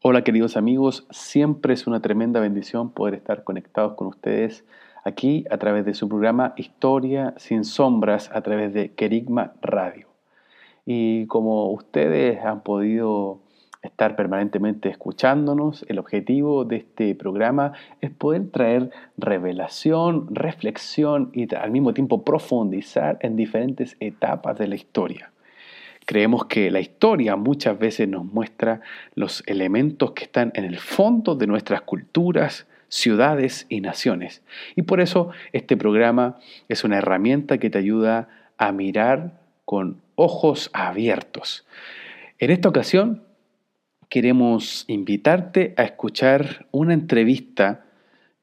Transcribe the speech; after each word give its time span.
Hola 0.00 0.22
queridos 0.22 0.56
amigos, 0.56 1.08
siempre 1.10 1.74
es 1.74 1.88
una 1.88 2.00
tremenda 2.00 2.38
bendición 2.38 2.92
poder 2.92 3.14
estar 3.14 3.42
conectados 3.42 3.94
con 3.94 4.06
ustedes 4.06 4.64
aquí 5.02 5.44
a 5.50 5.58
través 5.58 5.84
de 5.86 5.92
su 5.92 6.08
programa 6.08 6.54
Historia 6.56 7.34
sin 7.36 7.64
sombras 7.64 8.30
a 8.32 8.40
través 8.42 8.72
de 8.72 8.92
Kerigma 8.92 9.54
Radio. 9.60 10.06
Y 10.86 11.26
como 11.26 11.72
ustedes 11.72 12.40
han 12.44 12.60
podido 12.60 13.40
estar 13.82 14.14
permanentemente 14.14 14.88
escuchándonos, 14.88 15.84
el 15.88 15.98
objetivo 15.98 16.64
de 16.64 16.76
este 16.76 17.16
programa 17.16 17.72
es 18.00 18.12
poder 18.12 18.52
traer 18.52 18.92
revelación, 19.16 20.32
reflexión 20.32 21.32
y 21.34 21.52
al 21.56 21.72
mismo 21.72 21.92
tiempo 21.92 22.22
profundizar 22.22 23.18
en 23.20 23.34
diferentes 23.34 23.96
etapas 23.98 24.58
de 24.58 24.68
la 24.68 24.76
historia. 24.76 25.32
Creemos 26.08 26.46
que 26.46 26.70
la 26.70 26.80
historia 26.80 27.36
muchas 27.36 27.78
veces 27.78 28.08
nos 28.08 28.24
muestra 28.24 28.80
los 29.14 29.42
elementos 29.46 30.12
que 30.12 30.24
están 30.24 30.52
en 30.54 30.64
el 30.64 30.78
fondo 30.78 31.34
de 31.34 31.46
nuestras 31.46 31.82
culturas, 31.82 32.66
ciudades 32.88 33.66
y 33.68 33.82
naciones. 33.82 34.42
Y 34.74 34.84
por 34.84 35.02
eso 35.02 35.32
este 35.52 35.76
programa 35.76 36.38
es 36.70 36.82
una 36.82 36.96
herramienta 36.96 37.58
que 37.58 37.68
te 37.68 37.76
ayuda 37.76 38.30
a 38.56 38.72
mirar 38.72 39.38
con 39.66 40.00
ojos 40.14 40.70
abiertos. 40.72 41.66
En 42.38 42.52
esta 42.52 42.70
ocasión 42.70 43.24
queremos 44.08 44.86
invitarte 44.88 45.74
a 45.76 45.82
escuchar 45.82 46.68
una 46.70 46.94
entrevista 46.94 47.84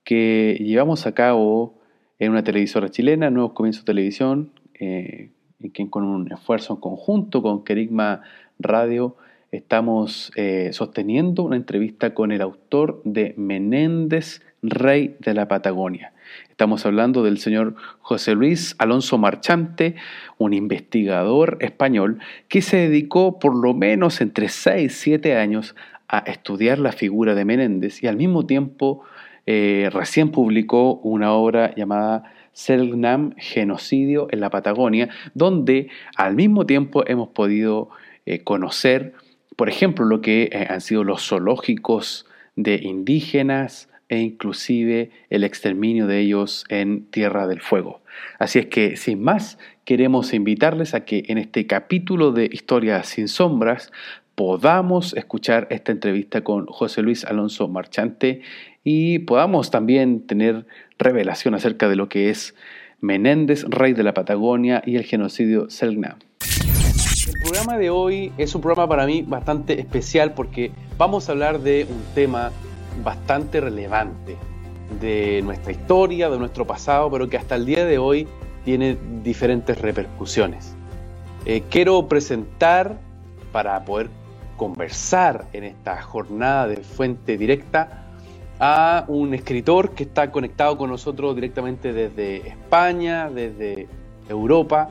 que 0.04 0.56
llevamos 0.60 1.08
a 1.08 1.16
cabo 1.16 1.82
en 2.20 2.30
una 2.30 2.44
televisora 2.44 2.90
chilena, 2.90 3.32
Nuevos 3.32 3.54
Comienzos 3.54 3.86
Televisión, 3.86 4.52
eh, 4.76 5.32
en 5.74 5.88
con 5.88 6.04
un 6.04 6.32
esfuerzo 6.32 6.80
conjunto 6.80 7.42
con 7.42 7.64
Kerigma 7.64 8.22
Radio 8.60 9.16
estamos 9.52 10.32
eh, 10.36 10.70
sosteniendo 10.74 11.44
una 11.44 11.56
entrevista 11.56 12.14
con 12.14 12.32
el 12.32 12.42
autor 12.42 13.02
de 13.04 13.34
Menéndez, 13.38 14.42
Rey 14.62 15.16
de 15.20 15.34
la 15.34 15.48
Patagonia. 15.48 16.14
Estamos 16.50 16.86
hablando 16.86 17.24
del 17.24 17.38
señor 17.38 17.76
José 18.00 18.34
Luis 18.34 18.76
Alonso 18.80 19.18
Marchante, 19.18 19.96
un 20.38 20.54
investigador 20.54 21.58
español 21.62 22.20
que 22.48 22.62
se 22.62 22.78
dedicó 22.78 23.40
por 23.40 23.56
lo 23.56 23.74
menos 23.74 24.22
entre 24.22 24.50
6 24.50 24.86
y 24.86 24.90
7 24.90 25.38
años 25.38 25.76
a 26.08 26.20
estudiar 26.20 26.80
la 26.80 26.92
figura 26.92 27.36
de 27.36 27.46
Menéndez 27.46 28.04
y 28.04 28.08
al 28.08 28.18
mismo 28.18 28.46
tiempo 28.46 29.04
eh, 29.46 29.90
recién 29.92 30.32
publicó 30.32 30.96
una 30.96 31.34
obra 31.34 31.74
llamada 31.76 32.24
Selknam, 32.56 33.36
genocidio 33.38 34.28
en 34.32 34.40
la 34.40 34.50
Patagonia, 34.50 35.10
donde 35.34 35.90
al 36.16 36.36
mismo 36.36 36.66
tiempo 36.66 37.04
hemos 37.06 37.28
podido 37.28 37.90
eh, 38.26 38.44
conocer, 38.44 39.14
por 39.58 39.68
ejemplo, 39.68 40.06
lo 40.06 40.22
que 40.22 40.50
eh, 40.52 40.68
han 40.70 40.80
sido 40.80 41.04
los 41.04 41.28
zoológicos 41.28 42.26
de 42.56 42.76
indígenas 42.76 43.90
e 44.08 44.20
inclusive 44.20 45.12
el 45.30 45.44
exterminio 45.44 46.08
de 46.08 46.20
ellos 46.22 46.64
en 46.70 47.06
Tierra 47.08 47.46
del 47.46 47.60
Fuego. 47.60 48.02
Así 48.40 48.60
es 48.60 48.68
que, 48.68 48.96
sin 48.96 49.22
más, 49.22 49.60
queremos 49.84 50.34
invitarles 50.34 50.94
a 50.94 51.04
que 51.04 51.26
en 51.28 51.38
este 51.38 51.68
capítulo 51.68 52.32
de 52.32 52.50
Historias 52.50 53.08
sin 53.08 53.28
Sombras 53.28 53.92
podamos 54.36 55.14
escuchar 55.14 55.68
esta 55.72 55.92
entrevista 55.92 56.42
con 56.42 56.68
José 56.68 57.02
Luis 57.02 57.26
Alonso 57.26 57.68
Marchante 57.68 58.42
y 58.86 59.20
podamos 59.20 59.72
también 59.72 60.26
tener 60.26 60.68
revelación 61.00 61.56
acerca 61.56 61.90
de 61.90 61.98
lo 61.98 62.08
que 62.08 62.30
es 62.30 62.56
Menéndez, 63.02 63.64
rey 63.68 63.94
de 63.94 64.04
la 64.04 64.14
Patagonia 64.14 64.82
y 64.86 64.96
el 64.96 65.04
genocidio 65.04 65.70
Selknam. 65.70 66.20
El 67.28 67.42
programa 67.42 67.78
de 67.78 67.90
hoy 67.90 68.32
es 68.38 68.54
un 68.54 68.62
programa 68.62 68.88
para 68.88 69.08
mí 69.08 69.24
bastante 69.24 69.80
especial 69.82 70.34
porque 70.34 70.72
vamos 70.98 71.28
a 71.28 71.32
hablar 71.32 71.60
de 71.60 71.88
un 71.90 72.02
tema 72.14 72.52
bastante 73.04 73.60
relevante 73.60 74.38
de 75.02 75.42
nuestra 75.44 75.72
historia, 75.72 76.30
de 76.30 76.38
nuestro 76.38 76.68
pasado, 76.68 77.10
pero 77.10 77.28
que 77.28 77.38
hasta 77.38 77.56
el 77.56 77.66
día 77.66 77.86
de 77.86 77.98
hoy 77.98 78.28
tiene 78.66 78.98
diferentes 79.24 79.80
repercusiones. 79.80 80.76
Eh, 81.48 81.64
quiero 81.72 82.08
presentar, 82.08 83.00
para 83.52 83.84
poder 83.84 84.10
conversar 84.58 85.46
en 85.54 85.64
esta 85.64 86.02
jornada 86.02 86.68
de 86.68 86.78
fuente 86.78 87.38
directa, 87.38 88.05
a 88.60 89.06
un 89.08 89.34
escritor 89.34 89.92
que 89.92 90.04
está 90.04 90.32
conectado 90.32 90.78
con 90.78 90.90
nosotros 90.90 91.36
directamente 91.36 91.94
desde 91.94 92.48
España, 92.48 93.30
desde 93.30 93.88
Europa, 94.30 94.90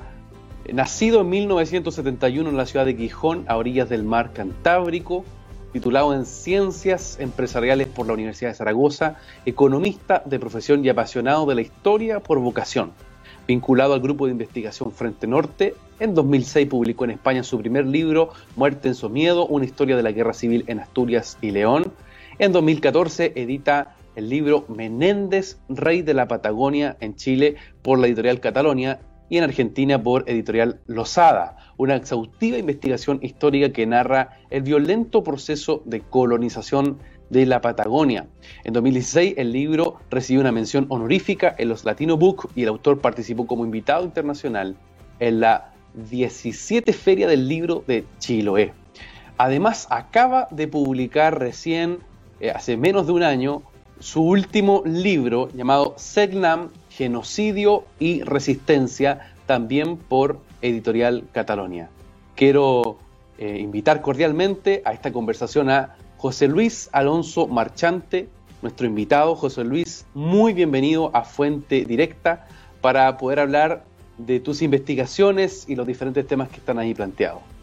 nacido 0.73 1.23
en 1.23 1.31
1971 1.31 2.49
en 2.49 2.57
la 2.57 2.67
ciudad 2.67 2.87
de 2.87 2.95
Gijón, 2.95 3.45
a 3.49 3.57
orillas 3.57 3.89
del 3.89 4.05
mar 4.05 4.33
Cantábrico, 4.33 5.25
titulado 5.73 6.15
en 6.15 6.25
Ciencias 6.25 7.19
Empresariales 7.19 7.89
por 7.89 8.07
la 8.07 8.13
Universidad 8.13 8.51
de 8.51 8.57
Zaragoza, 8.57 9.17
economista 9.45 10.23
de 10.25 10.39
profesión 10.39 10.85
y 10.85 10.89
apasionado 10.89 11.47
de 11.47 11.55
la 11.57 11.63
historia 11.63 12.21
por 12.21 12.39
vocación. 12.39 12.93
Vinculado 13.47 13.93
al 13.93 14.01
grupo 14.01 14.25
de 14.25 14.33
investigación 14.33 14.93
Frente 14.93 15.27
Norte, 15.27 15.75
en 16.01 16.15
2006 16.15 16.69
publicó 16.69 17.05
en 17.05 17.11
España 17.11 17.43
su 17.43 17.59
primer 17.59 17.87
libro, 17.87 18.31
Muerte 18.57 18.89
en 18.89 18.95
su 18.95 19.11
miedo, 19.11 19.47
una 19.47 19.65
historia 19.65 19.97
de 19.97 20.03
la 20.03 20.13
guerra 20.13 20.33
civil 20.33 20.65
en 20.67 20.81
Asturias 20.81 21.37
y 21.43 21.51
León, 21.51 21.93
en 22.39 22.53
2014 22.53 23.33
edita 23.37 23.97
el 24.17 24.29
libro 24.29 24.65
Menéndez, 24.69 25.59
Rey 25.69 26.03
de 26.03 26.15
la 26.15 26.29
Patagonia 26.29 26.97
en 27.01 27.17
Chile 27.17 27.57
por 27.83 27.99
la 27.99 28.07
editorial 28.07 28.41
Catalonia 28.41 29.01
y 29.29 29.39
en 29.39 29.45
Argentina 29.45 30.03
por 30.03 30.29
editorial 30.29 30.81
Losada, 30.87 31.57
una 31.77 31.97
exhaustiva 31.97 32.59
investigación 32.59 33.19
histórica 33.23 33.73
que 33.73 33.87
narra 33.87 34.39
el 34.51 34.63
violento 34.63 35.23
proceso 35.23 35.83
de 35.85 36.01
colonización 36.01 36.99
de 37.31 37.47
la 37.47 37.61
Patagonia. 37.61 38.27
En 38.65 38.75
2016 38.75 39.35
el 39.37 39.53
libro 39.53 39.97
recibió 40.11 40.41
una 40.41 40.53
mención 40.53 40.87
honorífica 40.89 41.55
en 41.59 41.69
los 41.69 41.85
Latino 41.85 42.17
Book 42.17 42.51
y 42.55 42.63
el 42.63 42.69
autor 42.69 43.01
participó 43.01 43.47
como 43.47 43.65
invitado 43.65 44.05
internacional 44.05 44.77
en 45.21 45.41
la 45.41 45.73
17 46.11 46.93
Feria 46.93 47.27
del 47.27 47.49
Libro 47.49 47.85
de 47.87 48.05
Chiloé. 48.19 48.73
Además 49.37 49.87
acaba 49.91 50.49
de 50.51 50.69
publicar 50.69 51.39
recién 51.39 51.99
eh, 52.45 52.51
hace 52.51 52.77
menos 52.77 53.07
de 53.07 53.13
un 53.13 53.23
año 53.23 53.63
su 54.01 54.23
último 54.23 54.83
libro 54.85 55.49
llamado 55.55 55.95
Segnam, 55.97 56.69
Genocidio 56.91 57.85
y 57.99 58.23
Resistencia, 58.23 59.33
también 59.47 59.97
por 59.97 60.41
Editorial 60.61 61.25
Catalonia. 61.33 61.89
Quiero 62.35 62.99
eh, 63.39 63.57
invitar 63.59 64.03
cordialmente 64.03 64.83
a 64.85 64.93
esta 64.93 65.11
conversación 65.11 65.71
a 65.71 65.97
José 66.19 66.47
Luis 66.47 66.91
Alonso 66.93 67.47
Marchante, 67.47 68.29
nuestro 68.61 68.87
invitado. 68.87 69.37
José 69.37 69.65
Luis, 69.65 70.05
muy 70.13 70.53
bienvenido 70.53 71.13
a 71.15 71.25
Fuente 71.25 71.87
Directa 71.87 72.47
para 72.83 73.17
poder 73.17 73.41
hablar 73.41 73.85
de 74.19 74.39
tus 74.39 74.61
investigaciones 74.61 75.65
y 75.67 75.77
los 75.77 75.87
diferentes 75.87 76.27
temas 76.27 76.51
que 76.51 76.57
están 76.57 76.79
ahí 76.79 76.93
planteados. 76.93 77.54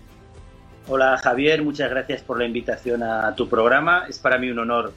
Hola 0.88 1.18
Javier, 1.18 1.64
muchas 1.64 1.90
gracias 1.90 2.22
por 2.22 2.40
la 2.40 2.46
invitación 2.46 3.04
a 3.04 3.36
tu 3.36 3.48
programa. 3.48 4.06
Es 4.10 4.18
para 4.18 4.38
mí 4.38 4.50
un 4.50 4.60
honor 4.60 4.94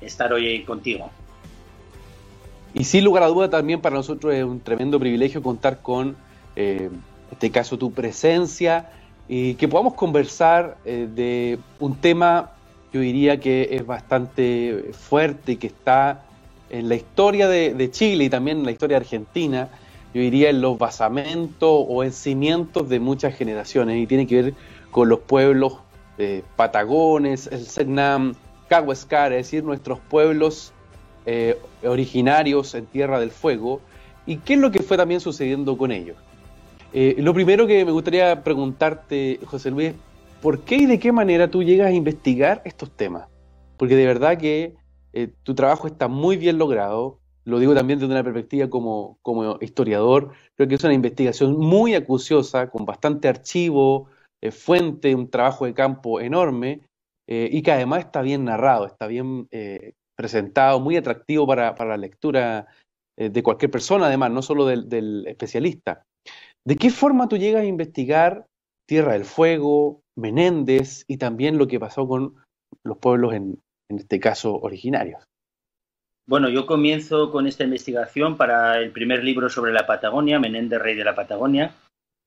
estar 0.00 0.32
hoy 0.32 0.64
contigo. 0.64 1.10
Y 2.74 2.84
sin 2.84 3.04
lugar 3.04 3.22
a 3.22 3.28
duda 3.28 3.48
también 3.48 3.80
para 3.80 3.96
nosotros 3.96 4.34
es 4.34 4.44
un 4.44 4.60
tremendo 4.60 4.98
privilegio 4.98 5.42
contar 5.42 5.78
con, 5.80 6.16
eh, 6.56 6.90
en 6.92 7.02
este 7.32 7.50
caso, 7.50 7.78
tu 7.78 7.92
presencia 7.92 8.90
y 9.28 9.54
que 9.54 9.68
podamos 9.68 9.94
conversar 9.94 10.76
eh, 10.84 11.08
de 11.14 11.58
un 11.78 11.96
tema, 11.96 12.52
yo 12.92 13.00
diría 13.00 13.38
que 13.38 13.68
es 13.72 13.86
bastante 13.86 14.90
fuerte 14.92 15.52
y 15.52 15.56
que 15.56 15.68
está 15.68 16.24
en 16.70 16.88
la 16.88 16.96
historia 16.96 17.48
de, 17.48 17.74
de 17.74 17.90
Chile 17.90 18.24
y 18.24 18.30
también 18.30 18.58
en 18.58 18.64
la 18.64 18.72
historia 18.72 18.96
argentina, 18.96 19.68
yo 20.12 20.20
diría 20.20 20.50
en 20.50 20.60
los 20.60 20.78
basamentos 20.78 21.84
o 21.88 22.02
en 22.02 22.12
cimientos 22.12 22.88
de 22.88 22.98
muchas 22.98 23.34
generaciones 23.34 24.02
y 24.02 24.06
tiene 24.06 24.26
que 24.26 24.42
ver 24.42 24.54
con 24.90 25.08
los 25.08 25.20
pueblos 25.20 25.78
eh, 26.18 26.42
patagones, 26.56 27.48
el 27.48 27.64
Segnam, 27.64 28.34
Cahuescar, 28.68 29.32
es 29.32 29.46
decir, 29.46 29.64
nuestros 29.64 29.98
pueblos 30.00 30.72
eh, 31.26 31.58
originarios 31.84 32.74
en 32.74 32.86
Tierra 32.86 33.20
del 33.20 33.30
Fuego, 33.30 33.80
y 34.26 34.38
qué 34.38 34.54
es 34.54 34.60
lo 34.60 34.70
que 34.70 34.82
fue 34.82 34.96
también 34.96 35.20
sucediendo 35.20 35.76
con 35.78 35.92
ellos. 35.92 36.16
Eh, 36.92 37.16
lo 37.18 37.34
primero 37.34 37.66
que 37.66 37.84
me 37.84 37.92
gustaría 37.92 38.42
preguntarte, 38.42 39.40
José 39.44 39.70
Luis, 39.70 39.92
¿por 40.42 40.60
qué 40.60 40.76
y 40.76 40.86
de 40.86 40.98
qué 40.98 41.12
manera 41.12 41.50
tú 41.50 41.62
llegas 41.62 41.88
a 41.88 41.92
investigar 41.92 42.62
estos 42.64 42.90
temas? 42.90 43.28
porque 43.78 43.96
de 43.96 44.06
verdad 44.06 44.36
que 44.36 44.74
tu 45.42 45.54
trabajo 45.54 45.86
está 45.86 46.08
muy 46.08 46.36
bien 46.36 46.58
logrado, 46.58 47.20
lo 47.44 47.58
digo 47.58 47.74
también 47.74 47.98
desde 47.98 48.12
una 48.12 48.22
perspectiva 48.22 48.68
como, 48.68 49.18
como 49.22 49.56
historiador, 49.60 50.32
creo 50.54 50.68
que 50.68 50.74
es 50.74 50.84
una 50.84 50.92
investigación 50.92 51.58
muy 51.58 51.94
acuciosa, 51.94 52.68
con 52.70 52.84
bastante 52.84 53.26
archivo, 53.26 54.08
eh, 54.42 54.50
fuente, 54.50 55.14
un 55.14 55.30
trabajo 55.30 55.66
de 55.66 55.74
campo 55.74 56.20
enorme, 56.20 56.82
eh, 57.28 57.48
y 57.50 57.62
que 57.62 57.72
además 57.72 58.00
está 58.00 58.22
bien 58.22 58.44
narrado, 58.44 58.86
está 58.86 59.06
bien 59.06 59.48
presentado, 60.16 60.80
muy 60.80 60.96
atractivo 60.96 61.46
para, 61.46 61.74
para 61.74 61.90
la 61.90 61.96
lectura 61.98 62.66
de 63.16 63.42
cualquier 63.42 63.70
persona, 63.70 64.06
además, 64.06 64.30
no 64.30 64.42
solo 64.42 64.64
del, 64.64 65.26
especialista. 65.26 66.04
¿De 66.66 66.76
qué 66.76 66.90
forma 66.90 67.28
tú 67.28 67.36
llegas 67.36 67.62
a 67.62 67.66
investigar 67.66 68.46
Tierra 68.88 69.12
del 69.12 69.24
Fuego, 69.24 70.00
Menéndez 70.16 71.04
y 71.08 71.18
también 71.18 71.58
lo 71.58 71.66
que 71.66 71.80
pasó 71.80 72.06
con 72.06 72.36
los 72.84 72.98
pueblos 72.98 73.34
en, 73.34 73.60
en 73.90 73.98
este 73.98 74.20
caso 74.20 74.56
originarios? 74.56 75.22
Bueno, 76.28 76.50
yo 76.50 76.66
comienzo 76.66 77.32
con 77.32 77.46
esta 77.46 77.64
investigación 77.64 78.36
para 78.36 78.78
el 78.78 78.92
primer 78.92 79.24
libro 79.24 79.48
sobre 79.48 79.72
la 79.72 79.86
Patagonia, 79.86 80.38
Menéndez, 80.38 80.78
Rey 80.78 80.94
de 80.94 81.04
la 81.04 81.14
Patagonia, 81.14 81.74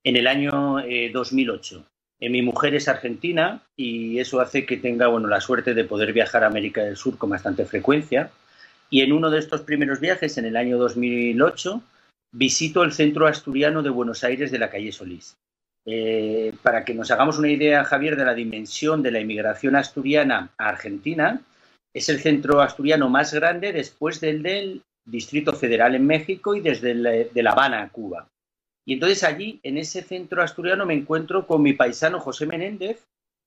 en 0.04 0.16
el 0.16 0.25
año 0.25 0.78
2008. 1.13 1.78
Eh, 1.78 1.81
eh, 1.81 1.84
mi 2.29 2.41
mujer 2.44 2.75
es 2.75 2.88
argentina 2.88 3.63
y 3.75 4.19
eso 4.19 4.39
hace 4.41 4.65
que 4.65 4.77
tenga 4.77 5.07
bueno, 5.07 5.27
la 5.27 5.41
suerte 5.41 5.73
de 5.73 5.85
poder 5.85 6.13
viajar 6.13 6.44
a 6.44 6.47
América 6.47 6.83
del 6.83 6.95
Sur 6.95 7.18
con 7.18 7.31
bastante 7.31 7.65
frecuencia. 7.65 8.31
Y 8.89 9.01
en 9.01 9.12
uno 9.12 9.29
de 9.29 9.39
estos 9.39 9.62
primeros 9.62 10.00
viajes, 10.00 10.38
en 10.38 10.45
el 10.45 10.56
año 10.56 10.77
2008, 10.77 11.81
visito 12.31 12.83
el 12.83 12.91
centro 12.91 13.25
asturiano 13.25 13.81
de 13.81 13.89
Buenos 13.89 14.23
Aires 14.23 14.51
de 14.51 14.59
la 14.59 14.69
calle 14.69 14.91
Solís. 14.91 15.35
Eh, 15.85 16.53
para 16.62 16.85
que 16.85 16.94
nos 16.94 17.09
hagamos 17.09 17.39
una 17.39 17.50
idea, 17.50 17.83
Javier, 17.83 18.15
de 18.15 18.25
la 18.25 18.35
dimensión 18.35 19.01
de 19.01 19.12
la 19.12 19.19
inmigración 19.19 19.75
asturiana 19.75 20.51
a 20.57 20.69
Argentina, 20.69 21.41
es 21.94 22.07
el 22.09 22.19
centro 22.19 22.62
asturiano 22.62 23.09
más 23.09 23.33
grande 23.33 23.74
después 23.74 24.21
del 24.21 24.44
del 24.44 24.83
Distrito 25.06 25.53
Federal 25.53 25.95
en 25.95 26.06
México 26.06 26.53
y 26.53 26.62
desde 26.62 26.94
de 26.94 27.44
La 27.44 27.51
Habana, 27.51 27.89
Cuba. 27.89 28.27
Y 28.86 28.94
entonces 28.94 29.24
allí, 29.24 29.60
en 29.63 29.78
ese 29.78 30.01
centro 30.01 30.42
asturiano, 30.42 30.86
me 30.86 30.94
encuentro 30.94 31.45
con 31.45 31.62
mi 31.62 31.74
paisano 31.74 32.19
José 32.19 32.45
Menéndez, 32.45 33.06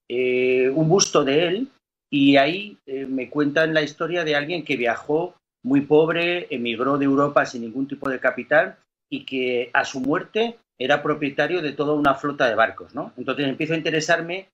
eh, 0.08 0.70
un 0.70 0.88
busto 0.88 1.24
de 1.24 1.48
él, 1.48 1.68
y 2.10 2.36
ahí 2.36 2.78
eh, 2.86 3.06
me 3.06 3.28
cuentan 3.28 3.74
la 3.74 3.82
historia 3.82 4.24
de 4.24 4.36
alguien 4.36 4.64
que 4.64 4.76
viajó 4.76 5.34
muy 5.64 5.80
pobre, 5.80 6.46
emigró 6.50 6.98
de 6.98 7.06
Europa 7.06 7.46
sin 7.46 7.62
ningún 7.62 7.88
tipo 7.88 8.08
de 8.08 8.20
capital 8.20 8.76
y 9.10 9.24
que 9.24 9.70
a 9.72 9.84
su 9.84 10.00
muerte 10.00 10.58
era 10.78 11.02
propietario 11.02 11.62
de 11.62 11.72
toda 11.72 11.94
una 11.94 12.14
flota 12.14 12.48
de 12.48 12.54
barcos, 12.54 12.94
¿no? 12.94 13.12
Entonces 13.16 13.48
empiezo 13.48 13.74
a 13.74 13.78
interesarme 13.78 14.48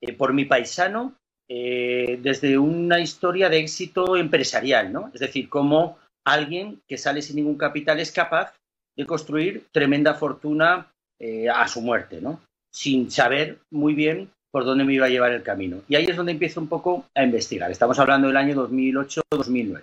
eh, 0.00 0.12
por 0.12 0.32
mi 0.32 0.44
paisano 0.44 1.14
eh, 1.48 2.18
desde 2.20 2.58
una 2.58 3.00
historia 3.00 3.48
de 3.48 3.58
éxito 3.58 4.16
empresarial, 4.16 4.92
¿no? 4.92 5.10
Es 5.14 5.20
decir, 5.20 5.48
cómo 5.48 5.98
alguien 6.24 6.82
que 6.88 6.98
sale 6.98 7.22
sin 7.22 7.36
ningún 7.36 7.56
capital 7.56 8.00
es 8.00 8.10
capaz 8.10 8.52
de 8.96 9.06
construir 9.06 9.66
tremenda 9.72 10.14
fortuna 10.14 10.90
eh, 11.20 11.48
a 11.48 11.66
su 11.68 11.80
muerte, 11.80 12.20
¿no? 12.20 12.40
Sin 12.72 13.10
saber 13.10 13.58
muy 13.70 13.94
bien 13.94 14.30
por 14.50 14.64
dónde 14.64 14.84
me 14.84 14.94
iba 14.94 15.06
a 15.06 15.10
llevar 15.10 15.32
el 15.32 15.42
camino. 15.42 15.82
Y 15.88 15.96
ahí 15.96 16.06
es 16.06 16.16
donde 16.16 16.32
empiezo 16.32 16.60
un 16.60 16.68
poco 16.68 17.04
a 17.14 17.22
investigar. 17.22 17.70
Estamos 17.70 17.98
hablando 17.98 18.28
del 18.28 18.36
año 18.36 18.54
2008-2009. 18.68 19.82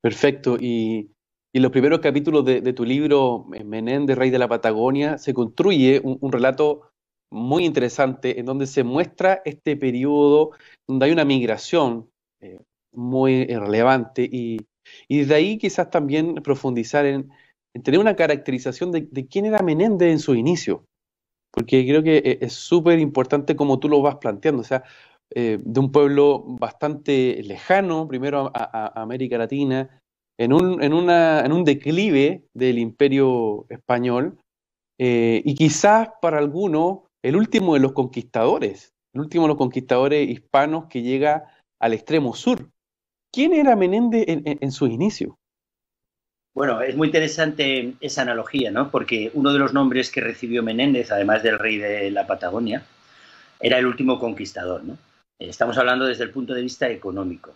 Perfecto. 0.00 0.56
Y, 0.60 1.10
en 1.54 1.62
los 1.62 1.72
primeros 1.72 1.98
capítulos 2.00 2.44
de, 2.44 2.72
tu 2.72 2.84
libro, 2.84 3.44
Menéndez, 3.48 4.16
Rey 4.16 4.30
de 4.30 4.38
la 4.38 4.46
Patagonia, 4.46 5.18
se 5.18 5.34
construye 5.34 6.00
un 6.04 6.30
relato 6.30 6.90
muy 7.30 7.64
interesante 7.64 8.38
en 8.38 8.46
donde 8.46 8.66
se 8.66 8.84
muestra 8.84 9.42
este 9.44 9.76
periodo 9.76 10.52
donde 10.86 11.06
hay 11.06 11.12
una 11.12 11.24
migración 11.24 12.10
eh, 12.40 12.60
muy 12.92 13.44
relevante 13.46 14.28
y, 14.30 14.58
desde 15.08 15.34
ahí 15.34 15.58
quizás 15.58 15.90
también 15.90 16.36
profundizar 16.36 17.06
en, 17.06 17.30
tener 17.82 18.00
una 18.00 18.16
caracterización 18.16 18.92
de, 18.92 19.26
quién 19.28 19.46
era 19.46 19.62
Menéndez 19.62 20.10
en 20.10 20.18
su 20.18 20.34
inicio, 20.34 20.84
porque 21.52 21.86
creo 21.86 22.02
que 22.02 22.18
e, 22.18 22.38
es 22.40 22.52
súper 22.52 22.98
importante 22.98 23.56
como 23.56 23.78
tú 23.78 23.88
lo 23.88 24.02
vas 24.02 24.16
planteando, 24.16 24.62
o 24.62 24.64
sea, 24.64 24.82
eh, 25.34 25.58
de 25.62 25.80
un 25.80 25.92
pueblo 25.92 26.44
bastante 26.46 27.42
lejano, 27.42 28.08
primero 28.08 28.50
a, 28.54 29.00
América 29.00 29.38
Latina, 29.38 30.00
en 30.38 30.52
un, 30.52 30.82
en, 30.82 30.92
una, 30.92 31.40
en 31.40 31.52
un 31.52 31.64
declive 31.64 32.44
del 32.54 32.78
imperio 32.78 33.66
español, 33.68 34.38
eh, 34.98 35.42
y 35.44 35.54
quizás 35.54 36.08
para 36.20 36.38
algunos 36.38 37.00
el 37.22 37.36
último 37.36 37.74
de 37.74 37.80
los 37.80 37.92
conquistadores, 37.92 38.94
el 39.14 39.20
último 39.20 39.44
de 39.44 39.48
los 39.48 39.56
conquistadores 39.56 40.28
hispanos 40.28 40.86
que 40.86 41.02
llega 41.02 41.52
al 41.80 41.92
extremo 41.92 42.34
sur. 42.34 42.68
¿Quién 43.32 43.52
era 43.52 43.76
Menéndez 43.76 44.24
en, 44.26 44.72
su 44.72 44.86
inicio? 44.86 45.38
Bueno, 46.54 46.80
es 46.80 46.96
muy 46.96 47.08
interesante 47.08 47.94
esa 48.00 48.22
analogía, 48.22 48.70
¿no? 48.70 48.90
Porque 48.90 49.30
uno 49.34 49.52
de 49.52 49.58
los 49.58 49.72
nombres 49.72 50.10
que 50.10 50.20
recibió 50.20 50.62
Menéndez, 50.62 51.12
además 51.12 51.42
del 51.42 51.58
rey 51.58 51.76
de 51.78 52.10
la 52.10 52.26
Patagonia, 52.26 52.82
era 53.60 53.78
el 53.78 53.86
último 53.86 54.18
conquistador, 54.18 54.82
¿no? 54.82 54.98
Estamos 55.38 55.78
hablando 55.78 56.06
desde 56.06 56.24
el 56.24 56.30
punto 56.30 56.54
de 56.54 56.62
vista 56.62 56.88
económico. 56.88 57.54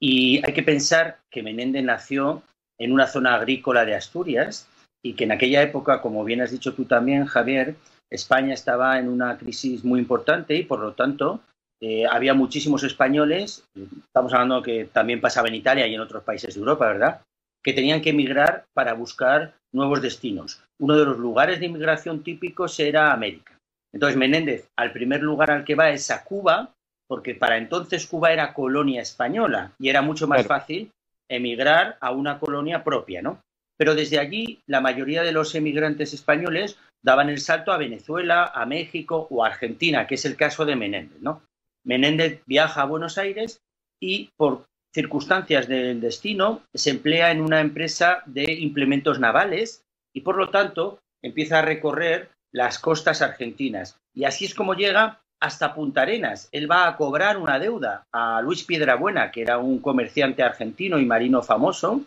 Y 0.00 0.42
hay 0.46 0.52
que 0.52 0.62
pensar 0.62 1.18
que 1.30 1.42
Menéndez 1.42 1.82
nació 1.82 2.42
en 2.78 2.92
una 2.92 3.06
zona 3.06 3.34
agrícola 3.34 3.84
de 3.84 3.96
Asturias 3.96 4.68
y 5.02 5.14
que 5.14 5.24
en 5.24 5.32
aquella 5.32 5.62
época, 5.62 6.02
como 6.02 6.24
bien 6.24 6.42
has 6.42 6.50
dicho 6.50 6.74
tú 6.74 6.84
también, 6.84 7.24
Javier, 7.24 7.74
España 8.10 8.54
estaba 8.54 8.98
en 8.98 9.08
una 9.08 9.38
crisis 9.38 9.84
muy 9.84 9.98
importante 9.98 10.54
y 10.54 10.64
por 10.64 10.80
lo 10.80 10.92
tanto 10.92 11.40
eh, 11.80 12.06
había 12.06 12.34
muchísimos 12.34 12.82
españoles, 12.84 13.64
estamos 14.04 14.32
hablando 14.32 14.62
que 14.62 14.86
también 14.86 15.20
pasaba 15.20 15.48
en 15.48 15.56
Italia 15.56 15.86
y 15.86 15.94
en 15.94 16.00
otros 16.00 16.22
países 16.22 16.54
de 16.54 16.60
Europa, 16.60 16.86
¿verdad? 16.88 17.20
Que 17.62 17.72
tenían 17.72 18.00
que 18.00 18.10
emigrar 18.10 18.64
para 18.72 18.94
buscar 18.94 19.54
nuevos 19.72 20.00
destinos. 20.00 20.62
Uno 20.78 20.96
de 20.96 21.04
los 21.04 21.18
lugares 21.18 21.60
de 21.60 21.66
inmigración 21.66 22.22
típicos 22.22 22.80
era 22.80 23.12
América. 23.12 23.58
Entonces 23.92 24.16
Menéndez, 24.16 24.68
al 24.76 24.92
primer 24.92 25.22
lugar 25.22 25.50
al 25.50 25.64
que 25.64 25.74
va 25.74 25.90
es 25.90 26.10
a 26.10 26.24
Cuba, 26.24 26.72
porque 27.08 27.34
para 27.34 27.58
entonces 27.58 28.06
Cuba 28.06 28.32
era 28.32 28.54
colonia 28.54 29.02
española 29.02 29.72
y 29.78 29.88
era 29.88 30.02
mucho 30.02 30.26
más 30.26 30.46
fácil 30.46 30.90
emigrar 31.28 31.98
a 32.00 32.10
una 32.10 32.38
colonia 32.38 32.82
propia, 32.82 33.20
¿no? 33.20 33.40
Pero 33.78 33.94
desde 33.94 34.18
allí 34.18 34.60
la 34.66 34.80
mayoría 34.80 35.22
de 35.22 35.32
los 35.32 35.54
emigrantes 35.54 36.14
españoles 36.14 36.78
daban 37.04 37.28
el 37.28 37.38
salto 37.38 37.72
a 37.72 37.76
Venezuela, 37.76 38.50
a 38.54 38.64
México 38.64 39.26
o 39.30 39.44
a 39.44 39.48
Argentina, 39.48 40.06
que 40.06 40.14
es 40.14 40.24
el 40.24 40.36
caso 40.36 40.64
de 40.64 40.76
Menéndez. 40.76 41.20
¿no? 41.20 41.42
Menéndez 41.86 42.42
viaja 42.46 42.82
a 42.82 42.86
Buenos 42.86 43.16
Aires 43.16 43.60
y 44.00 44.30
por 44.36 44.66
circunstancias 44.92 45.68
del 45.68 46.00
destino 46.00 46.62
se 46.74 46.90
emplea 46.90 47.30
en 47.30 47.40
una 47.40 47.60
empresa 47.60 48.22
de 48.26 48.52
implementos 48.52 49.20
navales 49.20 49.82
y 50.14 50.22
por 50.22 50.36
lo 50.36 50.50
tanto 50.50 50.98
empieza 51.22 51.60
a 51.60 51.62
recorrer 51.62 52.30
las 52.52 52.78
costas 52.78 53.22
argentinas. 53.22 53.96
Y 54.14 54.24
así 54.24 54.46
es 54.46 54.54
como 54.54 54.74
llega 54.74 55.20
hasta 55.40 55.74
Punta 55.74 56.02
Arenas. 56.02 56.48
Él 56.52 56.70
va 56.70 56.88
a 56.88 56.96
cobrar 56.96 57.36
una 57.36 57.58
deuda 57.58 58.04
a 58.12 58.40
Luis 58.40 58.64
Piedrabuena, 58.64 59.30
que 59.30 59.42
era 59.42 59.58
un 59.58 59.78
comerciante 59.80 60.42
argentino 60.42 60.98
y 60.98 61.04
marino 61.04 61.42
famoso, 61.42 62.02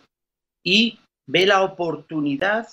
y 0.64 0.98
ve 1.28 1.46
la 1.46 1.62
oportunidad 1.62 2.68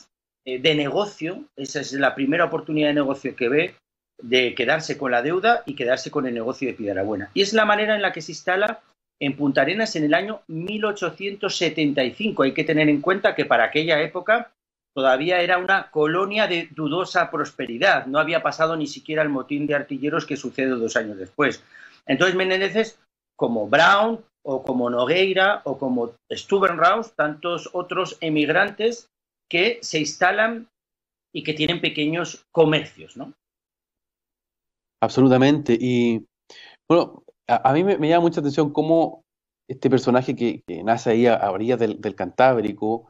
eh, 0.46 0.60
de 0.60 0.76
negocio, 0.76 1.44
esa 1.56 1.82
es 1.82 1.94
la 1.94 2.16
primera 2.16 2.46
oportunidad 2.46 2.88
de 2.90 2.96
negocio 2.96 3.36
que 3.36 3.50
ve, 3.50 3.76
de 4.22 4.56
quedarse 4.56 4.98
con 4.98 5.12
la 5.12 5.22
deuda 5.22 5.64
y 5.66 5.76
quedarse 5.76 6.10
con 6.12 6.26
el 6.26 6.34
negocio 6.34 6.68
de 6.68 6.74
Piedrabuena. 6.74 7.30
Y 7.34 7.42
es 7.42 7.54
la 7.54 7.66
manera 7.66 7.96
en 7.96 8.02
la 8.02 8.12
que 8.12 8.22
se 8.22 8.32
instala 8.32 8.82
en 9.20 9.36
Punta 9.36 9.62
Arenas 9.62 9.96
en 9.96 10.04
el 10.06 10.14
año 10.14 10.42
1875. 10.48 12.44
Hay 12.44 12.54
que 12.54 12.64
tener 12.64 12.90
en 12.90 13.02
cuenta 13.02 13.36
que 13.36 13.46
para 13.46 13.66
aquella 13.66 14.02
época 14.02 14.52
todavía 14.96 15.42
era 15.42 15.58
una 15.58 15.92
colonia 15.92 16.48
de 16.48 16.70
dudosa 16.72 17.30
prosperidad. 17.30 18.06
No 18.06 18.20
había 18.20 18.42
pasado 18.42 18.76
ni 18.76 18.88
siquiera 18.88 19.22
el 19.22 19.30
motín 19.30 19.68
de 19.68 19.76
artilleros 19.76 20.26
que 20.26 20.38
sucede 20.38 20.70
dos 20.70 20.96
años 20.96 21.18
después. 21.18 21.64
Entonces 22.06 22.36
Menéndez, 22.36 23.00
como 23.36 23.68
Brown 23.68 24.24
o 24.44 24.64
como 24.64 24.90
Nogueira 24.90 25.62
o 25.66 25.78
como 25.78 26.16
Stubenraus, 26.32 27.14
tantos 27.14 27.70
otros 27.74 28.18
emigrantes 28.22 29.10
que 29.50 29.80
se 29.82 30.00
instalan 30.00 30.68
y 31.34 31.44
que 31.44 31.54
tienen 31.54 31.82
pequeños 31.82 32.46
comercios, 32.52 33.18
¿no? 33.18 33.34
Absolutamente. 35.02 35.78
Y 35.80 36.26
bueno, 36.88 37.24
a, 37.48 37.74
mí 37.74 37.84
me, 37.84 38.08
llama 38.08 38.22
mucha 38.22 38.40
atención 38.40 38.72
cómo 38.72 39.24
este 39.70 39.90
personaje 39.90 40.36
que, 40.36 40.64
nace 40.84 41.12
ahí 41.12 41.28
a, 41.28 41.52
orillas 41.52 41.80
del, 41.80 42.16
Cantábrico 42.16 43.08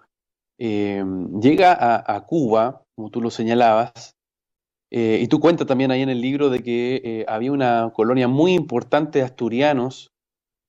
eh, 0.60 1.04
llega 1.40 1.76
a, 1.80 2.26
Cuba, 2.26 2.84
como 2.96 3.10
tú 3.10 3.22
lo 3.22 3.30
señalabas, 3.30 4.16
eh, 4.92 5.20
y 5.22 5.28
tú 5.28 5.40
cuentas 5.40 5.68
también 5.68 5.92
ahí 5.92 6.02
en 6.02 6.10
el 6.10 6.22
libro 6.22 6.50
de 6.50 6.64
que 6.64 7.02
eh, 7.04 7.26
había 7.28 7.52
una 7.52 7.92
colonia 7.94 8.28
muy 8.28 8.54
importante 8.54 9.20
de 9.20 9.26
asturianos 9.26 10.12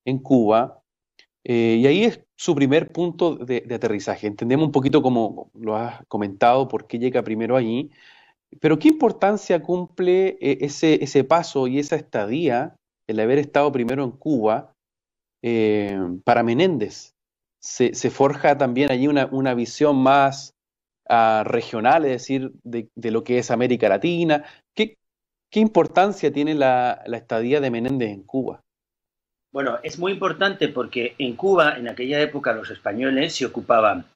en 0.06 0.18
Cuba, 0.18 0.82
y 1.44 1.86
ahí 1.86 2.04
es 2.04 2.20
su 2.36 2.54
primer 2.54 2.92
punto 2.92 3.36
de, 3.36 3.64
aterrizaje. 3.74 4.26
Entendemos 4.26 4.66
un 4.66 4.72
poquito 4.72 5.00
como 5.00 5.50
lo 5.54 5.76
has 5.76 6.04
comentado, 6.06 6.68
por 6.68 6.86
qué 6.86 6.98
llega 6.98 7.22
primero 7.22 7.56
allí, 7.56 7.90
pero 8.60 8.78
¿qué 8.78 8.88
importancia 8.88 9.62
cumple 9.62 10.38
eh, 10.40 10.58
ese, 10.62 11.02
ese 11.02 11.24
paso 11.24 11.66
y 11.66 11.78
esa 11.78 11.96
estadía, 11.96 12.76
el 13.06 13.20
haber 13.20 13.38
estado 13.38 13.70
primero 13.72 14.04
en 14.04 14.12
Cuba, 14.12 14.72
eh, 15.42 15.96
para 16.24 16.42
Menéndez. 16.42 17.14
Se, 17.60 17.92
forja 18.10 18.56
también 18.56 18.90
allí 18.90 19.08
una, 19.08 19.54
visión 19.54 19.96
más 19.96 20.54
ah, 21.08 21.42
regional, 21.44 22.04
es 22.04 22.12
decir, 22.12 22.52
de, 22.62 22.88
lo 23.10 23.24
que 23.24 23.38
es 23.38 23.50
América 23.50 23.88
Latina. 23.88 24.44
¿Qué, 24.74 24.96
importancia 25.54 26.32
tiene 26.32 26.54
la, 26.54 27.02
estadía 27.12 27.60
de 27.60 27.70
Menéndez 27.70 28.10
en 28.10 28.22
Cuba? 28.22 28.60
Bueno, 29.52 29.78
es 29.82 29.98
muy 29.98 30.12
importante 30.12 30.68
porque 30.68 31.14
en 31.18 31.36
Cuba, 31.36 31.76
en 31.76 31.88
aquella 31.88 32.20
época, 32.20 32.52
los 32.52 32.70
españoles 32.70 33.34
se 33.34 33.46
ocupaban 33.46 34.06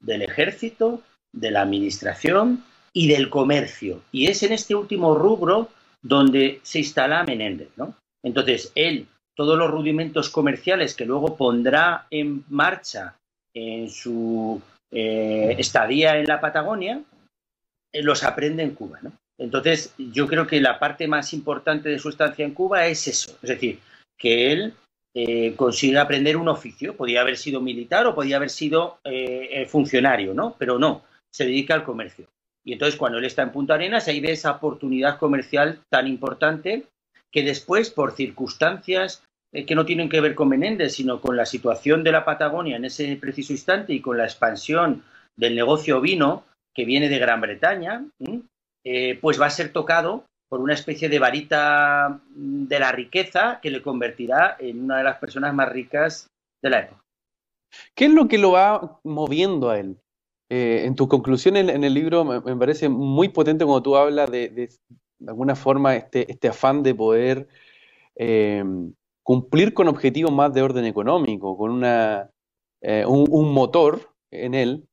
del 0.00 0.22
ejército, 0.22 1.02
de 1.32 1.50
la 1.50 1.62
administración 1.62 2.64
y 2.96 3.08
del 3.08 3.28
comercio. 3.28 4.00
Y 4.10 4.28
es 4.28 4.42
en 4.42 4.54
este 4.54 4.74
último 4.74 5.14
rubro 5.14 5.68
donde 6.02 6.60
se 6.62 6.78
instala 6.78 7.24
Menéndez, 7.24 7.68
¿no? 7.76 7.94
Entonces, 8.24 8.72
él, 8.74 9.06
todos 9.36 9.58
los 9.58 9.70
rudimentos 9.70 10.30
comerciales 10.30 10.94
que 10.94 11.04
luego 11.04 11.36
pondrá 11.36 12.06
en 12.10 12.42
marcha 12.48 13.14
en 13.54 13.90
su 13.90 14.62
eh, 14.90 15.56
estadía 15.58 16.16
en 16.16 16.26
la 16.26 16.40
Patagonia, 16.40 17.02
eh, 17.92 18.02
los 18.02 18.24
aprende 18.24 18.62
en 18.62 18.74
Cuba, 18.74 18.98
¿no? 19.02 19.12
Entonces, 19.38 19.92
yo 19.98 20.26
creo 20.26 20.46
que 20.46 20.58
la 20.62 20.78
parte 20.78 21.06
más 21.06 21.34
importante 21.34 21.90
de 21.90 21.98
su 21.98 22.08
estancia 22.08 22.46
en 22.46 22.54
Cuba 22.54 22.86
es 22.86 23.06
eso, 23.08 23.36
es 23.42 23.50
decir, 23.50 23.78
que 24.16 24.52
él 24.52 24.72
eh, 25.14 25.52
consigue 25.54 25.98
aprender 25.98 26.38
un 26.38 26.48
oficio, 26.48 26.96
podía 26.96 27.20
haber 27.20 27.36
sido 27.36 27.60
militar 27.60 28.06
o 28.06 28.14
podía 28.14 28.36
haber 28.36 28.48
sido 28.48 29.00
funcionario, 29.68 30.32
¿no? 30.32 30.56
Pero 30.58 30.78
no, 30.78 31.02
se 31.30 31.44
dedica 31.44 31.74
al 31.74 31.84
comercio. 31.84 32.26
Y 32.66 32.72
entonces 32.72 32.98
cuando 32.98 33.18
él 33.18 33.24
está 33.24 33.42
en 33.42 33.52
Punta 33.52 33.74
Arenas, 33.74 34.08
ahí 34.08 34.20
ve 34.20 34.32
esa 34.32 34.50
oportunidad 34.50 35.18
comercial 35.18 35.80
tan 35.88 36.08
importante 36.08 36.86
que 37.32 37.42
después, 37.42 37.90
por 37.90 38.12
circunstancias 38.12 39.22
eh, 39.52 39.64
que 39.64 39.74
no 39.76 39.86
tienen 39.86 40.08
que 40.08 40.20
ver 40.20 40.34
con 40.34 40.48
Menéndez, 40.48 40.94
sino 40.94 41.20
con 41.20 41.36
la 41.36 41.46
situación 41.46 42.02
de 42.02 42.12
la 42.12 42.24
Patagonia 42.24 42.76
en 42.76 42.84
ese 42.84 43.16
preciso 43.16 43.52
instante 43.52 43.92
y 43.92 44.00
con 44.00 44.18
la 44.18 44.24
expansión 44.24 45.04
del 45.36 45.54
negocio 45.54 46.00
vino 46.00 46.44
que 46.74 46.84
viene 46.84 47.08
de 47.08 47.18
Gran 47.18 47.40
Bretaña, 47.40 48.04
eh, 48.84 49.18
pues 49.20 49.40
va 49.40 49.46
a 49.46 49.50
ser 49.50 49.72
tocado 49.72 50.24
por 50.48 50.60
una 50.60 50.74
especie 50.74 51.08
de 51.08 51.18
varita 51.18 52.20
mm, 52.34 52.66
de 52.66 52.80
la 52.80 52.92
riqueza 52.92 53.60
que 53.62 53.70
le 53.70 53.82
convertirá 53.82 54.56
en 54.58 54.84
una 54.84 54.98
de 54.98 55.04
las 55.04 55.18
personas 55.18 55.54
más 55.54 55.68
ricas 55.68 56.26
de 56.62 56.70
la 56.70 56.80
época. 56.80 57.00
¿Qué 57.94 58.06
es 58.06 58.12
lo 58.12 58.28
que 58.28 58.38
lo 58.38 58.52
va 58.52 59.00
moviendo 59.04 59.70
a 59.70 59.78
él? 59.78 59.98
Eh, 60.48 60.84
en 60.84 60.94
tus 60.94 61.08
conclusiones 61.08 61.68
en, 61.68 61.82
el 61.82 61.92
libro 61.92 62.24
me, 62.24 62.56
parece 62.56 62.88
muy 62.88 63.28
potente 63.30 63.64
cuando 63.64 63.82
tú 63.82 63.96
hablas 63.96 64.30
de, 64.30 64.48
de, 64.48 64.68
alguna 65.26 65.56
forma 65.56 65.96
este, 65.96 66.30
este, 66.30 66.46
afán 66.46 66.84
de 66.84 66.94
poder 66.94 67.48
eh, 68.14 68.62
cumplir 69.24 69.74
con 69.74 69.88
objetivos 69.88 70.32
más 70.32 70.54
de 70.54 70.62
orden 70.62 70.84
económico, 70.84 71.56
con 71.58 71.72
una, 71.72 72.30
eh, 72.80 73.04
un, 73.06 73.52
motor 73.52 74.14
en 74.30 74.54
él 74.54 74.86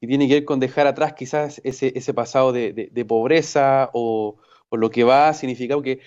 que 0.00 0.08
tiene 0.08 0.26
que 0.26 0.34
ver 0.34 0.44
con 0.44 0.58
dejar 0.58 0.88
atrás 0.88 1.12
quizás 1.12 1.60
ese, 1.62 1.92
ese 1.94 2.12
pasado 2.12 2.52
de, 2.52 2.90
de 2.90 3.04
pobreza 3.04 3.90
o, 3.92 4.38
o, 4.70 4.76
lo 4.76 4.90
que 4.90 5.04
va 5.04 5.28
a 5.28 5.34
significar, 5.34 5.80
que 5.82 6.00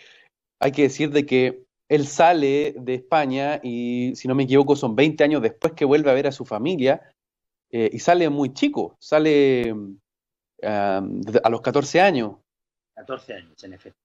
hay 0.59 0.71
que 0.73 0.83
decir 0.83 1.11
de 1.11 1.25
que 1.25 1.63
él 1.87 2.07
sale 2.07 2.75
de 2.77 2.95
España 2.95 3.61
y, 3.63 4.13
si 4.15 4.27
no 4.27 4.35
me 4.35 4.43
equivoco, 4.43 4.75
son 4.75 4.95
20 4.95 5.23
años 5.23 5.41
después 5.41 5.73
que 5.73 5.85
vuelve 5.85 6.09
a 6.09 6.13
ver 6.13 6.27
a 6.27 6.31
su 6.33 6.43
familia 6.43 7.12
eh, 7.75 7.89
y 7.91 7.97
sale 7.97 8.29
muy 8.29 8.53
chico, 8.53 8.95
sale 8.99 9.73
a 10.61 11.01
los 11.49 11.61
14 11.61 12.01
años. 12.01 12.35
14 12.95 13.33
años, 13.33 13.63
en 13.63 13.73
efecto. 13.73 13.99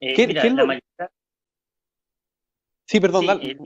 Eh, 0.00 0.14
sí, 2.86 3.00
perdón. 3.00 3.40
Eh, 3.42 3.56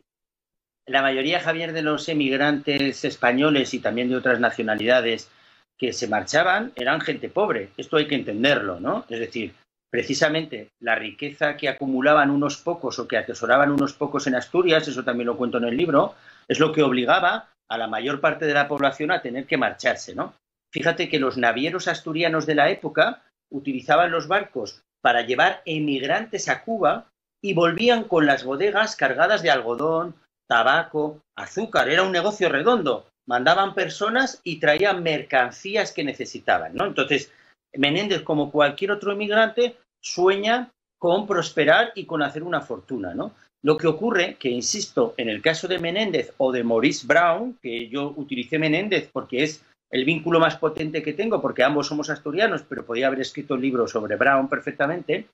la 0.87 1.03
mayoría, 1.03 1.39
Javier, 1.41 1.75
de 1.75 1.83
los 1.83 2.09
emigrantes 2.09 3.05
españoles 3.05 3.75
y 3.75 3.81
también 3.81 4.09
de 4.09 4.17
otras 4.17 4.41
nacionalidades 4.41 5.31
que 5.77 5.93
se 5.93 6.09
marchaban 6.09 6.73
eran 6.75 7.03
gente 7.03 7.29
pobre. 7.29 7.69
Esto 7.77 7.99
hay 7.99 8.09
que 8.09 8.15
entenderlo, 8.15 8.81
¿no? 8.81 9.05
Es 9.11 9.21
decir, 9.21 9.53
precisamente 9.91 10.71
la 10.81 10.95
riqueza 10.95 11.59
que 11.59 11.69
acumulaban 11.69 12.31
unos 12.31 12.57
pocos 12.57 12.99
o 12.99 13.07
que 13.07 13.19
atesoraban 13.19 13.71
unos 13.71 13.93
pocos 13.93 14.27
en 14.27 14.35
Asturias, 14.35 14.89
eso 14.89 15.05
también 15.05 15.27
lo 15.27 15.37
cuento 15.37 15.59
en 15.59 15.65
el 15.65 15.77
libro, 15.77 16.15
es 16.49 16.59
lo 16.59 16.73
que 16.73 16.83
obligaba 16.83 17.51
a 17.71 17.79
la 17.79 17.87
mayor 17.87 18.21
parte 18.21 18.47
de 18.47 18.55
la 18.55 18.69
población 18.69 19.11
a 19.11 19.23
tener 19.23 19.47
que 19.47 19.57
marcharse, 19.57 20.15
¿no? 20.15 20.35
Fíjate 20.73 21.09
que 21.09 21.19
los 21.19 21.37
navieros 21.37 21.89
asturianos 21.89 22.47
de 22.47 22.55
la 22.55 22.71
época 22.71 23.23
utilizaban 23.51 24.11
los 24.11 24.29
barcos 24.29 24.83
para 25.03 25.23
llevar 25.23 25.63
emigrantes 25.65 26.49
a 26.49 26.63
Cuba 26.65 27.07
y 27.43 27.55
volvían 27.55 28.05
con 28.05 28.27
las 28.27 28.45
bodegas 28.45 28.97
cargadas 28.97 29.43
de 29.43 29.51
algodón, 29.51 30.15
tabaco, 30.49 31.21
azúcar. 31.37 31.89
Era 31.89 32.03
un 32.03 32.13
negocio 32.13 32.49
redondo. 32.49 33.07
Mandaban 33.27 33.75
personas 33.75 34.41
y 34.43 34.59
traían 34.59 35.03
mercancías 35.03 35.93
que 35.93 36.05
necesitaban, 36.05 36.75
¿no? 36.75 36.87
Entonces, 36.87 37.33
Menéndez, 37.75 38.23
como 38.23 38.51
cualquier 38.51 38.91
otro 38.91 39.13
emigrante, 39.13 39.77
sueña 40.03 40.71
con 40.99 41.27
prosperar 41.27 41.93
y 41.95 42.07
con 42.07 42.23
hacer 42.23 42.43
una 42.43 42.61
fortuna, 42.61 43.15
¿no? 43.15 43.35
Lo 43.63 43.77
que 43.77 43.89
ocurre, 43.89 44.37
que 44.39 44.49
insisto, 44.49 45.15
en 45.17 45.29
el 45.29 45.43
caso 45.43 45.67
de 45.67 45.79
Menéndez 45.79 46.33
o 46.39 46.53
de 46.53 46.63
Maurice 46.63 47.07
Brown, 47.07 47.59
que 47.61 47.89
yo 47.89 48.15
utilicé 48.17 48.59
Menéndez 48.59 49.11
porque 49.13 49.43
es 49.43 49.65
el 49.91 50.05
vínculo 50.05 50.39
más 50.39 50.57
potente 50.57 51.03
que 51.03 51.15
tengo, 51.15 51.41
porque 51.41 51.65
ambos 51.65 51.89
somos 51.89 52.11
asturianos, 52.11 52.63
pero 52.63 52.85
podía 52.85 53.07
haber 53.09 53.21
escrito 53.21 53.55
el 53.55 53.63
libro 53.63 53.89
sobre 53.89 54.17
Brown 54.17 54.49
perfectamente, 54.49 55.27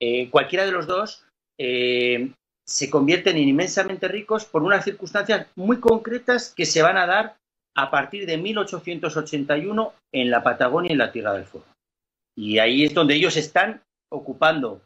eh, 0.00 0.30
cualquiera 0.30 0.64
de 0.64 0.72
los 0.72 0.86
dos 0.86 1.26
eh, 1.58 2.30
se 2.64 2.90
convierten 2.90 3.36
en 3.36 3.48
inmensamente 3.48 4.06
ricos 4.08 4.44
por 4.44 4.62
unas 4.62 4.84
circunstancias 4.84 5.46
muy 5.56 5.80
concretas 5.80 6.52
que 6.54 6.66
se 6.66 6.82
van 6.82 6.96
a 6.96 7.06
dar 7.06 7.36
a 7.74 7.90
partir 7.90 8.26
de 8.26 8.38
1881 8.38 9.92
en 10.12 10.30
la 10.30 10.42
Patagonia 10.42 10.90
y 10.90 10.92
en 10.92 10.98
la 10.98 11.12
Tierra 11.12 11.32
del 11.32 11.46
Fuego. 11.46 11.66
Y 12.36 12.58
ahí 12.58 12.84
es 12.84 12.94
donde 12.94 13.14
ellos 13.14 13.36
están 13.36 13.82
ocupando 14.10 14.82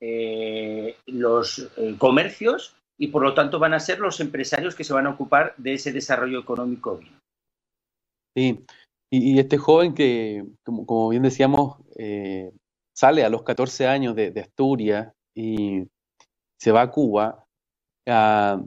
eh, 0.00 0.96
los 1.06 1.70
eh, 1.76 1.96
comercios 1.98 2.76
y 2.98 3.08
por 3.08 3.22
lo 3.22 3.34
tanto 3.34 3.58
van 3.58 3.74
a 3.74 3.80
ser 3.80 3.98
los 3.98 4.20
empresarios 4.20 4.74
que 4.74 4.84
se 4.84 4.92
van 4.92 5.06
a 5.06 5.10
ocupar 5.10 5.54
de 5.56 5.74
ese 5.74 5.92
desarrollo 5.92 6.38
económico. 6.38 7.00
Sí, 8.34 8.64
y, 9.10 9.38
este 9.38 9.56
joven 9.56 9.94
que, 9.94 10.44
como, 10.64 11.08
bien 11.08 11.22
decíamos, 11.22 11.78
eh, 11.96 12.52
sale 12.94 13.24
a 13.24 13.30
los 13.30 13.42
14 13.42 13.86
años 13.86 14.14
de, 14.14 14.38
Asturias 14.40 15.12
y 15.34 15.88
se 16.58 16.72
va 16.72 16.82
a 16.82 16.90
Cuba, 16.90 17.46
ah, 18.06 18.62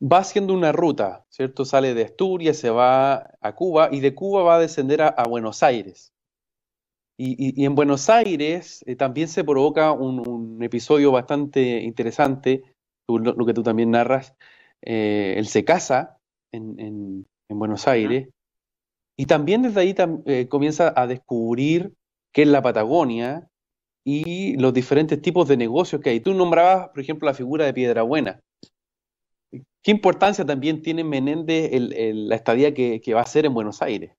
va 0.00 0.18
haciendo 0.18 0.54
una 0.54 0.72
ruta, 0.72 1.26
¿cierto? 1.28 1.64
Sale 1.64 1.92
de 1.92 2.04
Asturias, 2.04 2.56
se 2.56 2.70
va 2.70 3.36
a 3.40 3.54
Cuba 3.54 3.88
y 3.92 4.00
de 4.00 4.14
Cuba 4.14 4.42
va 4.42 4.56
a 4.56 4.60
descender 4.60 5.02
a 5.02 5.24
Buenos 5.28 5.62
Aires. 5.62 6.13
Y, 7.16 7.64
en 7.64 7.74
Buenos 7.76 8.10
Aires 8.10 8.82
eh, 8.86 8.96
también 8.96 9.28
se 9.28 9.44
provoca 9.44 9.92
un, 9.92 10.58
episodio 10.62 11.12
bastante 11.12 11.82
interesante, 11.82 12.62
lo, 13.08 13.46
que 13.46 13.54
tú 13.54 13.62
también 13.62 13.92
narras. 13.92 14.34
Eh, 14.82 15.34
él 15.36 15.46
se 15.46 15.64
casa 15.64 16.18
en, 16.52 17.26
Buenos 17.48 17.86
Aires 17.86 18.28
y 19.16 19.26
también 19.26 19.62
desde 19.62 19.80
ahí 19.80 19.94
eh, 20.26 20.48
comienza 20.48 20.92
a 20.96 21.06
descubrir 21.06 21.94
qué 22.32 22.42
es 22.42 22.48
la 22.48 22.62
Patagonia 22.62 23.48
y 24.04 24.56
los 24.56 24.74
diferentes 24.74 25.22
tipos 25.22 25.46
de 25.46 25.56
negocios 25.56 26.02
que 26.02 26.10
hay. 26.10 26.20
Tú 26.20 26.34
nombrabas, 26.34 26.88
por 26.88 26.98
ejemplo, 27.00 27.26
la 27.26 27.34
figura 27.34 27.64
de 27.64 27.74
Piedrabuena. 27.74 28.40
¿Qué 29.52 29.90
importancia 29.92 30.44
también 30.44 30.82
tiene 30.82 31.04
Menéndez 31.04 31.70
la 31.72 32.34
estadía 32.34 32.74
que 32.74 33.14
va 33.14 33.20
a 33.20 33.24
hacer 33.24 33.46
en 33.46 33.54
Buenos 33.54 33.82
Aires? 33.82 34.16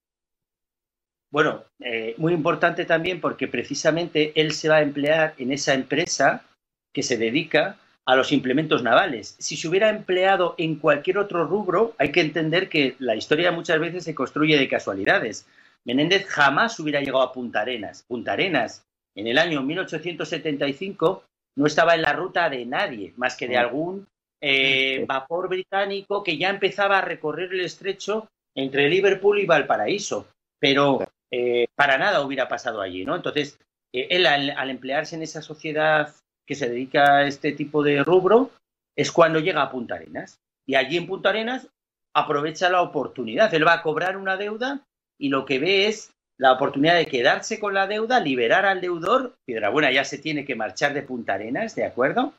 Bueno, 1.35 1.65
eh, 1.81 2.15
muy 2.17 2.31
importante 2.31 2.85
también 2.85 3.19
porque 3.19 3.49
precisamente 3.49 4.31
él 4.35 4.53
se 4.53 4.69
va 4.69 4.77
a 4.77 4.81
emplear 4.81 5.33
en 5.37 5.51
esa 5.51 5.73
empresa 5.73 6.45
que 6.93 7.03
se 7.03 7.17
dedica 7.17 7.77
a 8.05 8.15
los 8.15 8.31
implementos 8.31 8.83
navales. 8.83 9.35
Si 9.37 9.57
se 9.57 9.67
hubiera 9.67 9.89
empleado 9.89 10.55
en 10.57 10.77
cualquier 10.77 11.17
otro 11.17 11.45
rubro, 11.45 11.93
hay 11.97 12.13
que 12.13 12.21
entender 12.21 12.69
que 12.69 12.95
la 12.99 13.17
historia 13.17 13.51
muchas 13.51 13.81
veces 13.81 14.05
se 14.05 14.15
construye 14.15 14.57
de 14.57 14.69
casualidades. 14.69 15.45
Menéndez 15.83 16.25
jamás 16.25 16.79
hubiera 16.79 17.01
llegado 17.01 17.23
a 17.23 17.33
Punta 17.33 17.59
Arenas. 17.59 18.05
Punta 18.07 18.31
Arenas, 18.31 18.85
en 19.13 19.27
el 19.27 19.37
año 19.37 19.61
1875, 19.61 21.25
no 21.57 21.65
estaba 21.67 21.95
en 21.95 22.03
la 22.03 22.13
ruta 22.13 22.49
de 22.49 22.65
nadie, 22.65 23.11
más 23.17 23.35
que 23.35 23.49
de 23.49 23.57
mm. 23.57 23.59
algún 23.59 24.07
eh, 24.39 25.03
vapor 25.05 25.49
británico 25.49 26.23
que 26.23 26.37
ya 26.37 26.49
empezaba 26.49 26.99
a 26.99 27.01
recorrer 27.01 27.51
el 27.51 27.59
estrecho 27.59 28.29
entre 28.55 28.87
Liverpool 28.87 29.37
y 29.41 29.45
Valparaíso. 29.45 30.29
Pero 30.57 31.01
eh, 31.31 31.67
para 31.75 31.97
nada 31.97 32.21
hubiera 32.21 32.47
pasado 32.47 32.81
allí, 32.81 33.05
¿no? 33.05 33.15
Entonces, 33.15 33.59
eh, 33.93 34.07
él 34.11 34.25
al, 34.25 34.69
emplearse 34.69 35.15
en 35.15 35.23
esa 35.23 35.41
sociedad 35.41 36.13
que 36.47 36.55
se 36.55 36.69
dedica 36.69 37.17
a 37.17 37.27
este 37.27 37.51
tipo 37.51 37.83
de 37.83 38.03
rubro, 38.03 38.51
es 38.95 39.11
cuando 39.11 39.39
llega 39.39 39.61
a 39.61 39.71
Punta 39.71 39.95
Arenas. 39.95 40.39
Y 40.67 40.75
allí 40.75 40.97
en 40.97 41.07
Punta 41.07 41.29
Arenas 41.29 41.67
aprovecha 42.13 42.69
la 42.69 42.81
oportunidad. 42.81 43.53
Él 43.53 43.67
va 43.67 43.73
a 43.73 43.81
cobrar 43.81 44.17
una 44.17 44.37
deuda 44.37 44.85
y 45.19 45.29
lo 45.29 45.45
que 45.45 45.59
ve 45.59 45.87
es 45.87 46.13
la 46.37 46.53
oportunidad 46.53 46.95
de 46.95 47.07
quedarse 47.07 47.59
con 47.59 47.73
la 47.73 47.87
deuda, 47.87 48.19
liberar 48.19 48.65
al 48.65 48.81
deudor. 48.81 49.35
Buena 49.71 49.91
ya 49.91 50.03
se 50.03 50.17
tiene 50.17 50.45
que 50.45 50.55
marchar 50.55 50.93
de 50.93 51.01
Punta 51.01 51.33
Arenas, 51.33 51.75
¿de 51.75 51.85
acuerdo? 51.85 52.33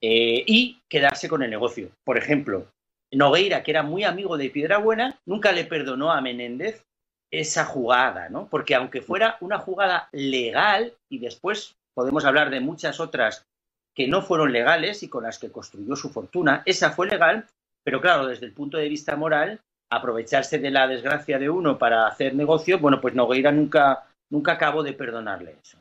eh, 0.00 0.44
y 0.46 0.80
quedarse 0.88 1.28
con 1.28 1.42
el 1.42 1.50
negocio. 1.50 1.90
Por 2.04 2.16
ejemplo, 2.18 2.66
Nogueira, 3.12 3.62
que 3.62 3.70
era 3.70 3.82
muy 3.82 4.04
amigo 4.04 4.36
de 4.36 4.50
Piedrabuena, 4.50 5.18
nunca 5.26 5.52
le 5.52 5.64
perdonó 5.64 6.12
a 6.12 6.20
Menéndez 6.20 6.84
esa 7.30 7.64
jugada, 7.64 8.28
¿no? 8.28 8.48
Porque 8.48 8.74
aunque 8.74 9.02
fuera 9.02 9.36
una 9.40 9.58
jugada 9.58 10.08
legal, 10.12 10.94
y 11.08 11.18
después 11.18 11.76
podemos 11.94 12.24
hablar 12.24 12.50
de 12.50 12.60
muchas 12.60 13.00
otras 13.00 13.46
que 13.94 14.08
no 14.08 14.22
fueron 14.22 14.52
legales 14.52 15.02
y 15.02 15.08
con 15.08 15.24
las 15.24 15.38
que 15.38 15.52
construyó 15.52 15.96
su 15.96 16.10
fortuna, 16.10 16.62
esa 16.64 16.90
fue 16.90 17.06
legal, 17.06 17.46
pero 17.84 18.00
claro, 18.00 18.26
desde 18.26 18.46
el 18.46 18.52
punto 18.52 18.78
de 18.78 18.88
vista 18.88 19.16
moral, 19.16 19.60
aprovecharse 19.90 20.58
de 20.58 20.70
la 20.70 20.86
desgracia 20.86 21.38
de 21.38 21.50
uno 21.50 21.78
para 21.78 22.06
hacer 22.06 22.34
negocio, 22.34 22.78
bueno, 22.78 23.00
pues 23.00 23.14
Nogueira 23.14 23.50
nunca, 23.50 24.06
nunca 24.30 24.52
acabó 24.52 24.82
de 24.82 24.92
perdonarle 24.92 25.56
eso. 25.62 25.78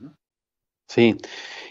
Sí, 0.88 1.16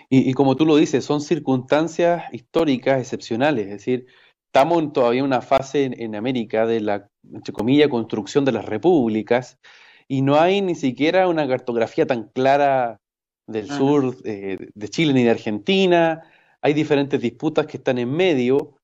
y, 0.09 0.33
como 0.35 0.55
tú 0.55 0.65
lo 0.65 0.77
dices, 0.77 1.05
son 1.05 1.21
circunstancias 1.21 2.33
históricas 2.33 3.01
excepcionales, 3.01 3.67
es 3.67 3.73
decir, 3.73 4.07
estamos 4.47 4.93
todavía 4.93 5.21
en 5.21 5.27
una 5.27 5.41
fase 5.41 5.91
en, 5.93 6.15
América 6.15 6.67
de 6.67 6.81
la, 6.81 7.09
entre 7.33 7.53
comillas, 7.53 7.89
construcción 7.89 8.45
de 8.45 8.53
las 8.53 8.65
repúblicas, 8.65 9.59
y 10.07 10.23
no 10.23 10.41
hay 10.41 10.63
ni 10.63 10.75
siquiera 10.75 11.29
una 11.29 11.47
cartografía 11.47 12.07
tan 12.07 12.25
clara 12.29 13.01
del 13.47 13.69
sur 13.69 14.17
eh, 14.25 14.59
de 14.75 14.89
Chile 14.89 15.13
ni 15.13 15.25
de 15.25 15.31
Argentina, 15.31 16.23
hay 16.61 16.75
diferentes 16.75 17.21
disputas 17.21 17.67
que 17.67 17.79
están 17.79 17.99
en 17.99 18.11
medio, 18.11 18.77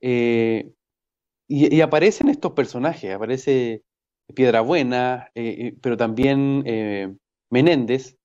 eh, 0.00 0.72
y, 1.48 1.80
aparecen 1.80 2.28
estos 2.28 2.52
personajes, 2.52 3.14
aparece 3.14 3.82
Piedrabuena, 4.34 5.30
eh, 5.34 5.56
eh 5.58 5.76
pero 5.82 5.96
también 5.96 7.18
Menéndez, 7.50 8.16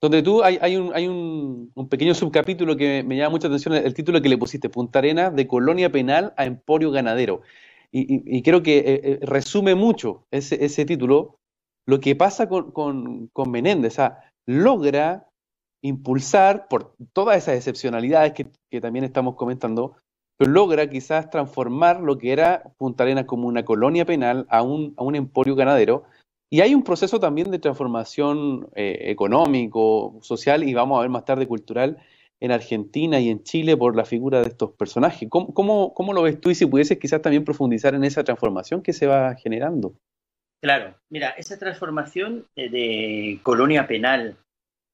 donde 0.00 0.22
tú 0.22 0.42
hay, 0.42 0.58
hay, 0.60 0.76
un, 0.76 0.92
hay 0.94 1.08
un, 1.08 1.88
pequeño 1.88 2.14
subcapítulo 2.14 2.76
que 2.76 3.02
me 3.04 3.16
llama 3.16 3.30
mucha 3.30 3.48
atención, 3.48 3.74
el, 3.74 3.94
título 3.94 4.20
que 4.20 4.28
le 4.28 4.36
pusiste, 4.36 4.68
Punta 4.68 4.98
Arena 4.98 5.30
de 5.30 5.46
colonia 5.46 5.90
penal 5.90 6.34
a 6.36 6.44
emporio 6.44 6.90
ganadero. 6.90 7.42
Y, 7.96 8.42
creo 8.42 8.60
que 8.60 8.78
eh, 8.78 9.00
eh, 9.04 9.18
resume 9.22 9.76
mucho 9.76 10.26
ese, 10.32 10.64
ese, 10.64 10.84
título 10.84 11.36
lo 11.86 12.00
que 12.00 12.16
pasa 12.16 12.48
con, 12.48 12.72
con, 12.72 13.28
con 13.28 13.52
Menéndez. 13.52 13.92
O 13.92 13.96
sea, 13.96 14.32
logra 14.46 15.28
impulsar, 15.80 16.66
por 16.66 16.96
todas 17.12 17.36
esas 17.36 17.54
excepcionalidades 17.54 18.32
que, 18.32 18.48
que 18.68 18.80
también 18.80 19.04
estamos 19.04 19.36
comentando, 19.36 19.96
pero 20.36 20.50
logra 20.50 20.90
quizás 20.90 21.30
transformar 21.30 22.00
lo 22.00 22.18
que 22.18 22.32
era 22.32 22.64
Punta 22.78 23.04
Arenas 23.04 23.26
como 23.26 23.46
una 23.46 23.64
colonia 23.64 24.04
penal 24.04 24.44
a 24.48 24.62
un, 24.62 24.94
a 24.96 25.04
un 25.04 25.14
emporio 25.14 25.54
ganadero, 25.54 26.02
y 26.50 26.62
hay 26.62 26.74
un 26.74 26.82
proceso 26.82 27.20
también 27.20 27.50
de 27.50 27.58
transformación 27.58 28.68
eh, 28.74 28.98
económico, 29.02 30.18
social 30.22 30.64
y 30.64 30.74
vamos 30.74 30.98
a 30.98 31.02
ver 31.02 31.10
más 31.10 31.24
tarde 31.24 31.46
cultural 31.46 31.98
en 32.44 32.52
Argentina 32.52 33.18
y 33.20 33.30
en 33.30 33.42
Chile 33.42 33.74
por 33.74 33.96
la 33.96 34.04
figura 34.04 34.42
de 34.42 34.48
estos 34.48 34.72
personajes. 34.72 35.28
¿Cómo, 35.30 35.54
cómo, 35.94 36.12
lo 36.12 36.22
ves 36.22 36.38
tú 36.38 36.50
y 36.50 36.54
si 36.54 36.66
pudieses 36.66 36.98
quizás 36.98 37.22
también 37.22 37.42
profundizar 37.42 37.94
en 37.94 38.04
esa 38.04 38.22
transformación 38.22 38.82
que 38.82 38.92
se 38.92 39.06
va 39.06 39.34
generando? 39.34 39.94
Claro, 40.62 40.94
mira, 41.08 41.30
esa 41.30 41.58
transformación 41.58 42.44
de 42.54 43.38
colonia 43.42 43.86
penal 43.86 44.36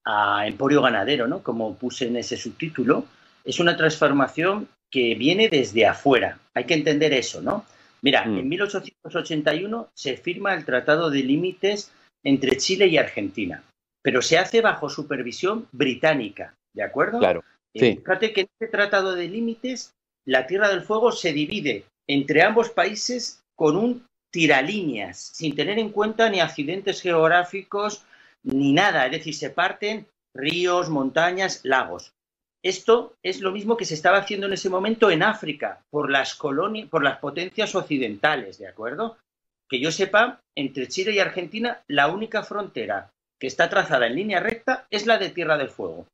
a 0.07 0.47
emporio 0.47 0.81
ganadero, 0.81 1.27
¿no? 1.27 1.43
Como 1.43 1.75
puse 1.75 2.07
en 2.07 2.17
ese 2.17 2.37
subtítulo, 2.37 3.05
es 3.45 3.59
una 3.59 3.77
transformación 3.77 4.69
que 4.89 5.17
viene 5.17 5.49
desde 5.49 5.87
afuera. 5.87 6.39
Hay 6.55 6.67
que 6.67 6.75
entender 6.75 7.13
eso, 7.13 7.43
¿no? 7.43 7.65
Mira, 8.01 8.25
mm. 8.27 8.39
en 8.39 8.49
1881 8.49 9.89
se 9.93 10.17
firma 10.17 10.55
el 10.55 10.65
Tratado 10.65 11.11
de 11.11 11.25
Límites 11.25 11.93
entre 12.23 12.57
Chile 12.59 12.87
y 12.87 12.97
Argentina, 12.97 13.65
pero 14.03 14.23
se 14.23 14.39
hace 14.39 14.61
bajo 14.61 14.89
supervisión 14.89 15.67
británica, 15.73 16.55
¿de 16.75 16.83
acuerdo? 16.83 17.19
Claro. 17.19 17.45
Eh, 17.75 17.97
fíjate 17.97 18.33
que 18.33 18.43
en 18.43 18.49
este 18.53 18.69
Tratado 18.69 19.15
de 19.15 19.29
Límites 19.29 19.95
la 20.27 20.47
Tierra 20.47 20.69
del 20.69 20.83
Fuego 20.83 21.13
se 21.13 21.33
divide 21.33 21.85
entre 22.09 22.43
ambos 22.43 22.71
países 22.71 23.43
con 23.57 23.77
un 23.77 24.07
tiralíneas, 24.33 25.19
sin 25.19 25.55
tener 25.55 25.79
en 25.79 25.91
cuenta 25.91 26.29
ni 26.29 26.41
accidentes 26.41 27.01
geográficos 27.01 28.05
ni 28.43 28.73
nada, 28.73 29.07
es 29.07 29.13
decir, 29.13 29.35
se 29.35 29.51
parten 29.51 30.07
ríos, 30.35 30.89
montañas, 30.89 31.61
lagos. 31.65 32.13
Esto 32.63 33.15
es 33.23 33.41
lo 33.41 33.53
mismo 33.53 33.77
que 33.77 33.85
se 33.85 33.95
estaba 33.95 34.19
haciendo 34.19 34.47
en 34.47 34.53
ese 34.53 34.69
momento 34.69 35.11
en 35.11 35.23
África 35.23 35.83
por 35.91 36.11
las 36.11 36.35
colonias, 36.35 36.89
por 36.89 37.03
las 37.03 37.19
potencias 37.19 37.75
occidentales, 37.75 38.59
¿de 38.59 38.69
acuerdo? 38.69 39.17
Que 39.69 39.81
yo 39.81 39.91
sepa, 39.91 40.41
entre 40.57 40.89
Chile 40.89 41.13
y 41.13 41.19
Argentina, 41.21 41.83
la 41.89 42.09
única 42.09 42.43
frontera 42.43 43.11
que 43.41 43.47
está 43.47 43.71
trazada 43.71 44.07
en 44.07 44.17
línea 44.17 44.41
recta 44.41 44.87
es 44.91 45.07
la 45.07 45.17
de 45.17 45.31
Tierra 45.31 45.57
del 45.57 45.71
Fuego. 45.71 46.07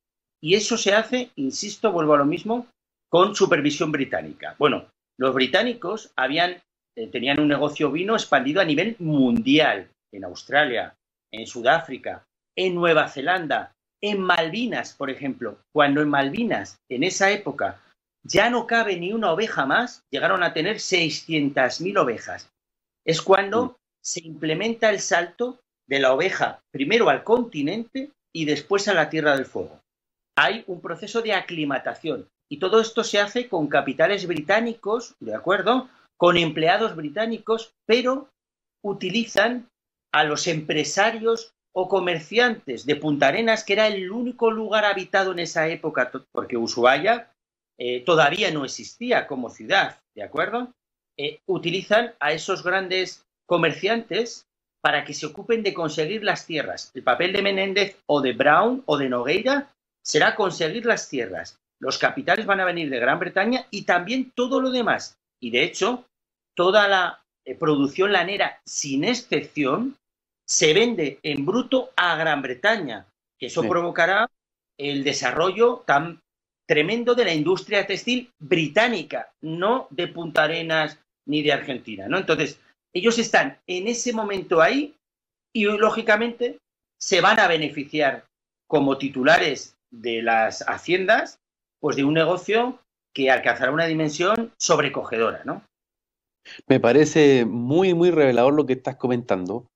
Y 0.43 0.55
eso 0.55 0.77
se 0.77 0.95
hace, 0.95 1.31
insisto, 1.37 1.93
vuelvo 1.93 2.15
a 2.15 2.19
lo 2.19 2.25
mismo, 2.25 2.67
con 3.11 3.35
supervisión 3.35 3.93
británica. 3.93 4.55
Bueno, 4.59 4.87
los 5.19 5.35
británicos 5.35 6.13
habían, 6.17 6.63
eh, 6.97 7.07
tenían 7.09 7.41
un 7.41 7.49
negocio 7.49 7.91
vino 7.91 8.15
expandido 8.15 8.61
a 8.61 8.65
nivel 8.65 8.97
mundial, 8.99 9.89
en 10.13 10.25
Australia, 10.25 10.95
en 11.33 11.47
Sudáfrica, 11.47 12.25
en 12.57 12.75
Nueva 12.75 13.09
Zelanda, 13.09 13.73
en 14.03 14.21
Malvinas, 14.21 14.95
por 14.95 15.11
ejemplo, 15.11 15.59
cuando 15.73 16.01
en 16.01 16.09
Malvinas, 16.09 16.79
en 16.91 17.03
esa 17.03 17.31
época, 17.31 17.81
ya 18.23 18.51
no 18.51 18.67
cabe 18.67 18.97
ni 18.97 19.13
una 19.13 19.33
oveja 19.33 19.67
más, 19.67 20.05
llegaron 20.11 20.43
a 20.43 20.53
tener 20.53 20.77
600.000 20.77 21.99
ovejas. 21.99 22.51
Es 23.05 23.23
cuando 23.23 23.65
mm. 23.65 23.75
se 24.03 24.27
implementa 24.27 24.91
el 24.91 25.01
salto 25.01 25.61
de 25.89 26.01
la 26.01 26.13
oveja 26.13 26.61
primero 26.73 27.09
al 27.09 27.23
continente 27.23 28.11
y 28.35 28.45
después 28.45 28.89
a 28.89 28.95
la 28.95 29.09
Tierra 29.09 29.37
del 29.37 29.47
Fuego. 29.47 29.81
Hay 30.39 30.65
un 30.67 30.81
proceso 30.81 31.23
de 31.23 31.33
aclimatación 31.33 32.29
y 32.49 32.59
todo 32.59 32.81
esto 32.81 33.03
se 33.03 33.19
hace 33.19 33.49
con 33.49 33.69
capitales 33.69 34.27
británicos, 34.27 35.15
¿de 35.19 35.35
acuerdo? 35.35 35.89
Con 36.19 36.37
empleados 36.37 36.95
británicos, 36.95 37.73
pero 37.87 38.29
utilizan 38.85 39.69
a 40.13 40.25
los 40.25 40.47
empresarios 40.47 41.53
o 41.75 41.89
comerciantes 41.89 42.87
de 42.87 42.97
Punta 42.97 43.29
Arenas, 43.29 43.65
que 43.65 43.75
era 43.75 43.87
el 43.87 44.11
único 44.11 44.51
lugar 44.51 44.85
habitado 44.85 45.33
en 45.33 45.41
esa 45.41 45.69
época, 45.69 46.11
porque 46.33 46.57
Ushuaia 46.57 47.33
eh, 47.79 48.01
todavía 48.01 48.51
no 48.51 48.65
existía 48.65 49.27
como 49.27 49.51
ciudad, 49.51 49.99
¿de 50.15 50.23
acuerdo? 50.23 50.73
Eh, 51.19 51.41
utilizan 51.47 52.15
a 52.21 52.33
esos 52.33 52.63
grandes 52.63 53.27
comerciantes 53.47 54.47
para 54.83 55.05
que 55.05 55.15
se 55.15 55.27
ocupen 55.27 55.63
de 55.63 55.75
conseguir 55.75 56.23
las 56.23 56.47
tierras. 56.47 56.93
El 56.95 57.03
papel 57.03 57.33
de 57.33 57.43
Menéndez 57.43 57.99
o 58.07 58.21
de 58.21 58.33
Brown 58.33 58.83
o 58.87 58.97
de 58.97 59.09
Nogueira 59.09 59.73
será 60.07 60.37
conseguir 60.37 60.87
las 60.87 61.09
tierras. 61.09 61.59
Los 61.81 61.99
capitales 61.99 62.47
van 62.47 62.61
a 62.61 62.65
venir 62.65 62.89
de 62.89 63.01
Gran 63.01 63.19
Bretaña 63.19 63.67
y 63.71 63.83
también 63.83 64.31
todo 64.31 64.61
lo 64.61 64.71
demás. 64.71 65.19
Y 65.41 65.51
de 65.51 65.65
hecho, 65.65 66.07
toda 66.55 66.87
la 66.87 67.25
eh, 67.45 67.55
producción 67.57 68.13
lanera, 68.13 68.61
sin 68.65 69.05
excepción, 69.05 69.97
se 70.47 70.73
vende 70.73 71.19
en 71.23 71.45
bruto 71.45 71.91
a 71.97 72.17
Gran 72.17 72.41
Bretaña, 72.41 73.07
que 73.39 73.47
eso 73.47 73.63
provocará 73.69 74.31
el 74.79 75.03
desarrollo 75.03 75.83
tan 75.85 76.21
tremendo 76.69 77.15
de 77.15 77.25
la 77.25 77.35
industria 77.35 77.87
textil 77.87 78.33
británica, 78.39 79.33
no 79.43 79.89
de 79.91 80.09
Punta 80.09 80.45
Arenas 80.45 80.99
ni 81.27 81.43
de 81.43 81.53
Argentina, 81.53 82.07
¿no? 82.09 82.19
Entonces, 82.19 82.61
ellos 82.95 83.19
están 83.19 83.59
en 83.67 83.89
ese 83.89 84.13
momento 84.13 84.63
ahí 84.63 84.95
y 85.53 85.65
lógicamente 85.65 86.59
se 86.99 87.21
van 87.21 87.41
a 87.41 87.49
beneficiar 87.49 88.25
como 88.69 88.99
titulares 88.99 89.76
de 89.91 90.23
las 90.23 90.63
haciendas, 90.69 91.41
pues 91.81 91.97
de 91.97 92.05
un 92.05 92.15
negocio 92.15 92.81
que 93.15 93.31
alcanzará 93.31 93.73
una 93.73 93.87
dimensión 93.87 94.53
sobrecogedora, 94.59 95.43
¿no? 95.45 95.63
Me 96.69 96.81
parece 96.81 97.45
muy, 97.45 97.95
muy 97.95 98.11
revelador 98.11 98.55
lo 98.55 98.67
que 98.67 98.75
estás 98.75 98.97
comentando, 98.97 99.67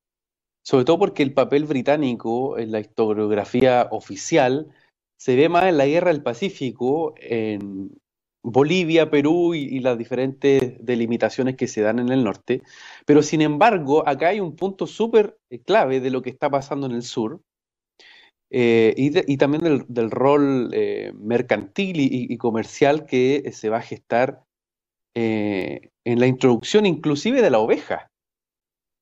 sobre 0.65 0.85
todo 0.85 0.99
porque 0.99 1.23
el 1.23 1.33
papel 1.33 1.65
británico 1.65 2.59
en 2.59 2.71
la 2.71 2.81
historiografía 2.81 3.89
oficial 3.91 4.69
se 5.19 5.37
ve 5.37 5.49
más 5.49 5.65
en 5.65 5.79
la 5.79 5.87
guerra 5.87 6.13
del 6.13 6.23
Pacífico, 6.23 7.15
en 7.17 7.91
Bolivia, 8.43 9.11
Perú 9.11 9.55
y, 9.55 9.81
las 9.81 9.99
diferentes 9.99 10.75
delimitaciones 10.85 11.57
que 11.57 11.67
se 11.67 11.83
dan 11.83 11.99
en 11.99 12.11
el 12.11 12.25
norte. 12.25 12.63
Pero 13.05 13.23
sin 13.23 13.43
embargo, 13.43 14.07
acá 14.09 14.29
hay 14.29 14.41
un 14.41 14.57
punto 14.57 14.87
súper 14.87 15.39
eh, 15.51 15.61
clave 15.61 16.01
de 16.01 16.11
lo 16.11 16.23
que 16.23 16.31
está 16.31 16.49
pasando 16.49 16.87
en 16.87 16.93
el 16.93 17.03
sur. 17.03 17.41
Eh, 18.53 18.95
y, 18.97 19.37
también 19.37 19.85
del, 19.87 20.11
rol 20.11 20.71
eh, 20.73 21.13
mercantil 21.15 22.01
y, 22.01 22.37
comercial 22.37 23.07
que 23.07 23.51
se 23.53 23.69
va 23.69 23.79
a 23.79 23.83
gestar 23.83 24.43
en 25.15 26.19
la 26.21 26.27
introducción 26.27 26.87
inclusive 26.87 27.43
de 27.43 27.51
la 27.51 27.59
oveja 27.59 28.11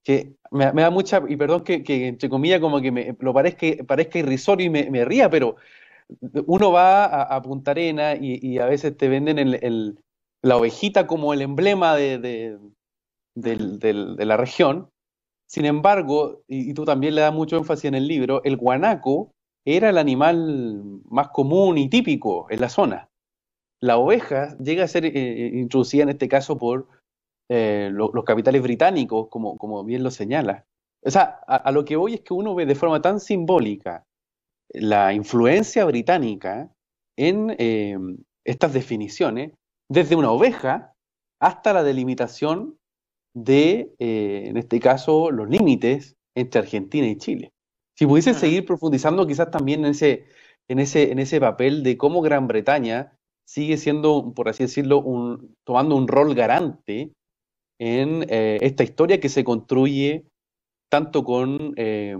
que 0.09 0.35
me, 0.51 0.65
da 0.73 0.91
mucha, 0.91 1.23
y 1.29 1.37
perdón 1.37 1.65
que, 1.65 1.83
entre 2.09 2.31
comillas 2.31 2.61
como 2.61 2.81
que 2.81 2.91
me, 2.91 3.15
lo 3.21 3.35
parezca, 3.35 3.67
parezca 3.87 4.19
irrisorio 4.19 4.67
y 4.67 4.71
me, 4.71 5.05
ría, 5.05 5.29
pero 5.29 5.57
uno 6.47 6.73
va 6.73 7.05
a, 7.05 7.43
Punta 7.43 7.73
Arena 7.73 8.15
y, 8.17 8.59
a 8.59 8.65
veces 8.65 8.97
te 8.97 9.09
venden 9.09 9.99
la 10.43 10.57
ovejita 10.57 11.07
como 11.07 11.35
el 11.35 11.43
emblema 11.43 11.95
de, 11.95 12.59
la 13.35 14.37
región. 14.39 14.89
Sin 15.47 15.67
embargo, 15.67 16.43
y, 16.47 16.73
tú 16.73 16.87
también 16.87 17.15
le 17.15 17.21
das 17.21 17.35
mucho 17.35 17.59
énfasis 17.59 17.87
en 17.87 17.95
el 17.95 18.09
libro, 18.09 18.43
el 18.45 18.57
guanaco 18.57 19.33
era 19.77 19.91
el 19.91 19.99
animal 19.99 21.03
más 21.11 21.29
común 21.29 21.77
y 21.79 21.89
típico 21.89 22.47
en 22.51 22.61
la 22.61 22.69
zona. 22.69 23.11
la 23.81 23.99
oveja 23.99 24.57
llega 24.59 24.85
a 24.85 24.89
ser 24.89 25.05
eh, 25.05 25.13
eh, 25.15 25.51
introducida 25.55 26.03
en 26.05 26.09
este 26.09 26.29
caso 26.29 26.59
por 26.59 26.89
eh, 27.51 27.91
los 27.93 28.25
capitales 28.25 28.63
británicos, 28.63 29.29
como, 29.29 29.57
como 29.57 29.85
bien 29.85 30.03
lo 30.03 30.11
señala. 30.11 30.67
O 31.05 31.11
sea, 31.11 31.41
a, 31.47 31.71
lo 31.71 31.85
que 31.85 31.97
voy 31.97 32.15
es 32.15 32.21
que 32.23 32.35
uno 32.35 32.55
ve 32.55 32.67
de 32.67 32.75
forma 32.75 33.01
tan 33.01 33.21
simbólica 33.21 34.05
la 34.71 35.15
influencia 35.15 35.85
británica 35.85 36.73
en 37.17 37.55
estas 38.45 38.73
definiciones, 38.73 39.53
desde 39.89 40.17
una 40.17 40.31
oveja 40.31 40.93
hasta 41.41 41.73
la 41.73 41.83
delimitación 41.85 42.77
de, 43.35 43.95
en 43.99 44.57
este 44.57 44.81
caso, 44.81 45.31
los 45.31 45.49
límites 45.49 46.17
entre 46.35 46.61
Argentina 46.61 47.07
y 47.07 47.17
Chile. 47.17 47.53
Si 47.99 48.07
pudiese 48.07 48.33
seguir 48.33 48.65
profundizando 48.65 49.27
quizás 49.27 49.51
también 49.51 49.85
en 49.85 49.91
ese, 49.91 50.27
en 50.69 50.79
ese, 50.79 51.11
en 51.11 51.19
ese 51.19 51.41
papel 51.41 51.83
de 51.83 51.97
cómo 51.97 52.23
Gran 52.23 52.47
Bretaña 52.47 53.19
sigue 53.45 53.77
siendo, 53.77 54.35
por 54.37 54.49
así 54.49 54.63
decirlo, 54.63 55.01
un, 55.01 55.57
tomando 55.65 55.97
un 55.97 56.07
rol 56.07 56.33
garante 56.37 57.11
en 57.81 58.25
eh, 58.29 58.59
esta 58.61 58.85
historia 58.85 59.19
que 59.19 59.29
se 59.29 59.43
construye 59.43 60.27
tanto 60.89 61.25
con 61.25 61.75
eh, 61.75 62.17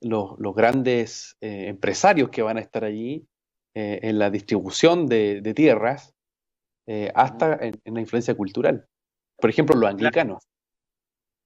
los, 0.00 0.54
grandes 0.56 1.36
eh, 1.42 1.66
empresarios 1.68 2.30
que 2.30 2.40
van 2.40 2.56
a 2.56 2.62
estar 2.62 2.82
allí 2.82 3.26
en 3.74 4.18
la 4.18 4.30
distribución 4.30 5.06
de, 5.08 5.52
tierras, 5.54 6.14
hasta 7.14 7.58
en, 7.60 7.80
la 7.84 8.00
influencia 8.00 8.34
cultural. 8.34 8.86
Por 9.38 9.50
ejemplo, 9.50 9.76
los 9.76 9.90
anglicanos. 9.90 10.42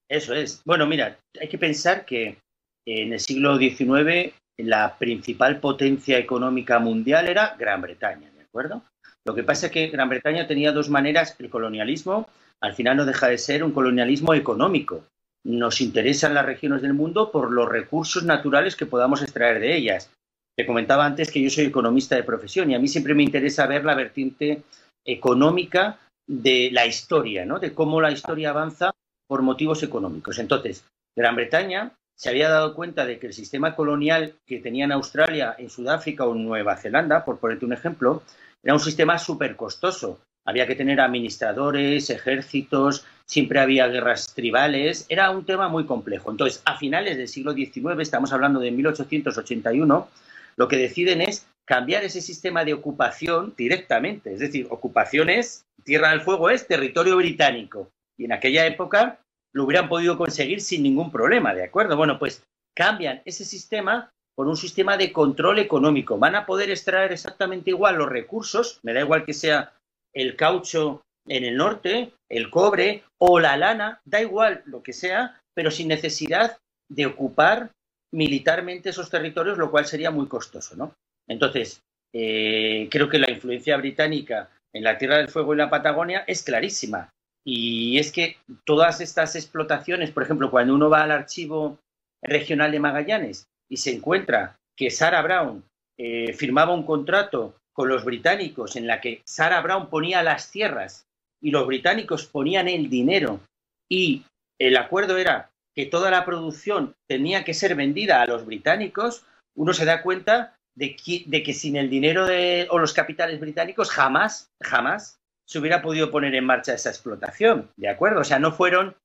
Eso 0.09 0.35
es. 0.35 0.63
Bueno, 0.65 0.87
mira, 0.87 1.21
hay 1.41 1.49
que 1.49 1.59
pensar 1.59 2.05
que 2.05 2.39
en 2.87 3.13
el 3.13 3.21
siglo 3.21 3.59
XIX 3.59 4.33
la 4.59 4.97
principal 4.97 5.61
potencia 5.61 6.19
económica 6.19 6.79
mundial 6.79 7.29
era 7.29 7.55
Gran 7.59 7.83
Bretaña, 7.83 8.31
¿de 8.31 8.43
acuerdo? 8.43 8.83
Lo 9.25 9.35
que 9.35 9.43
pasa 9.43 9.67
es 9.67 9.73
que 9.73 9.89
Gran 9.89 10.09
Bretaña 10.09 10.47
tenía 10.47 10.73
dos 10.73 10.89
maneras, 10.89 11.37
el 11.39 11.51
colonialismo 11.51 12.29
al 12.63 12.75
final 12.75 12.97
no 12.97 13.05
deja 13.05 13.29
de 13.29 13.39
ser 13.39 13.63
un 13.65 13.73
colonialismo 13.73 14.33
económico. 14.33 15.05
Nos 15.45 15.81
interesan 15.81 16.35
las 16.35 16.47
regiones 16.47 16.81
del 16.81 16.95
mundo 16.95 17.31
por 17.31 17.53
los 17.53 17.69
recursos 17.69 18.25
naturales 18.25 18.77
que 18.77 18.87
podamos 18.87 19.21
extraer 19.23 19.61
de 19.61 19.77
ellas. 19.77 20.11
Te 20.57 20.65
comentaba 20.65 21.05
antes 21.05 21.31
que 21.31 21.43
yo 21.43 21.51
soy 21.51 21.67
economista 21.67 22.17
de 22.17 22.23
profesión 22.23 22.71
y 22.71 22.75
a 22.75 22.79
mí 22.79 22.89
siempre 22.89 23.15
me 23.15 23.23
interesa 23.23 23.67
ver 23.67 23.85
la 23.85 23.95
vertiente 23.95 24.63
económica 25.05 25.99
de 26.27 26.71
la 26.73 26.87
historia, 26.87 27.45
¿no? 27.45 27.59
De 27.59 27.75
cómo 27.75 28.01
la 28.01 28.11
historia 28.11 28.51
avanza 28.51 28.93
por 29.29 29.43
motivos 29.43 29.83
económicos. 29.83 30.39
Entonces, 30.39 30.85
Gran 31.17 31.37
Bretaña 31.37 31.93
se 32.17 32.31
había 32.31 32.49
dado 32.49 32.75
cuenta 32.75 33.05
de 33.05 33.19
que 33.19 33.27
el 33.27 33.35
sistema 33.35 33.77
colonial 33.77 34.35
que 34.47 34.59
tenía 34.59 34.87
en 34.87 34.93
Australia, 34.93 35.55
en 35.59 35.69
Sudáfrica 35.69 36.25
o 36.25 36.35
Nueva 36.35 36.77
Zelanda, 36.77 37.25
por 37.25 37.39
ponerte 37.39 37.67
un 37.67 37.75
ejemplo, 37.75 38.23
era 38.63 38.75
un 38.75 38.81
sistema 38.81 39.19
súper 39.19 39.55
costoso. 39.55 40.19
Había 40.47 40.67
que 40.67 40.77
tener 40.77 41.01
administradores, 41.01 42.09
ejércitos, 42.09 43.05
siempre 43.27 43.61
había 43.61 43.89
guerras 43.89 44.33
tribales, 44.35 45.05
era 45.09 45.31
un 45.31 45.45
tema 45.45 45.69
muy 45.69 45.85
complejo. 45.85 46.31
Entonces, 46.31 46.63
a 46.65 46.79
finales 46.79 47.19
del 47.19 47.29
siglo 47.29 47.53
XIX, 47.53 48.01
estamos 48.01 48.33
hablando 48.33 48.61
de 48.61 48.71
1881, 48.71 50.09
lo 50.57 50.69
que 50.69 50.77
deciden 50.77 51.21
es 51.21 51.47
cambiar 51.67 52.05
ese 52.05 52.23
sistema 52.23 52.65
de 52.65 52.75
ocupación 52.75 53.53
directamente. 53.57 54.33
Es 54.33 54.39
decir, 54.39 54.69
ocupación 54.71 55.29
es, 55.29 55.67
Tierra 55.85 56.11
del 56.11 56.23
Fuego 56.23 56.49
es 56.49 56.67
territorio 56.67 57.17
británico. 57.17 57.91
Y 58.17 58.25
en 58.25 58.33
aquella 58.33 58.65
época 58.67 59.19
lo 59.53 59.65
hubieran 59.65 59.89
podido 59.89 60.19
conseguir 60.19 60.61
sin 60.61 60.83
ningún 60.83 61.11
problema, 61.11 61.55
¿de 61.55 61.65
acuerdo? 61.65 61.97
Bueno, 61.97 62.19
pues 62.19 62.45
cambian 62.77 63.23
ese 63.25 63.45
sistema 63.45 64.11
por 64.37 64.47
un 64.49 64.57
sistema 64.57 64.97
de 64.97 65.13
control 65.13 65.59
económico. 65.59 66.19
Van 66.19 66.35
a 66.35 66.45
poder 66.45 66.71
extraer 66.71 67.13
exactamente 67.13 67.71
igual 67.71 67.97
los 67.97 68.09
recursos, 68.09 68.81
me 68.83 68.93
da 68.93 69.01
igual 69.01 69.25
que 69.25 69.33
sea 69.33 69.73
el 70.15 70.37
caucho 70.37 71.03
en 71.27 71.45
el 71.45 71.57
norte, 71.57 72.13
el 72.29 72.51
cobre 72.51 73.03
o 73.19 73.41
la 73.41 73.57
lana, 73.57 74.01
da 74.05 74.21
igual 74.21 74.63
lo 74.67 74.83
que 74.83 74.93
sea, 74.93 75.41
pero 75.55 75.71
sin 75.71 75.89
necesidad 75.89 76.59
de 76.89 77.07
ocupar 77.07 77.71
militarmente 78.13 78.91
esos 78.91 79.11
territorios, 79.11 79.59
lo 79.59 79.71
cual 79.71 79.87
sería 79.87 80.11
muy 80.11 80.29
costoso, 80.29 80.77
¿no? 80.77 80.95
Entonces, 81.29 81.81
eh, 82.13 82.89
creo 82.91 83.09
que 83.09 83.19
la 83.19 83.31
influencia 83.31 83.77
británica 83.77 84.51
en 84.73 84.85
la 84.85 84.99
Tierra 84.99 85.17
del 85.17 85.29
Fuego 85.29 85.55
y 85.55 85.59
la 85.59 85.71
Patagonia 85.71 86.25
es 86.27 86.43
clarísima. 86.43 87.11
Y 87.47 87.99
es 87.99 88.11
que 88.11 88.39
todas 88.65 89.01
estas 89.01 89.37
explotaciones, 89.37 90.11
por 90.11 90.25
ejemplo, 90.25 90.51
cuando 90.51 90.75
uno 90.75 90.91
va 90.91 91.05
al 91.05 91.13
archivo 91.13 91.79
regional 92.21 92.73
de 92.73 92.81
Magallanes 92.81 93.47
y 93.71 93.77
se 93.77 93.95
encuentra 93.95 94.59
que 94.77 94.91
Sarah 94.91 95.23
Brown 95.23 95.65
eh, 95.97 96.33
firmaba 96.33 96.75
un 96.75 96.85
contrato 96.85 97.55
con 97.73 97.89
los 97.89 98.05
británicos 98.05 98.75
en 98.75 98.89
la 98.89 99.01
que 99.01 99.23
Sarah 99.25 99.61
Brown 99.61 99.89
ponía 99.89 100.25
las 100.25 100.51
tierras 100.51 101.07
y 101.41 101.53
los 101.53 101.69
británicos 101.69 102.27
ponían 102.27 102.67
el 102.67 102.91
dinero 102.91 103.41
y 103.89 104.25
el 104.59 104.77
acuerdo 104.77 105.17
era 105.17 105.51
que 105.73 105.87
toda 105.87 106.11
la 106.11 106.25
producción 106.25 106.97
tenía 107.07 107.45
que 107.45 107.55
ser 107.55 107.77
vendida 107.77 108.23
a 108.23 108.27
los 108.27 108.45
británicos, 108.45 109.25
uno 109.55 109.73
se 109.73 109.85
da 109.85 110.03
cuenta 110.03 110.59
de 110.75 110.97
que, 110.97 111.55
sin 111.55 111.77
el 111.77 111.91
dinero 111.91 112.27
de, 112.27 112.67
o 112.71 112.79
los 112.79 112.93
capitales 112.93 113.39
británicos 113.39 113.91
jamás, 113.91 114.51
jamás 114.61 115.21
se 115.47 115.59
hubiera 115.59 115.81
podido 115.81 116.11
poner 116.11 116.35
en 116.35 116.45
marcha 116.45 116.75
esa 116.75 116.91
explotación, 116.91 117.71
¿de 117.77 117.89
acuerdo? 117.89 118.21
O 118.21 118.25
sea, 118.25 118.39
no 118.39 118.53
fueron 118.53 118.97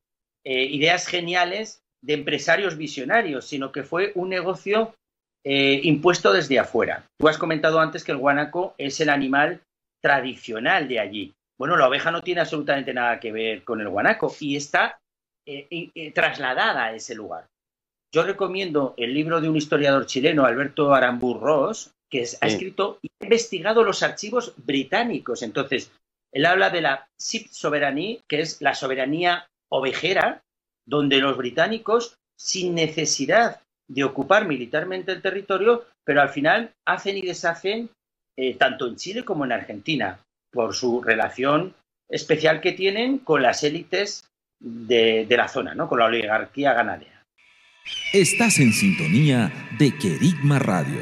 eh, 0.43 0.63
ideas 0.63 1.07
geniales 1.07 1.83
de 2.03 2.13
empresarios 2.13 2.77
visionarios, 2.77 3.45
sino 3.45 3.71
que 3.71 3.83
fue 3.83 4.11
un 4.15 4.29
negocio 4.29 4.95
eh, 5.45 5.79
impuesto 5.83 6.33
desde 6.33 6.59
afuera. 6.59 7.05
Tú 7.19 7.27
has 7.27 7.37
comentado 7.37 7.79
antes 7.79 8.03
que 8.03 8.11
el 8.11 8.17
guanaco 8.17 8.73
es 8.77 8.99
el 8.99 9.09
animal 9.09 9.61
tradicional 10.01 10.87
de 10.87 10.99
allí. 10.99 11.33
Bueno, 11.59 11.77
la 11.77 11.87
oveja 11.87 12.09
no 12.09 12.21
tiene 12.21 12.41
absolutamente 12.41 12.93
nada 12.93 13.19
que 13.19 13.31
ver 13.31 13.63
con 13.63 13.81
el 13.81 13.89
guanaco 13.89 14.35
y 14.39 14.55
está 14.55 14.99
eh, 15.45 16.11
trasladada 16.13 16.85
a 16.85 16.95
ese 16.95 17.13
lugar. 17.13 17.45
Yo 18.13 18.23
recomiendo 18.23 18.95
el 18.97 19.13
libro 19.13 19.39
de 19.39 19.47
un 19.47 19.55
historiador 19.55 20.05
chileno, 20.07 20.45
Alberto 20.45 20.93
Arambur 20.93 21.39
Ross, 21.39 21.93
que 22.09 22.25
ha 22.41 22.47
escrito 22.47 22.99
y 23.01 23.07
ha 23.21 23.25
investigado 23.25 23.83
los 23.83 24.03
archivos 24.03 24.53
británicos. 24.57 25.43
Entonces, 25.43 25.91
él 26.31 26.45
habla 26.45 26.69
de 26.69 26.81
la 26.81 27.07
Sip 27.17 27.47
Sovereignty, 27.49 28.21
que 28.27 28.41
es 28.41 28.61
la 28.61 28.73
soberanía 28.73 29.47
ovejera, 29.69 30.43
donde 30.85 31.19
los 31.19 31.37
británicos, 31.37 32.17
sin 32.35 32.75
necesidad 32.75 33.61
de 33.87 34.03
ocupar 34.03 34.47
militarmente 34.47 35.11
el 35.11 35.21
territorio, 35.21 35.85
pero 36.03 36.21
al 36.21 36.29
final 36.29 36.73
hacen 36.85 37.17
y 37.17 37.21
deshacen 37.21 37.89
eh, 38.37 38.55
tanto 38.55 38.87
en 38.87 38.95
Chile 38.95 39.25
como 39.25 39.45
en 39.45 39.51
Argentina, 39.51 40.19
por 40.51 40.73
su 40.73 41.01
relación 41.01 41.73
especial 42.09 42.61
que 42.61 42.73
tienen 42.73 43.19
con 43.19 43.41
las 43.41 43.63
élites 43.63 44.29
de, 44.59 45.25
de 45.27 45.37
la 45.37 45.47
zona, 45.47 45.73
¿no? 45.73 45.87
con 45.87 45.99
la 45.99 46.05
oligarquía 46.05 46.73
ganadera. 46.73 47.25
Estás 48.13 48.59
en 48.59 48.73
sintonía 48.73 49.51
de 49.79 49.97
Querigma 49.97 50.59
Radio, 50.59 51.01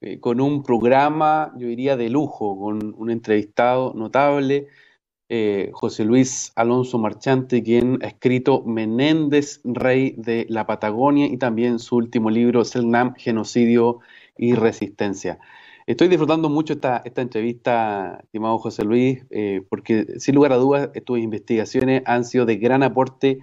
Eh, 0.00 0.20
con 0.20 0.40
un 0.40 0.62
programa, 0.62 1.52
yo 1.58 1.66
diría, 1.68 1.98
de 1.98 2.08
lujo, 2.08 2.58
con 2.58 2.94
un 2.96 3.10
entrevistado 3.10 3.92
notable 3.94 4.68
eh, 5.28 5.68
José 5.74 6.04
Luis 6.06 6.50
Alonso 6.56 6.98
Marchante, 6.98 7.62
quien 7.62 7.98
ha 8.02 8.06
escrito 8.06 8.62
Menéndez, 8.64 9.60
Rey 9.64 10.14
de 10.16 10.46
la 10.48 10.66
Patagonia, 10.66 11.26
y 11.26 11.36
también 11.36 11.78
su 11.78 11.96
último 11.96 12.30
libro, 12.30 12.64
Selnam, 12.64 13.14
Genocidio 13.16 14.00
y 14.38 14.54
Resistencia. 14.54 15.38
Estoy 15.86 16.08
disfrutando 16.08 16.48
mucho 16.48 16.72
esta, 16.72 17.02
esta 17.04 17.20
entrevista, 17.20 18.18
estimado 18.22 18.58
José 18.58 18.82
Luis, 18.82 19.26
eh, 19.28 19.60
porque 19.68 20.06
sin 20.18 20.36
lugar 20.36 20.52
a 20.52 20.56
dudas 20.56 20.88
tus 21.04 21.18
investigaciones 21.18 22.02
han 22.06 22.24
sido 22.24 22.46
de 22.46 22.56
gran 22.56 22.82
aporte, 22.82 23.40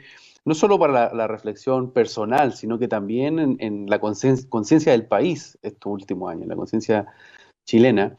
no 0.48 0.56
solo 0.56 0.80
para 0.80 1.14
la, 1.14 1.28
reflexión 1.28 1.92
personal, 1.92 2.54
sino 2.54 2.80
que 2.80 2.88
también 2.88 3.58
en, 3.60 3.90
la 3.90 4.00
conciencia 4.00 4.92
del 4.92 5.06
país 5.06 5.58
estos 5.62 5.92
últimos 5.92 6.32
años, 6.32 6.48
la 6.48 6.56
conciencia 6.56 7.08
chilena. 7.68 8.16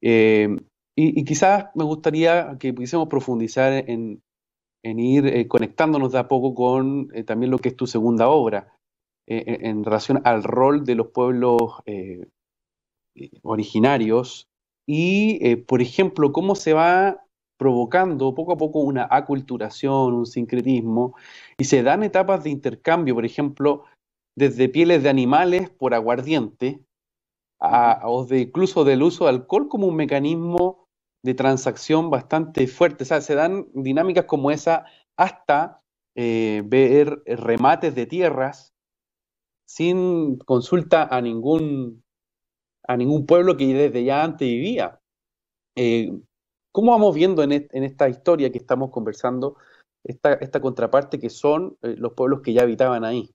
Eh, 0.00 0.56
y, 0.96 1.24
quizás 1.24 1.66
me 1.74 1.84
gustaría 1.84 2.56
que 2.58 2.72
pudiésemos 2.72 3.08
profundizar 3.08 3.72
en, 3.72 4.22
ir 4.82 5.26
eh, 5.26 5.46
conectándonos 5.46 6.12
de 6.12 6.18
a 6.18 6.28
poco 6.28 6.54
con 6.54 7.08
también 7.26 7.50
lo 7.50 7.58
que 7.58 7.68
es 7.68 7.76
tu 7.76 7.86
segunda 7.86 8.28
obra, 8.28 8.72
en 9.26 9.84
relación 9.84 10.22
al 10.24 10.42
rol 10.42 10.86
de 10.86 10.94
los 10.94 11.08
pueblos 11.08 11.82
originarios 13.42 14.48
y, 14.88 15.38
eh, 15.46 15.58
por 15.58 15.82
ejemplo, 15.82 16.32
cómo 16.32 16.54
se 16.54 16.72
va 16.72 17.22
provocando 17.58 18.34
poco 18.34 18.52
a 18.52 18.56
poco 18.56 18.80
una 18.80 19.06
aculturación, 19.10 20.14
un 20.14 20.26
sincretismo, 20.26 21.16
y 21.58 21.64
se 21.64 21.82
dan 21.82 22.02
etapas 22.02 22.44
de 22.44 22.50
intercambio, 22.50 23.14
por 23.14 23.26
ejemplo, 23.26 23.84
desde 24.36 24.68
pieles 24.68 25.02
de 25.02 25.10
animales 25.10 25.68
por 25.70 25.94
aguardiente, 25.94 26.80
a, 27.60 28.02
o 28.04 28.24
de 28.24 28.40
incluso 28.42 28.84
del 28.84 29.02
uso 29.02 29.24
de 29.24 29.30
alcohol 29.30 29.68
como 29.68 29.88
un 29.88 29.96
mecanismo 29.96 30.86
de 31.24 31.34
transacción 31.34 32.10
bastante 32.10 32.66
fuerte. 32.68 33.02
O 33.02 33.06
sea, 33.06 33.20
se 33.20 33.34
dan 33.34 33.66
dinámicas 33.74 34.26
como 34.26 34.52
esa 34.52 34.84
hasta 35.18 35.82
eh, 36.16 36.62
ver 36.64 37.22
remates 37.26 37.94
de 37.94 38.06
tierras 38.06 38.72
sin 39.68 40.38
consulta 40.38 41.04
a 41.04 41.20
ningún 41.20 42.02
a 42.86 42.96
ningún 42.96 43.26
pueblo 43.26 43.56
que 43.56 43.66
desde 43.66 44.04
ya 44.04 44.24
antes 44.24 44.48
vivía. 44.48 44.98
Eh, 45.76 46.10
¿Cómo 46.72 46.92
vamos 46.92 47.14
viendo 47.14 47.42
en, 47.42 47.52
esta 47.52 48.08
historia 48.08 48.50
que 48.50 48.58
estamos 48.58 48.90
conversando 48.90 49.56
esta, 50.04 50.34
esta 50.34 50.60
contraparte 50.60 51.18
que 51.18 51.30
son 51.30 51.76
eh, 51.82 51.94
los 51.98 52.12
pueblos 52.12 52.40
que 52.42 52.52
ya 52.52 52.62
habitaban 52.62 53.04
ahí? 53.04 53.30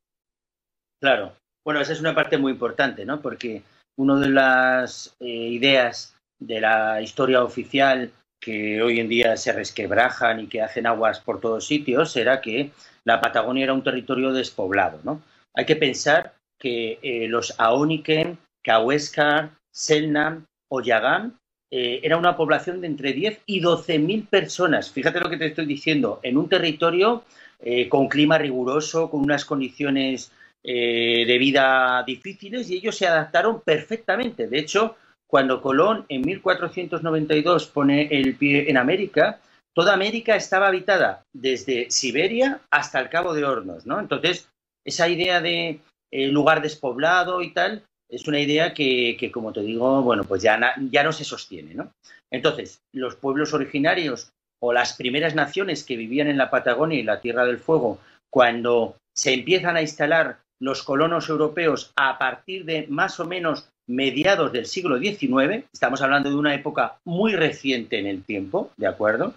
Claro, 1.02 1.34
bueno, 1.66 1.82
esa 1.82 1.94
es 1.94 2.00
una 2.00 2.16
parte 2.16 2.38
muy 2.38 2.54
importante, 2.54 3.06
¿no? 3.06 3.22
Porque 3.22 3.64
una 3.98 4.20
de 4.20 4.30
las 4.30 5.16
eh, 5.20 5.28
ideas 5.28 6.16
de 6.40 6.62
la 6.62 7.02
historia 7.02 7.44
oficial 7.44 8.12
que 8.42 8.82
hoy 8.82 9.00
en 9.00 9.10
día 9.10 9.38
se 9.38 9.54
resquebrajan 9.54 10.40
y 10.42 10.48
que 10.48 10.62
hacen 10.62 10.86
aguas 10.86 11.20
por 11.20 11.40
todos 11.40 11.66
sitios 11.66 12.16
era 12.16 12.42
que 12.42 12.72
la 13.06 13.22
Patagonia 13.22 13.64
era 13.64 13.74
un 13.74 13.84
territorio 13.84 14.32
despoblado, 14.32 15.00
¿no? 15.04 15.22
Hay 15.56 15.66
que 15.66 15.76
pensar 15.76 16.36
que 16.60 17.28
los 17.30 17.60
Aoniken 17.60 18.38
Cahuéscar, 18.64 19.52
Selnam 19.72 20.46
o 20.70 20.82
Yagán, 20.82 21.38
eh, 21.76 22.02
era 22.04 22.18
una 22.18 22.38
población 22.38 22.82
de 22.82 22.86
entre 22.86 23.14
10 23.14 23.42
y 23.48 23.60
12 23.60 23.98
mil 23.98 24.28
personas. 24.28 24.92
Fíjate 24.92 25.20
lo 25.20 25.28
que 25.28 25.38
te 25.38 25.48
estoy 25.48 25.66
diciendo, 25.66 26.20
en 26.22 26.38
un 26.38 26.48
territorio 26.48 27.24
eh, 27.60 27.90
con 27.90 28.08
clima 28.08 28.38
riguroso, 28.38 29.10
con 29.10 29.22
unas 29.22 29.44
condiciones 29.44 30.32
eh, 30.64 31.24
de 31.26 31.38
vida 31.40 32.04
difíciles 32.06 32.70
y 32.70 32.76
ellos 32.76 32.96
se 32.96 33.08
adaptaron 33.08 33.62
perfectamente. 33.62 34.46
De 34.46 34.60
hecho, 34.60 34.98
cuando 35.26 35.64
Colón 35.64 36.06
en 36.10 36.22
1492 36.22 37.66
pone 37.66 38.08
el 38.12 38.36
pie 38.36 38.70
en 38.70 38.78
América, 38.78 39.40
toda 39.74 39.96
América 39.96 40.36
estaba 40.36 40.68
habitada 40.68 41.24
desde 41.34 41.90
Siberia 41.90 42.62
hasta 42.70 43.00
el 43.00 43.10
Cabo 43.10 43.34
de 43.34 43.46
Hornos, 43.46 43.88
¿no? 43.88 44.00
Entonces, 44.00 44.48
esa 44.86 45.10
idea 45.10 45.42
de 45.42 45.80
lugar 46.12 46.62
despoblado 46.62 47.42
y 47.42 47.52
tal, 47.52 47.84
es 48.14 48.28
una 48.28 48.40
idea 48.40 48.74
que, 48.74 49.32
como 49.34 49.52
te 49.52 49.62
digo, 49.62 50.02
bueno, 50.04 50.24
pues 50.24 50.42
ya, 50.42 50.76
ya 50.92 51.04
no 51.04 51.12
se 51.12 51.24
sostiene, 51.24 51.74
¿no? 51.74 51.92
Entonces, 52.32 52.80
los 52.94 53.16
pueblos 53.16 53.54
originarios 53.54 54.30
o 54.62 54.72
las 54.72 54.94
primeras 54.94 55.36
naciones 55.36 55.84
que 55.84 55.98
vivían 55.98 56.28
en 56.28 56.38
la 56.38 56.50
Patagonia 56.50 57.00
y 57.00 57.04
la 57.04 57.22
Tierra 57.22 57.46
del 57.46 57.60
Fuego, 57.60 58.00
cuando 58.32 58.98
se 59.16 59.34
empiezan 59.34 59.76
a 59.76 59.82
instalar 59.82 60.40
los 60.62 60.84
colonos 60.84 61.28
europeos 61.28 61.92
a 61.98 62.18
partir 62.18 62.66
de 62.66 62.88
más 62.88 63.20
o 63.20 63.26
menos 63.26 63.70
mediados 63.90 64.54
del 64.54 64.66
siglo 64.66 64.98
XIX, 64.98 65.66
estamos 65.74 66.02
hablando 66.02 66.30
de 66.30 66.36
una 66.36 66.56
época 66.56 66.98
muy 67.06 67.34
reciente 67.34 68.00
en 68.00 68.08
el 68.08 68.24
tiempo, 68.24 68.72
¿de 68.78 68.88
acuerdo? 68.88 69.34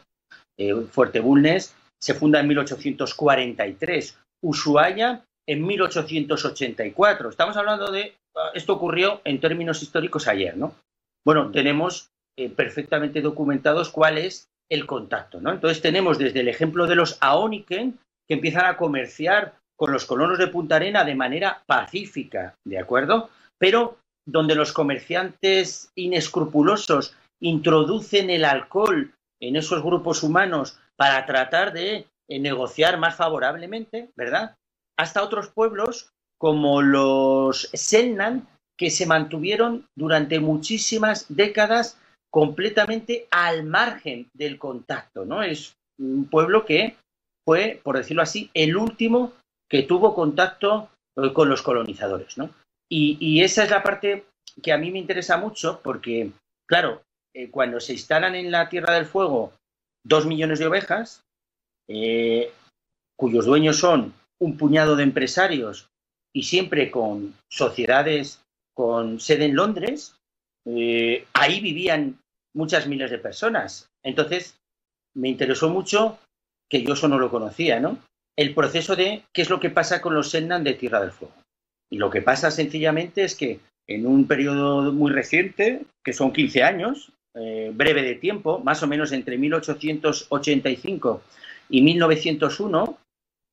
Eh, 0.59 0.75
Fuerte 0.91 1.21
Bulnes 1.21 1.75
se 2.01 2.15
funda 2.15 2.41
en 2.41 2.49
1843, 2.49 4.19
Ushuaia 4.45 5.25
en 5.49 5.67
1884. 5.67 7.31
Estamos 7.31 7.57
hablando 7.57 7.91
de 7.91 8.15
esto 8.55 8.75
ocurrió 8.75 9.21
en 9.25 9.41
términos 9.41 9.83
históricos 9.83 10.29
ayer, 10.29 10.57
¿no? 10.57 10.75
Bueno, 11.25 11.51
tenemos 11.51 12.11
eh, 12.39 12.51
perfectamente 12.51 13.21
documentados 13.21 13.91
cuál 13.91 14.19
es 14.19 14.49
el 14.71 14.87
contacto, 14.87 15.41
¿no? 15.41 15.53
Entonces 15.53 15.81
tenemos 15.81 16.19
desde 16.19 16.41
el 16.41 16.49
ejemplo 16.49 16.87
de 16.87 16.97
los 16.97 17.19
Aoniken, 17.21 17.99
que 18.29 18.35
empiezan 18.35 18.67
a 18.67 18.77
comerciar 18.77 19.55
con 19.77 19.93
los 19.93 20.05
colonos 20.05 20.39
de 20.39 20.49
Punta 20.49 20.77
Arena 20.77 21.05
de 21.05 21.15
manera 21.15 21.63
pacífica, 21.67 22.55
¿de 22.65 22.79
acuerdo? 22.79 23.31
Pero 23.59 23.99
donde 24.27 24.55
los 24.55 24.73
comerciantes 24.73 25.91
inescrupulosos 25.95 27.17
introducen 27.41 28.31
el 28.31 28.45
alcohol 28.45 29.13
en 29.41 29.57
esos 29.57 29.83
grupos 29.83 30.23
humanos 30.23 30.79
para 30.97 31.25
tratar 31.27 31.73
de 31.73 32.07
eh, 32.29 32.39
negociar 32.39 32.99
más 32.99 33.15
favorablemente, 33.17 34.11
¿verdad? 34.17 34.57
Hasta 34.99 35.23
otros 35.23 35.49
pueblos 35.49 36.11
como 36.39 36.83
los 36.83 37.71
Selnan, 37.73 38.47
que 38.79 38.91
se 38.91 39.07
mantuvieron 39.07 39.87
durante 39.97 40.39
muchísimas 40.39 41.27
décadas 41.29 41.99
completamente 42.31 43.27
al 43.31 43.65
margen 43.65 44.29
del 44.35 44.59
contacto, 44.59 45.25
¿no? 45.25 45.43
Es 45.43 45.75
un 45.99 46.29
pueblo 46.29 46.67
que 46.67 46.97
fue, 47.47 47.81
por 47.83 47.97
decirlo 47.97 48.23
así, 48.23 48.51
el 48.53 48.77
último 48.77 49.33
que 49.71 49.83
tuvo 49.85 50.15
contacto 50.15 50.91
eh, 51.17 51.33
con 51.33 51.49
los 51.49 51.63
colonizadores, 51.63 52.37
¿no? 52.37 52.51
Y, 52.89 53.43
esa 53.43 53.65
es 53.65 53.71
la 53.71 53.83
parte 53.83 54.27
que 54.63 54.73
a 54.73 54.79
mí 54.79 54.93
me 54.93 55.01
interesa 55.01 55.39
mucho 55.39 55.81
porque, 55.83 56.31
claro, 56.69 57.03
eh, 57.35 57.51
cuando 57.51 57.81
se 57.81 57.95
instalan 57.95 58.37
en 58.37 58.53
la 58.53 58.69
Tierra 58.69 58.95
del 58.95 59.07
Fuego 59.07 59.53
dos 60.05 60.25
millones 60.25 60.61
de 60.61 60.67
ovejas, 60.67 61.23
eh, 61.89 62.53
cuyos 63.17 63.47
dueños 63.47 63.79
son 63.79 64.15
un 64.41 64.57
puñado 64.57 64.95
de 64.95 65.03
empresarios 65.03 65.89
y 66.37 66.43
siempre 66.43 66.91
con 66.91 67.35
sociedades 67.49 68.43
con 68.75 69.21
sede 69.21 69.47
en 69.47 69.57
Londres, 69.57 70.17
eh, 70.67 71.25
ahí 71.33 71.61
vivían 71.61 72.19
muchas 72.55 72.87
miles 72.87 73.11
de 73.11 73.17
personas. 73.17 73.89
Entonces, 74.05 74.59
me 75.15 75.31
interesó 75.31 75.71
mucho, 75.71 76.19
que 76.69 76.83
yo 76.83 76.93
eso 76.93 77.09
no 77.09 77.19
lo 77.19 77.31
conocía, 77.31 77.81
¿no? 77.81 77.97
El 78.37 78.53
proceso 78.53 78.97
de 78.97 79.23
qué 79.33 79.41
es 79.41 79.49
lo 79.49 79.61
que 79.61 79.71
pasa 79.71 80.03
con 80.03 80.13
los 80.13 80.29
Selnan 80.29 80.63
de 80.63 80.75
Tierra 80.75 81.01
del 81.01 81.13
Fuego. 81.13 81.33
Y 81.91 81.97
lo 81.97 82.11
que 82.11 82.21
pasa 82.21 82.51
sencillamente 82.51 83.25
es 83.25 83.35
que 83.35 83.61
en 83.89 84.07
un 84.07 84.27
periodo 84.27 84.93
muy 84.93 85.13
reciente, 85.13 85.87
que 86.05 86.13
son 86.13 86.35
15 86.35 86.63
años, 86.63 87.13
eh, 87.35 87.71
breve 87.73 88.03
de 88.03 88.17
tiempo, 88.17 88.59
más 88.59 88.83
o 88.83 88.87
menos 88.87 89.11
entre 89.13 89.39
1885 89.39 91.23
y 91.71 91.81
1901, 91.81 92.99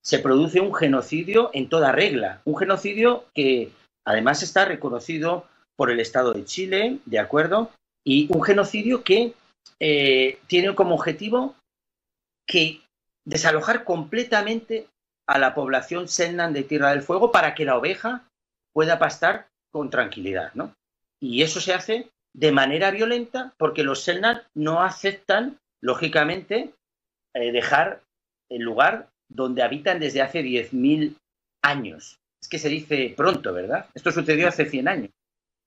se 0.03 0.19
produce 0.19 0.59
un 0.59 0.73
genocidio 0.73 1.49
en 1.53 1.69
toda 1.69 1.91
regla, 1.91 2.41
un 2.45 2.57
genocidio 2.57 3.25
que 3.33 3.71
además 4.05 4.43
está 4.43 4.65
reconocido 4.65 5.47
por 5.75 5.89
el 5.89 5.99
Estado 5.99 6.33
de 6.33 6.45
Chile, 6.45 6.99
¿de 7.05 7.19
acuerdo? 7.19 7.71
Y 8.05 8.27
un 8.33 8.43
genocidio 8.43 9.03
que 9.03 9.33
eh, 9.79 10.39
tiene 10.47 10.75
como 10.75 10.95
objetivo 10.95 11.55
que 12.45 12.81
desalojar 13.25 13.85
completamente 13.85 14.87
a 15.25 15.39
la 15.39 15.55
población 15.55 16.09
Selnan 16.09 16.51
de 16.51 16.63
Tierra 16.63 16.91
del 16.91 17.01
Fuego 17.01 17.31
para 17.31 17.55
que 17.55 17.65
la 17.65 17.77
oveja 17.77 18.27
pueda 18.73 18.99
pastar 18.99 19.47
con 19.71 19.89
tranquilidad, 19.89 20.53
¿no? 20.53 20.73
Y 21.21 21.41
eso 21.41 21.61
se 21.61 21.73
hace 21.73 22.09
de 22.33 22.51
manera 22.51 22.91
violenta 22.91 23.53
porque 23.57 23.83
los 23.83 24.03
Selnan 24.03 24.41
no 24.53 24.81
aceptan, 24.81 25.59
lógicamente, 25.81 26.73
eh, 27.33 27.51
dejar 27.53 28.01
el 28.49 28.63
lugar 28.63 29.07
donde 29.33 29.63
habitan 29.63 29.99
desde 29.99 30.21
hace 30.21 30.43
10.000 30.43 31.15
años. 31.63 32.17
Es 32.41 32.49
que 32.49 32.59
se 32.59 32.69
dice 32.69 33.13
pronto, 33.15 33.53
¿verdad? 33.53 33.87
Esto 33.93 34.11
sucedió 34.11 34.47
hace 34.47 34.65
100 34.65 34.87
años. 34.87 35.09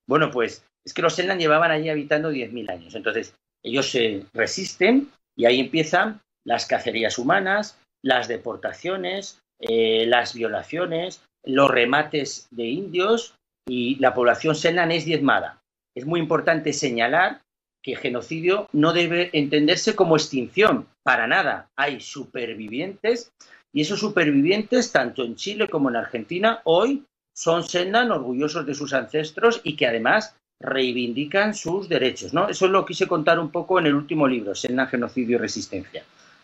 Bueno, 0.07 0.31
pues 0.31 0.63
es 0.85 0.93
que 0.93 1.01
los 1.01 1.15
Selnan 1.15 1.39
llevaban 1.39 1.71
allí 1.71 1.89
habitando 1.89 2.31
10.000 2.31 2.71
años. 2.71 2.95
Entonces, 2.95 3.35
ellos 3.63 3.89
se 3.89 4.25
resisten 4.33 5.11
y 5.35 5.45
ahí 5.45 5.59
empiezan 5.59 6.21
las 6.45 6.65
cacerías 6.65 7.19
humanas, 7.19 7.77
las 8.03 8.27
deportaciones, 8.27 9.39
eh, 9.59 10.05
las 10.07 10.33
violaciones, 10.33 11.21
los 11.43 11.69
remates 11.69 12.47
de 12.51 12.65
indios 12.65 13.35
y 13.67 13.95
la 13.95 14.13
población 14.13 14.55
Selnan 14.55 14.91
es 14.91 15.05
diezmada. 15.05 15.59
Es 15.95 16.05
muy 16.05 16.19
importante 16.19 16.71
señalar 16.73 17.41
que 17.83 17.95
genocidio 17.95 18.69
no 18.71 18.93
debe 18.93 19.29
entenderse 19.33 19.95
como 19.95 20.15
extinción, 20.15 20.87
para 21.03 21.25
nada. 21.27 21.69
Hay 21.77 22.01
supervivientes 22.01 23.31
y 23.73 23.81
esos 23.81 23.99
supervivientes, 23.99 24.91
tanto 24.91 25.23
en 25.23 25.35
Chile 25.35 25.67
como 25.67 25.89
en 25.89 25.95
Argentina, 25.95 26.61
hoy 26.63 27.05
son 27.35 27.63
Sendan 27.63 28.11
orgullosos 28.11 28.65
de 28.65 28.73
sus 28.73 28.93
ancestros 28.93 29.61
y 29.63 29.75
que 29.75 29.87
además 29.87 30.35
reivindican 30.59 31.53
sus 31.53 31.87
derechos. 31.87 32.33
¿no? 32.33 32.49
Eso 32.49 32.67
lo 32.67 32.85
quise 32.85 33.07
contar 33.07 33.39
un 33.39 33.51
poco 33.51 33.79
en 33.79 33.85
el 33.85 33.95
último 33.95 34.27
libro, 34.27 34.55
Senna, 34.55 34.87
Genocidio 34.87 35.35
y 35.35 35.39
Resistencia. 35.39 36.03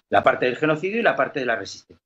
La 0.10 0.22
parte 0.22 0.46
del 0.46 0.58
genocidio 0.58 1.00
y 1.00 1.04
la 1.04 1.16
parte 1.16 1.40
de 1.40 1.48
la 1.48 1.56
resistencia. 1.56 2.04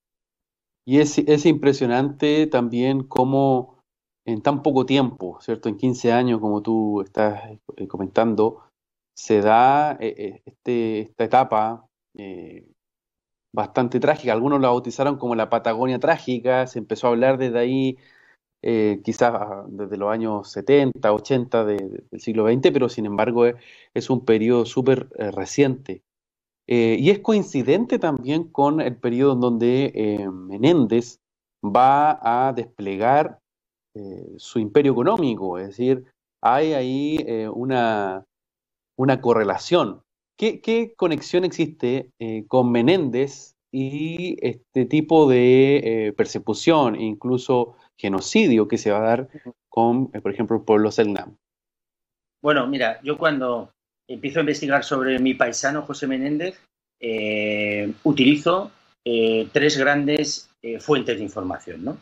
Y 0.85 0.99
es, 0.99 1.17
es 1.17 1.45
impresionante 1.45 2.47
también 2.47 3.03
cómo 3.03 3.77
en 4.25 4.41
tan 4.41 4.61
poco 4.61 4.85
tiempo, 4.85 5.37
¿cierto? 5.41 5.67
En 5.67 5.77
15 5.77 6.13
años, 6.13 6.39
como 6.39 6.61
tú 6.61 7.01
estás 7.01 7.41
eh, 7.75 7.87
comentando, 7.87 8.63
se 9.13 9.41
da 9.41 9.93
eh, 9.99 10.15
eh, 10.17 10.41
este, 10.45 10.99
esta 10.99 11.23
etapa 11.23 11.87
bastante 13.57 13.99
trágica. 13.99 14.33
Algunos 14.33 14.61
la 14.61 14.69
bautizaron 14.69 15.17
como 15.17 15.35
la 15.35 15.49
Patagonia 15.49 15.99
trágica, 15.99 16.67
se 16.67 16.79
empezó 16.79 17.07
a 17.07 17.09
hablar 17.11 17.37
desde 17.37 17.59
ahí, 17.59 17.97
quizás 19.03 19.33
desde 19.69 19.97
los 19.97 20.09
años 20.11 20.51
70, 20.51 21.13
80 21.13 21.65
del 21.65 22.03
siglo 22.17 22.47
XX, 22.47 22.71
pero 22.73 22.89
sin 22.89 23.05
embargo 23.05 23.45
es, 23.93 24.09
un 24.09 24.25
periodo 24.25 24.65
súper 24.65 25.09
reciente. 25.33 26.03
y 26.67 27.09
es 27.09 27.19
coincidente 27.19 27.99
también 27.99 28.45
con 28.45 28.81
el 28.81 28.97
periodo 28.97 29.33
en 29.33 29.39
donde 29.41 30.29
Menéndez 30.31 31.19
va 31.63 32.19
a 32.21 32.53
desplegar 32.53 33.39
eh, 33.97 34.35
su 34.37 34.59
imperio 34.59 34.91
económico, 34.91 35.57
es 35.57 35.67
decir, 35.67 36.05
hay 36.43 36.73
ahí 36.73 37.17
eh, 37.25 37.49
una, 37.49 38.25
una, 38.95 39.21
correlación. 39.21 40.03
¿Qué, 40.37 40.93
conexión 40.95 41.43
existe 41.43 42.11
eh, 42.19 42.45
con 42.47 42.71
Menéndez 42.71 43.55
y 43.71 44.37
este 44.41 44.85
tipo 44.85 45.29
de 45.29 46.13
persecución, 46.15 46.95
e 46.95 47.03
incluso 47.03 47.75
genocidio 47.97 48.67
que 48.67 48.77
se 48.77 48.91
va 48.91 48.99
a 48.99 49.09
dar 49.09 49.29
con, 49.67 50.09
por 50.09 50.31
ejemplo, 50.31 50.57
el 50.57 50.63
pueblo 50.63 50.91
Selnam? 50.91 51.35
Bueno, 52.41 52.67
mira, 52.67 53.01
yo 53.03 53.17
cuando 53.17 53.71
empiezo 54.07 54.39
a 54.39 54.41
investigar 54.41 54.83
sobre 54.83 55.19
mi 55.19 55.33
paisano 55.33 55.81
José 55.81 56.07
Menéndez, 56.07 56.61
utilizo 58.03 58.71
tres 59.03 59.77
grandes 59.77 60.49
fuentes 60.79 61.17
de 61.17 61.23
información, 61.23 61.83
¿no? 61.83 61.97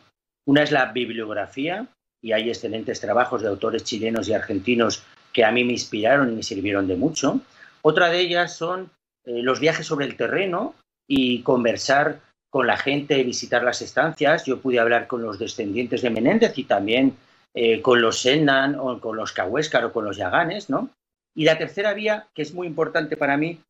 Una 0.45 0.61
es 0.61 0.71
la 0.71 0.91
bibliografía, 0.91 1.89
y 2.25 2.31
hay 2.31 2.49
excelentes 2.49 2.99
trabajos 2.99 3.43
de 3.43 3.49
autores 3.49 3.83
chilenos 3.83 4.27
y 4.27 4.33
argentinos 4.33 5.03
que 5.31 5.45
a 5.45 5.51
mí 5.51 5.63
me 5.63 5.73
inspiraron 5.73 6.31
y 6.31 6.35
me 6.37 6.41
sirvieron 6.41 6.87
de 6.87 6.95
mucho. 6.95 7.39
Otra 7.87 8.09
de 8.09 8.19
ellas 8.19 8.55
son 8.55 8.89
eh, 9.25 9.43
los 9.43 9.59
viajes 9.59 9.85
sobre 9.85 10.07
el 10.07 10.17
terreno 10.17 10.73
y 11.07 11.43
conversar 11.43 12.19
con 12.49 12.65
la 12.65 12.77
gente, 12.77 13.21
visitar 13.21 13.63
las 13.63 13.79
estancias. 13.83 14.43
Yo 14.43 14.59
pude 14.59 14.79
hablar 14.79 15.05
con 15.05 15.21
los 15.21 15.37
descendientes 15.37 16.01
de 16.01 16.09
Menéndez 16.09 16.57
y 16.57 16.63
también 16.63 17.15
eh, 17.53 17.83
con 17.83 18.01
los 18.01 18.19
Sennan 18.19 18.75
o 18.79 18.99
con 18.99 19.15
los 19.15 19.31
Cahuéscar 19.33 19.85
o 19.85 19.93
con 19.93 20.03
los 20.03 20.17
Yaganes, 20.17 20.67
¿no? 20.67 20.89
Y 21.35 21.45
la 21.45 21.59
tercera 21.59 21.93
vía, 21.93 22.27
que 22.33 22.41
es 22.41 22.55
muy 22.55 22.65
importante 22.65 23.17
para 23.17 23.37
mí, 23.37 23.61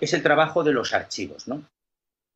es 0.00 0.12
el 0.12 0.22
trabajo 0.22 0.62
de 0.62 0.72
los 0.72 0.94
archivos, 0.94 1.48
¿no? 1.48 1.64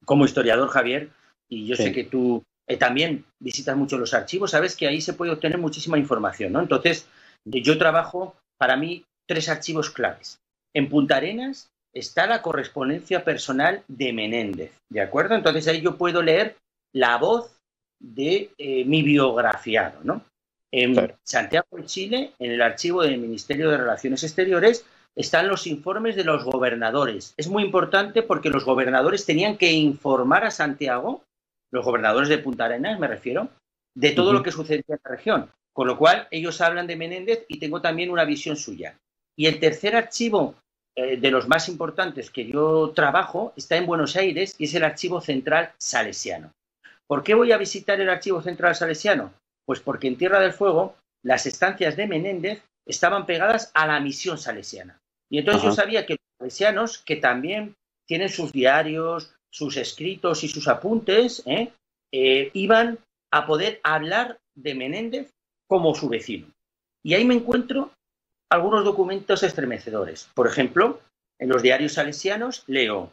Como 0.04 0.24
historiador, 0.24 0.70
Javier, 0.70 1.10
y 1.48 1.68
yo 1.68 1.76
sé 1.76 1.92
que 1.92 2.02
tú 2.02 2.42
eh, 2.66 2.76
también 2.76 3.24
visitas 3.38 3.76
mucho 3.76 3.96
los 3.96 4.12
archivos, 4.12 4.50
sabes 4.50 4.74
que 4.74 4.88
ahí 4.88 5.00
se 5.00 5.12
puede 5.12 5.30
obtener 5.30 5.58
muchísima 5.58 5.98
información, 5.98 6.52
¿no? 6.52 6.60
Entonces, 6.60 7.06
yo 7.44 7.78
trabajo, 7.78 8.34
para 8.58 8.76
mí, 8.76 9.04
tres 9.28 9.48
archivos 9.48 9.88
claves. 9.88 10.40
En 10.74 10.88
Punta 10.88 11.16
Arenas 11.16 11.70
está 11.94 12.26
la 12.26 12.42
correspondencia 12.42 13.24
personal 13.24 13.82
de 13.88 14.12
Menéndez, 14.12 14.72
¿de 14.90 15.02
acuerdo? 15.02 15.34
Entonces 15.34 15.68
ahí 15.68 15.82
yo 15.82 15.96
puedo 15.96 16.22
leer 16.22 16.56
la 16.94 17.18
voz 17.18 17.60
de 18.00 18.50
eh, 18.58 18.84
mi 18.84 19.02
biografiado, 19.02 20.00
¿no? 20.02 20.24
En 20.72 20.96
Santiago 21.22 21.66
de 21.72 21.84
Chile, 21.84 22.32
en 22.38 22.52
el 22.52 22.62
archivo 22.62 23.02
del 23.02 23.18
Ministerio 23.18 23.70
de 23.70 23.76
Relaciones 23.76 24.24
Exteriores, 24.24 24.86
están 25.14 25.48
los 25.48 25.66
informes 25.66 26.16
de 26.16 26.24
los 26.24 26.44
gobernadores. 26.44 27.34
Es 27.36 27.48
muy 27.48 27.62
importante 27.62 28.22
porque 28.22 28.48
los 28.48 28.64
gobernadores 28.64 29.26
tenían 29.26 29.58
que 29.58 29.70
informar 29.72 30.44
a 30.44 30.50
Santiago 30.50 31.24
los 31.70 31.84
gobernadores 31.84 32.30
de 32.30 32.38
Punta 32.38 32.66
Arenas, 32.66 32.98
me 32.98 33.08
refiero, 33.08 33.48
de 33.94 34.12
todo 34.12 34.32
lo 34.32 34.42
que 34.42 34.52
sucedía 34.52 34.84
en 34.88 34.98
la 35.04 35.10
región. 35.10 35.50
Con 35.74 35.86
lo 35.86 35.96
cual, 35.96 36.28
ellos 36.30 36.60
hablan 36.60 36.86
de 36.86 36.96
Menéndez 36.96 37.44
y 37.48 37.58
tengo 37.58 37.80
también 37.80 38.10
una 38.10 38.24
visión 38.24 38.56
suya. 38.56 38.96
Y 39.36 39.46
el 39.46 39.60
tercer 39.60 39.96
archivo 39.96 40.54
eh, 40.94 41.16
de 41.16 41.30
los 41.30 41.48
más 41.48 41.68
importantes 41.68 42.30
que 42.30 42.46
yo 42.46 42.92
trabajo 42.94 43.52
está 43.56 43.76
en 43.76 43.86
Buenos 43.86 44.16
Aires 44.16 44.54
y 44.58 44.64
es 44.64 44.74
el 44.74 44.84
Archivo 44.84 45.20
Central 45.20 45.72
Salesiano. 45.78 46.52
¿Por 47.06 47.22
qué 47.22 47.34
voy 47.34 47.52
a 47.52 47.58
visitar 47.58 48.00
el 48.00 48.10
Archivo 48.10 48.42
Central 48.42 48.74
Salesiano? 48.74 49.32
Pues 49.66 49.80
porque 49.80 50.08
en 50.08 50.16
Tierra 50.16 50.40
del 50.40 50.52
Fuego 50.52 50.96
las 51.24 51.46
estancias 51.46 51.96
de 51.96 52.06
Menéndez 52.06 52.62
estaban 52.86 53.26
pegadas 53.26 53.70
a 53.74 53.86
la 53.86 54.00
misión 54.00 54.38
salesiana. 54.38 54.98
Y 55.30 55.38
entonces 55.38 55.62
yo 55.62 55.72
sabía 55.72 56.04
que 56.04 56.14
los 56.14 56.20
salesianos, 56.38 56.98
que 56.98 57.16
también 57.16 57.74
tienen 58.06 58.28
sus 58.28 58.52
diarios, 58.52 59.34
sus 59.50 59.76
escritos 59.76 60.44
y 60.44 60.48
sus 60.48 60.68
apuntes, 60.68 61.42
¿eh? 61.46 61.72
Eh, 62.12 62.50
iban 62.52 62.98
a 63.30 63.46
poder 63.46 63.80
hablar 63.82 64.38
de 64.54 64.74
Menéndez 64.74 65.30
como 65.66 65.94
su 65.94 66.08
vecino. 66.08 66.48
Y 67.02 67.14
ahí 67.14 67.24
me 67.24 67.34
encuentro 67.34 67.92
algunos 68.52 68.84
documentos 68.84 69.42
estremecedores. 69.42 70.28
Por 70.34 70.46
ejemplo, 70.46 71.00
en 71.38 71.48
los 71.48 71.62
diarios 71.62 71.94
salesianos 71.94 72.64
leo, 72.66 73.12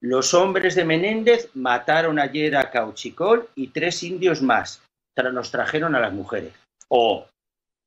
los 0.00 0.34
hombres 0.34 0.74
de 0.74 0.84
Menéndez 0.84 1.50
mataron 1.54 2.18
ayer 2.18 2.56
a 2.56 2.70
Cauchicol 2.70 3.48
y 3.54 3.68
tres 3.68 4.02
indios 4.02 4.42
más. 4.42 4.82
Nos 5.16 5.50
trajeron 5.50 5.94
a 5.94 6.00
las 6.00 6.12
mujeres. 6.12 6.52
O 6.88 7.26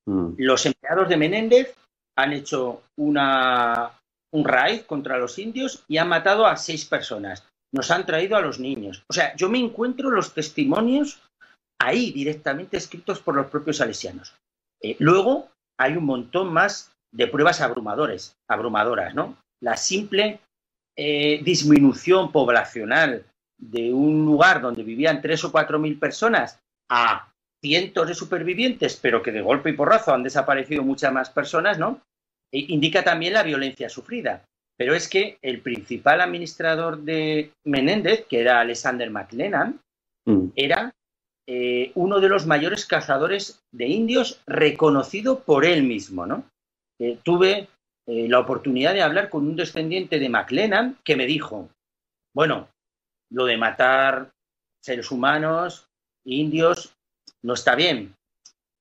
mm. 0.05 0.33
los 0.37 0.65
empleados 0.65 1.09
de 1.09 1.17
Menéndez 1.17 1.75
han 2.17 2.33
hecho 2.33 2.83
una, 2.97 3.91
un 4.31 4.45
raid 4.45 4.81
contra 4.81 5.17
los 5.17 5.39
indios 5.39 5.83
y 5.87 5.97
han 5.97 6.07
matado 6.07 6.45
a 6.45 6.55
seis 6.55 6.85
personas 6.85 7.43
nos 7.75 7.91
han 7.91 8.05
traído 8.05 8.37
a 8.37 8.41
los 8.41 8.59
niños. 8.59 9.03
O 9.09 9.13
sea, 9.13 9.35
yo 9.35 9.49
me 9.49 9.59
encuentro 9.59 10.09
los 10.09 10.33
testimonios 10.33 11.21
ahí 11.77 12.11
directamente 12.11 12.77
escritos 12.77 13.19
por 13.19 13.35
los 13.35 13.47
propios 13.47 13.77
salesianos. 13.77 14.33
Eh, 14.81 14.95
luego 14.99 15.49
hay 15.77 15.97
un 15.97 16.05
montón 16.05 16.51
más 16.51 16.95
de 17.11 17.27
pruebas 17.27 17.61
abrumadores, 17.61 18.35
abrumadoras, 18.47 19.15
¿no? 19.15 19.37
La 19.61 19.77
simple 19.77 20.39
eh, 20.97 21.41
disminución 21.43 22.31
poblacional 22.31 23.25
de 23.57 23.93
un 23.93 24.25
lugar 24.25 24.61
donde 24.61 24.83
vivían 24.83 25.21
tres 25.21 25.43
o 25.43 25.51
cuatro 25.51 25.79
mil 25.79 25.97
personas 25.97 26.59
a 26.89 27.31
cientos 27.61 28.07
de 28.07 28.15
supervivientes, 28.15 28.99
pero 29.01 29.23
que 29.23 29.31
de 29.31 29.41
golpe 29.41 29.69
y 29.69 29.73
porrazo 29.73 30.13
han 30.13 30.23
desaparecido 30.23 30.83
muchas 30.83 31.11
más 31.11 31.29
personas, 31.29 31.79
¿no? 31.79 32.01
E 32.51 32.59
indica 32.69 33.03
también 33.03 33.33
la 33.33 33.43
violencia 33.43 33.89
sufrida. 33.89 34.45
Pero 34.77 34.93
es 34.93 35.07
que 35.07 35.37
el 35.41 35.61
principal 35.61 36.21
administrador 36.21 36.99
de 36.99 37.51
Menéndez, 37.63 38.25
que 38.27 38.41
era 38.41 38.59
Alexander 38.59 39.09
McLennan, 39.09 39.79
mm. 40.25 40.47
era 40.55 40.93
eh, 41.47 41.91
uno 41.95 42.19
de 42.19 42.29
los 42.29 42.45
mayores 42.45 42.85
cazadores 42.85 43.63
de 43.71 43.87
indios 43.87 44.41
reconocido 44.47 45.39
por 45.41 45.65
él 45.65 45.83
mismo, 45.83 46.25
¿no? 46.25 46.43
Eh, 46.99 47.19
tuve 47.23 47.67
eh, 48.07 48.27
la 48.27 48.39
oportunidad 48.39 48.93
de 48.93 49.01
hablar 49.01 49.29
con 49.29 49.47
un 49.47 49.55
descendiente 49.55 50.17
de 50.19 50.29
McLennan 50.29 50.97
que 51.03 51.15
me 51.15 51.25
dijo, 51.25 51.69
bueno, 52.33 52.67
lo 53.31 53.45
de 53.45 53.57
matar 53.57 54.31
seres 54.83 55.11
humanos, 55.11 55.87
indios, 56.25 56.95
no 57.43 57.53
está 57.53 57.75
bien, 57.75 58.15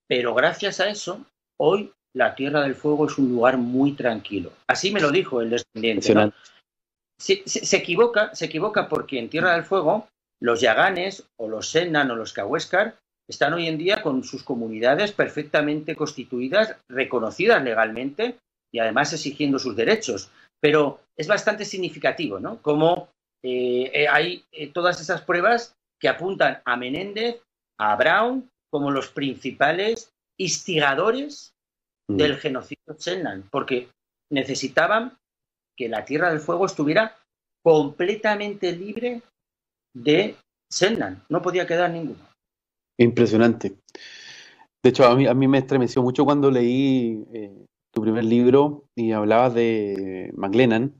pero 0.07 0.33
gracias 0.33 0.79
a 0.79 0.89
eso, 0.89 1.23
hoy 1.57 1.91
la 2.13 2.33
Tierra 2.33 2.61
del 2.61 2.75
Fuego 2.75 3.07
es 3.07 3.17
un 3.17 3.29
lugar 3.29 3.57
muy 3.57 3.93
tranquilo. 3.93 4.53
Así 4.67 4.91
me 4.91 5.01
lo 5.01 5.11
dijo 5.11 5.41
el 5.41 5.49
descendiente. 5.49 6.31
Se, 7.17 7.77
equivoca, 7.77 8.33
se 8.33 8.45
equivoca 8.45 8.87
porque 8.87 9.19
en 9.19 9.29
Tierra 9.29 9.53
del 9.53 9.63
Fuego 9.63 10.07
los 10.41 10.61
Yaganes 10.61 11.27
o 11.37 11.47
los 11.47 11.69
Sennan 11.69 12.11
o 12.11 12.15
los 12.15 12.33
Cahuéscar 12.33 12.97
están 13.27 13.53
hoy 13.53 13.67
en 13.67 13.77
día 13.77 14.01
con 14.01 14.23
sus 14.23 14.43
comunidades 14.43 15.11
perfectamente 15.11 15.95
constituidas, 15.95 16.75
reconocidas 16.89 17.63
legalmente 17.63 18.37
y 18.71 18.79
además 18.79 19.13
exigiendo 19.13 19.57
sus 19.57 19.75
derechos. 19.75 20.29
Pero 20.61 21.01
es 21.17 21.27
bastante 21.27 21.65
significativo, 21.65 22.39
¿no? 22.39 22.61
Como 22.61 23.09
eh, 23.43 23.91
eh, 23.93 24.07
hay 24.07 24.43
eh, 24.51 24.71
todas 24.71 25.01
esas 25.01 25.21
pruebas 25.21 25.75
que 25.99 26.09
apuntan 26.09 26.61
a 26.65 26.75
Menéndez, 26.75 27.41
a 27.79 27.95
Brown, 27.95 28.49
como 28.69 28.91
los 28.91 29.07
principales 29.09 30.11
instigadores 30.37 31.55
Mm. 32.07 32.17
del 32.17 32.37
genocidio 32.37 32.95
Shennan, 32.97 33.49
porque 33.49 33.89
necesitaban 34.31 35.17
que 35.77 35.89
la 35.89 36.05
Tierra 36.05 36.29
del 36.29 36.39
Fuego 36.39 36.65
estuviera 36.65 37.17
completamente 37.63 38.71
libre 38.71 39.21
de 39.95 40.35
Shennan. 40.71 41.23
No 41.29 41.41
podía 41.41 41.65
quedar 41.65 41.89
ninguno. 41.89 42.19
Impresionante. 42.99 43.75
De 44.83 44.89
hecho, 44.89 45.05
a 45.05 45.15
mí, 45.15 45.25
a 45.25 45.33
mí 45.33 45.47
me 45.47 45.57
estremeció 45.57 46.03
mucho 46.03 46.25
cuando 46.25 46.51
leí 46.51 47.25
eh, 47.33 47.65
tu 47.91 48.01
primer 48.01 48.23
libro 48.23 48.85
y 48.95 49.13
hablabas 49.13 49.55
de 49.55 50.31
McLennan. 50.35 50.93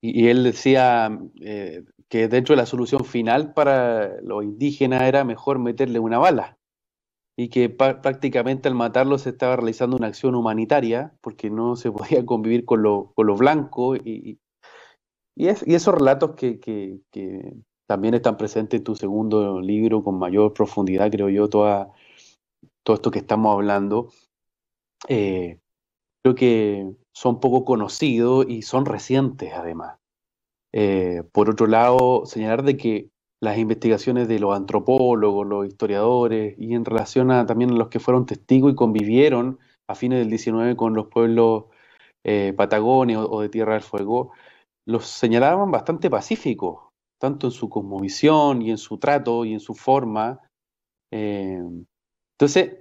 Y, 0.00 0.28
él 0.28 0.44
decía 0.44 1.10
eh, 1.42 1.84
que 2.08 2.28
dentro 2.28 2.54
de 2.54 2.62
la 2.62 2.66
solución 2.66 3.04
final 3.04 3.52
para 3.52 4.20
los 4.22 4.44
indígenas 4.44 5.02
era 5.02 5.24
mejor 5.24 5.58
meterle 5.58 5.98
una 5.98 6.18
bala. 6.18 6.56
y 7.36 7.50
que 7.50 7.68
prácticamente 7.68 8.68
al 8.68 8.74
matarlo 8.74 9.16
se 9.16 9.30
estaba 9.30 9.56
realizando 9.56 9.96
una 9.96 10.08
acción 10.08 10.34
humanitaria 10.34 11.14
porque 11.20 11.50
no 11.50 11.76
se 11.76 11.92
podía 11.92 12.24
convivir 12.24 12.64
con 12.64 12.82
lo, 12.82 13.12
con 13.14 13.36
blanco 13.36 13.96
y, 13.96 14.40
y, 15.36 15.48
esos 15.48 15.94
relatos 15.94 16.34
que, 16.34 16.58
también 17.88 18.14
están 18.14 18.36
presentes 18.36 18.78
en 18.78 18.84
tu 18.84 18.94
segundo 18.94 19.60
libro 19.60 20.04
con 20.04 20.18
mayor 20.18 20.52
profundidad, 20.52 21.10
creo 21.10 21.30
yo, 21.30 21.48
todo 21.48 21.94
esto 22.86 23.10
que 23.10 23.20
estamos 23.20 23.54
hablando, 23.54 24.10
eh, 25.08 25.58
creo 26.22 26.34
que 26.34 26.92
son 27.14 27.40
poco 27.40 27.64
conocidos 27.64 28.46
y 28.48 28.62
son 28.62 28.84
recientes 28.84 29.52
además. 29.54 29.98
Eh, 30.72 31.22
por 31.32 31.48
otro 31.48 31.66
lado, 31.66 32.26
señalar 32.26 32.62
de 32.62 32.76
que 32.76 33.08
las 33.40 33.56
investigaciones 33.56 34.28
de 34.28 34.38
los 34.38 34.54
antropólogos, 34.54 35.46
los 35.46 35.66
historiadores 35.66 36.56
y 36.58 36.74
en 36.74 36.84
relación 36.84 37.30
a 37.30 37.46
también 37.46 37.70
a 37.70 37.74
los 37.74 37.88
que 37.88 38.00
fueron 38.00 38.26
testigos 38.26 38.72
y 38.72 38.76
convivieron 38.76 39.58
a 39.88 39.94
fines 39.94 40.18
del 40.18 40.28
19 40.28 40.76
con 40.76 40.94
los 40.94 41.06
pueblos 41.06 41.64
eh, 42.24 42.54
o 42.58 43.40
de 43.40 43.48
Tierra 43.48 43.74
del 43.74 43.82
Fuego, 43.82 44.32
los 44.84 45.06
señalaban 45.06 45.70
bastante 45.70 46.10
pacíficos, 46.10 46.87
tanto 47.18 47.48
en 47.48 47.50
su 47.50 47.68
cosmovisión 47.68 48.62
y 48.62 48.70
en 48.70 48.78
su 48.78 48.98
trato 48.98 49.44
y 49.44 49.52
en 49.52 49.60
su 49.60 49.74
forma. 49.74 50.40
Eh, 51.10 51.60
entonces, 52.38 52.78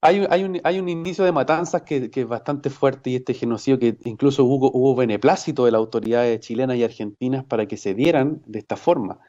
hay, 0.00 0.26
hay, 0.28 0.44
un, 0.44 0.60
hay, 0.64 0.78
un, 0.78 0.88
indicio 0.88 1.24
de 1.24 1.32
matanzas 1.32 1.82
que, 1.82 2.10
es 2.12 2.28
bastante 2.28 2.68
fuerte 2.68 3.10
y 3.10 3.16
este 3.16 3.32
genocidio 3.32 3.78
que 3.78 3.96
incluso 4.04 4.44
hubo, 4.44 4.70
hubo 4.70 4.94
beneplácito 4.94 5.64
de 5.64 5.72
las 5.72 5.78
autoridades 5.78 6.40
chilenas 6.40 6.76
y 6.76 6.84
argentinas 6.84 7.44
para 7.44 7.66
que 7.66 7.78
se 7.78 7.94
dieran 7.94 8.42
de 8.46 8.58
esta 8.58 8.76
forma. 8.76 9.20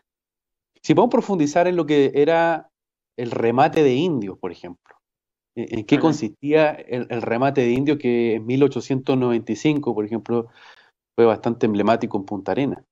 Si 0.83 0.93
podemos 0.93 1.11
profundizar 1.11 1.67
en 1.67 1.77
lo 1.77 1.85
que 1.85 2.11
era 2.13 2.69
el 3.17 3.31
remate 3.31 3.83
de 3.83 3.93
indios, 3.93 4.37
por 4.37 4.51
ejemplo. 4.51 4.95
¿En 5.55 5.85
qué 5.85 5.99
consistía 5.99 6.71
el, 6.71 7.21
remate 7.21 7.61
de 7.61 7.71
indios 7.71 7.97
que 7.97 8.35
en 8.35 8.45
1895, 8.45 9.95
por 9.95 10.05
ejemplo, 10.05 10.47
fue 11.15 11.25
bastante 11.25 11.65
emblemático 11.65 12.17
en 12.17 12.25
Punta 12.25 12.51
Arena? 12.51 12.83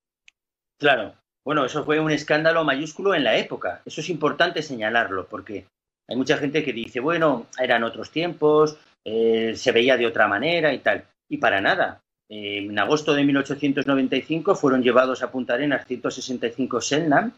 Claro. 0.78 1.14
Bueno, 1.44 1.64
eso 1.64 1.84
fue 1.84 2.00
un 2.00 2.10
escándalo 2.10 2.64
mayúsculo 2.64 3.14
en 3.14 3.24
la 3.24 3.36
época. 3.36 3.82
Eso 3.84 4.00
es 4.00 4.08
importante 4.08 4.62
señalarlo, 4.62 5.26
porque 5.26 5.66
hay 6.08 6.16
mucha 6.16 6.38
gente 6.38 6.64
que 6.64 6.72
dice, 6.72 7.00
bueno, 7.00 7.46
eran 7.58 7.84
otros 7.84 8.10
tiempos, 8.10 8.78
eh, 9.04 9.54
se 9.54 9.72
veía 9.72 9.96
de 9.96 10.06
otra 10.06 10.26
manera 10.26 10.72
y 10.72 10.78
tal. 10.78 11.04
Y 11.28 11.38
para 11.38 11.60
nada. 11.60 12.00
en 12.28 12.78
agosto 12.78 13.12
de 13.14 13.22
1895 13.24 14.54
fueron 14.54 14.82
llevados 14.82 15.22
a 15.22 15.30
Punta 15.30 15.54
Arenas 15.54 15.86
165 15.86 16.80
Selnam 16.80 17.32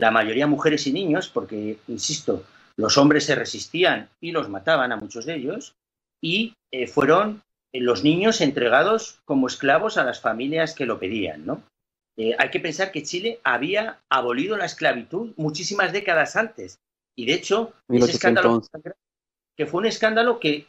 la 0.00 0.10
mayoría 0.10 0.46
mujeres 0.46 0.86
y 0.86 0.92
niños, 0.92 1.28
porque, 1.28 1.78
insisto, 1.86 2.44
los 2.76 2.96
hombres 2.96 3.26
se 3.26 3.34
resistían 3.34 4.08
y 4.20 4.32
los 4.32 4.48
mataban 4.48 4.92
a 4.92 4.96
muchos 4.96 5.26
de 5.26 5.36
ellos, 5.36 5.74
y 6.22 6.54
eh, 6.72 6.86
fueron 6.86 7.42
eh, 7.72 7.80
los 7.80 8.02
niños 8.02 8.40
entregados 8.40 9.20
como 9.26 9.46
esclavos 9.46 9.98
a 9.98 10.04
las 10.04 10.20
familias 10.20 10.74
que 10.74 10.86
lo 10.86 10.98
pedían, 10.98 11.44
¿no? 11.44 11.62
Eh, 12.20 12.36
hay 12.38 12.50
que 12.50 12.60
pensar 12.60 12.92
que 12.92 13.02
Chile 13.02 13.40
había 13.44 13.98
abolido 14.10 14.58
la 14.58 14.66
esclavitud 14.66 15.32
muchísimas 15.38 15.90
décadas 15.90 16.36
antes, 16.36 16.78
y 17.16 17.24
de 17.24 17.32
hecho, 17.32 17.72
ese 17.88 18.10
escándalo, 18.10 18.62
que 19.56 19.64
fue 19.64 19.80
un 19.80 19.86
escándalo 19.86 20.38
que 20.38 20.66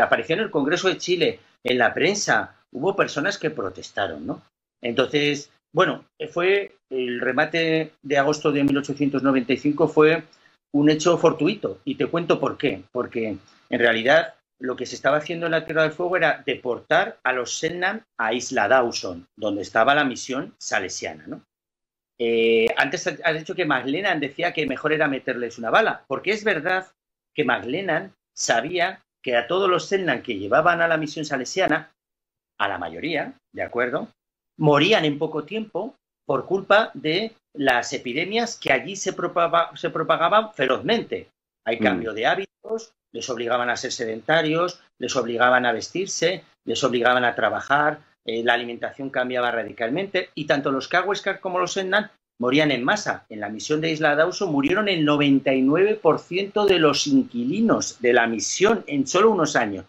apareció 0.00 0.34
en 0.36 0.40
el 0.40 0.50
Congreso 0.50 0.88
de 0.88 0.96
Chile, 0.96 1.40
en 1.62 1.76
la 1.76 1.92
prensa, 1.92 2.56
hubo 2.72 2.96
personas 2.96 3.36
que 3.36 3.50
protestaron, 3.50 4.26
¿no? 4.26 4.40
Entonces, 4.82 5.50
bueno, 5.74 6.06
fue 6.32 6.74
el 6.88 7.20
remate 7.20 7.92
de 8.02 8.16
agosto 8.16 8.50
de 8.50 8.64
1895 8.64 9.88
fue 9.88 10.22
un 10.72 10.88
hecho 10.88 11.18
fortuito 11.18 11.80
y 11.84 11.96
te 11.96 12.06
cuento 12.06 12.40
por 12.40 12.56
qué. 12.56 12.82
Porque 12.92 13.36
en 13.68 13.78
realidad 13.78 14.34
lo 14.60 14.76
que 14.76 14.86
se 14.86 14.96
estaba 14.96 15.18
haciendo 15.18 15.46
en 15.46 15.52
la 15.52 15.64
Tierra 15.64 15.82
del 15.82 15.92
Fuego 15.92 16.16
era 16.16 16.42
deportar 16.44 17.18
a 17.22 17.32
los 17.32 17.58
Selknam 17.58 18.02
a 18.18 18.32
Isla 18.32 18.68
Dawson, 18.68 19.26
donde 19.36 19.62
estaba 19.62 19.94
la 19.94 20.04
misión 20.04 20.54
salesiana. 20.58 21.24
¿no? 21.26 21.44
Eh, 22.18 22.66
antes 22.76 23.06
has 23.06 23.38
dicho 23.38 23.54
que 23.54 23.64
McLennan 23.64 24.20
decía 24.20 24.52
que 24.52 24.66
mejor 24.66 24.92
era 24.92 25.06
meterles 25.06 25.58
una 25.58 25.70
bala, 25.70 26.04
porque 26.08 26.32
es 26.32 26.42
verdad 26.44 26.88
que 27.34 27.44
McLennan 27.44 28.12
sabía 28.36 29.00
que 29.22 29.36
a 29.36 29.46
todos 29.46 29.68
los 29.70 29.86
Selknam 29.86 30.22
que 30.22 30.38
llevaban 30.38 30.80
a 30.80 30.88
la 30.88 30.96
misión 30.96 31.24
salesiana, 31.24 31.92
a 32.58 32.68
la 32.68 32.78
mayoría, 32.78 33.34
¿de 33.52 33.62
acuerdo? 33.62 34.08
morían 34.58 35.04
en 35.04 35.18
poco 35.18 35.44
tiempo 35.44 35.94
por 36.26 36.44
culpa 36.44 36.90
de 36.92 37.32
las 37.54 37.92
epidemias 37.92 38.58
que 38.58 38.72
allí 38.72 38.96
se, 38.96 39.12
propagaban 39.12 40.52
ferozmente. 40.52 41.30
Hay 41.64 41.78
mm. 41.78 41.82
cambio 41.82 42.12
de 42.12 42.26
hábitos, 42.26 42.92
les 43.12 43.28
obligaban 43.30 43.70
a 43.70 43.76
ser 43.76 43.92
sedentarios, 43.92 44.80
les 44.98 45.14
obligaban 45.16 45.66
a 45.66 45.72
vestirse, 45.72 46.44
les 46.64 46.82
obligaban 46.84 47.24
a 47.24 47.34
trabajar, 47.34 48.00
eh, 48.24 48.42
la 48.44 48.54
alimentación 48.54 49.10
cambiaba 49.10 49.50
radicalmente 49.50 50.30
y 50.34 50.46
tanto 50.46 50.70
los 50.70 50.88
Kaweskar 50.88 51.40
como 51.40 51.58
los 51.58 51.76
Ennan 51.76 52.10
morían 52.40 52.70
en 52.70 52.84
masa. 52.84 53.26
En 53.28 53.40
la 53.40 53.48
misión 53.48 53.80
de 53.80 53.90
Isla 53.90 54.14
Dawson 54.14 54.52
murieron 54.52 54.88
el 54.88 55.06
99% 55.06 56.66
de 56.66 56.78
los 56.78 57.06
inquilinos 57.06 58.00
de 58.00 58.12
la 58.12 58.26
misión 58.26 58.84
en 58.86 59.06
solo 59.06 59.30
unos 59.30 59.56
años. 59.56 59.84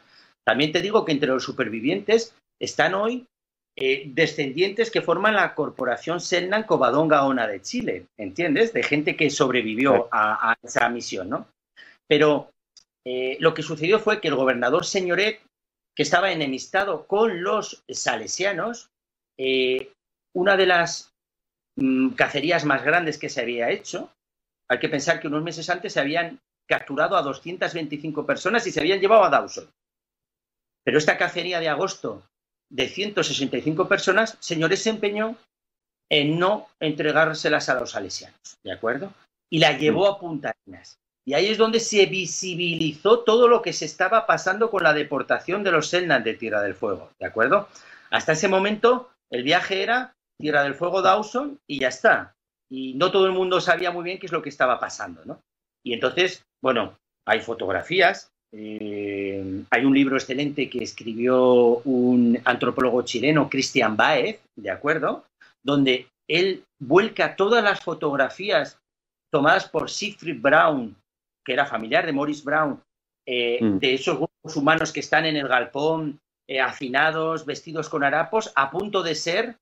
También 0.45 0.71
te 0.71 0.81
digo 0.81 1.05
que 1.05 1.11
entre 1.11 1.29
los 1.29 1.43
supervivientes 1.43 2.33
están 2.59 2.93
hoy 2.95 3.27
eh, 3.75 4.03
descendientes 4.07 4.91
que 4.91 5.01
forman 5.01 5.35
la 5.35 5.53
corporación 5.55 6.19
Selnan 6.19 6.63
Covadonga 6.63 7.25
Ona 7.25 7.47
de 7.47 7.61
Chile, 7.61 8.07
¿entiendes? 8.17 8.73
De 8.73 8.83
gente 8.83 9.15
que 9.15 9.29
sobrevivió 9.29 10.09
a, 10.11 10.55
esa 10.61 10.89
misión, 10.89 11.29
¿no? 11.29 11.47
Pero 12.07 12.49
eh, 13.05 13.37
lo 13.39 13.53
que 13.53 13.63
sucedió 13.63 13.99
fue 13.99 14.21
que 14.21 14.27
el 14.27 14.35
gobernador 14.35 14.85
Señoret, 14.85 15.41
que 15.95 16.03
estaba 16.03 16.31
enemistado 16.31 17.05
con 17.07 17.43
los 17.43 17.83
salesianos, 17.89 18.89
eh, 19.37 19.91
una 20.35 20.57
de 20.57 20.65
las 20.65 21.13
mm, 21.75 22.09
cacerías 22.11 22.65
más 22.65 22.83
grandes 22.83 23.17
que 23.17 23.29
se 23.29 23.41
había 23.41 23.69
hecho, 23.69 24.11
hay 24.69 24.79
que 24.79 24.89
pensar 24.89 25.19
que 25.19 25.27
unos 25.27 25.43
meses 25.43 25.69
antes 25.69 25.93
se 25.93 25.99
habían 25.99 26.39
capturado 26.67 27.17
a 27.17 27.21
225 27.23 28.25
personas 28.25 28.65
y 28.67 28.71
se 28.71 28.79
habían 28.79 28.99
llevado 28.99 29.23
a 29.23 29.29
Dawson. 29.29 29.69
Pero 30.83 30.97
esta 30.97 31.17
cacería 31.17 31.59
de 31.59 31.69
agosto 31.69 32.23
de 32.69 32.87
165 32.87 33.87
personas, 33.87 34.37
señores 34.39 34.83
se 34.83 34.91
empeñó 34.91 35.35
en 36.09 36.39
no 36.39 36.67
entregárselas 36.79 37.69
a 37.69 37.75
los 37.75 37.91
salesianos, 37.91 38.57
¿de 38.63 38.71
acuerdo? 38.71 39.13
Y 39.49 39.59
la 39.59 39.77
llevó 39.77 40.07
a 40.07 40.19
Punta 40.19 40.53
Arenas. 40.65 40.99
Y 41.29 41.35
ahí 41.35 41.45
es 41.45 41.59
donde 41.59 41.79
se 41.79 42.07
visibilizó 42.07 43.19
todo 43.19 43.47
lo 43.47 43.61
que 43.61 43.71
se 43.71 43.85
estaba 43.85 44.25
pasando 44.25 44.71
con 44.71 44.81
la 44.81 44.93
deportación 44.93 45.63
de 45.63 45.71
los 45.71 45.87
Selnan 45.87 46.23
de 46.23 46.33
Tierra 46.33 46.59
del 46.63 46.73
Fuego, 46.73 47.11
¿de 47.19 47.27
acuerdo? 47.27 47.67
Hasta 48.09 48.31
ese 48.31 48.47
momento 48.47 49.11
el 49.29 49.43
viaje 49.43 49.83
era 49.83 50.15
Tierra 50.41 50.63
del 50.63 50.73
Fuego 50.73 51.03
Dawson 51.03 51.59
y 51.67 51.81
ya 51.81 51.89
está. 51.89 52.33
Y 52.67 52.95
no 52.95 53.11
todo 53.11 53.27
el 53.27 53.33
mundo 53.33 53.61
sabía 53.61 53.91
muy 53.91 54.03
bien 54.03 54.17
qué 54.17 54.25
es 54.25 54.31
lo 54.31 54.41
que 54.41 54.49
estaba 54.49 54.79
pasando, 54.79 55.23
¿no? 55.23 55.39
Y 55.85 55.93
entonces, 55.93 56.41
bueno, 56.63 56.97
hay 57.27 57.41
fotografías, 57.41 58.31
eh, 58.51 59.63
hay 59.69 59.85
un 59.85 59.93
libro 59.93 60.15
excelente 60.15 60.67
que 60.67 60.83
escribió 60.83 61.77
un 61.83 62.41
antropólogo 62.43 63.03
chileno, 63.03 63.51
Christian 63.51 63.95
Baez, 63.95 64.41
¿de 64.55 64.71
acuerdo? 64.71 65.25
Donde 65.63 66.07
él 66.27 66.63
vuelca 66.81 67.35
todas 67.35 67.63
las 67.63 67.81
fotografías 67.81 68.79
tomadas 69.31 69.69
por 69.69 69.91
Siegfried 69.91 70.41
Brown, 70.41 70.95
que 71.49 71.53
era 71.53 71.65
familiar 71.65 72.05
de 72.05 72.13
Morris 72.13 72.43
Brown, 72.43 72.79
eh, 73.25 73.57
mm. 73.59 73.79
de 73.79 73.95
esos 73.95 74.17
grupos 74.17 74.55
humanos 74.55 74.93
que 74.93 74.99
están 74.99 75.25
en 75.25 75.35
el 75.35 75.47
galpón, 75.47 76.19
eh, 76.47 76.61
afinados, 76.61 77.43
vestidos 77.43 77.89
con 77.89 78.03
harapos, 78.03 78.51
a 78.55 78.69
punto 78.69 79.01
de 79.01 79.15
ser 79.15 79.57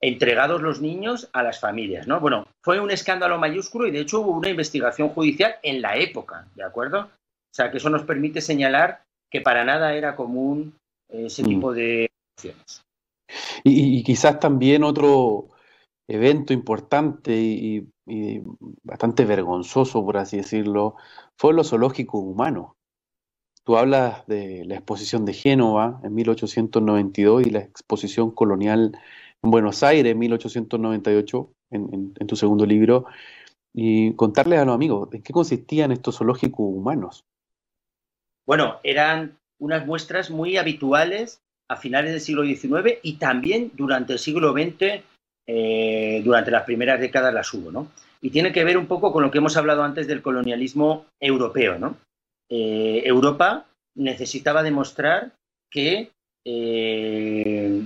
entregados 0.00 0.62
los 0.62 0.80
niños 0.80 1.28
a 1.32 1.42
las 1.42 1.58
familias, 1.58 2.06
¿no? 2.06 2.20
Bueno, 2.20 2.46
fue 2.64 2.78
un 2.78 2.90
escándalo 2.90 3.38
mayúsculo 3.38 3.88
y 3.88 3.90
de 3.90 4.00
hecho 4.00 4.20
hubo 4.20 4.32
una 4.32 4.50
investigación 4.50 5.08
judicial 5.08 5.56
en 5.62 5.82
la 5.82 5.96
época, 5.96 6.46
¿de 6.54 6.62
acuerdo? 6.62 7.00
O 7.00 7.54
sea, 7.54 7.70
que 7.70 7.78
eso 7.78 7.90
nos 7.90 8.02
permite 8.04 8.40
señalar 8.40 9.02
que 9.30 9.40
para 9.40 9.64
nada 9.64 9.94
era 9.94 10.14
común 10.14 10.76
ese 11.08 11.42
mm. 11.42 11.46
tipo 11.46 11.72
de 11.72 12.08
acciones. 12.36 12.82
Y, 13.64 14.02
quizás 14.04 14.38
también 14.38 14.84
otro 14.84 15.48
evento 16.08 16.52
importante 16.52 17.36
y, 17.36 17.88
bastante 18.82 19.24
vergonzoso, 19.24 20.04
por 20.04 20.18
así 20.18 20.36
decirlo, 20.36 20.96
fue 21.36 21.54
lo 21.54 21.64
zoológico 21.64 22.18
humano. 22.18 22.76
Tú 23.64 23.78
hablas 23.78 24.26
de 24.26 24.64
la 24.66 24.74
exposición 24.74 25.24
de 25.24 25.32
Génova 25.32 26.00
en 26.04 26.14
1892 26.14 27.46
y 27.46 27.50
la 27.50 27.60
exposición 27.60 28.30
colonial 28.30 28.92
en 29.42 29.50
Buenos 29.50 29.82
Aires 29.82 30.12
en 30.12 30.18
1898, 30.18 31.50
en, 31.70 32.12
tu 32.26 32.36
segundo 32.36 32.66
libro, 32.66 33.06
y 33.72 34.14
contarles 34.14 34.58
a 34.58 34.64
los 34.66 34.74
amigos 34.74 35.08
en 35.12 35.22
qué 35.22 35.32
consistían 35.32 35.92
estos 35.92 36.18
zoológicos 36.18 36.66
humanos. 36.66 37.24
Bueno, 38.46 38.80
eran 38.82 39.38
unas 39.58 39.86
muestras 39.86 40.30
muy 40.30 40.58
habituales 40.58 41.40
a 41.70 41.76
finales 41.76 42.12
del 42.12 42.20
siglo 42.20 42.44
XIX 42.44 42.98
y 43.02 43.14
también 43.14 43.72
durante 43.74 44.12
el 44.12 44.18
siglo 44.18 44.52
XX 44.52 45.02
eh, 45.46 46.22
durante 46.24 46.50
las 46.50 46.62
primeras 46.64 46.98
décadas 46.98 47.34
las 47.34 47.52
hubo, 47.52 47.70
¿no? 47.70 47.88
Y 48.22 48.30
tiene 48.30 48.52
que 48.52 48.64
ver 48.64 48.78
un 48.78 48.86
poco 48.86 49.12
con 49.12 49.22
lo 49.22 49.30
que 49.30 49.38
hemos 49.38 49.56
hablado 49.56 49.82
antes 49.82 50.06
del 50.06 50.22
colonialismo 50.22 51.06
europeo, 51.20 51.78
¿no? 51.78 51.98
Eh, 52.50 53.02
Europa 53.04 53.66
necesitaba 53.94 54.62
demostrar 54.62 55.32
que 55.70 56.10
eh, 56.46 57.82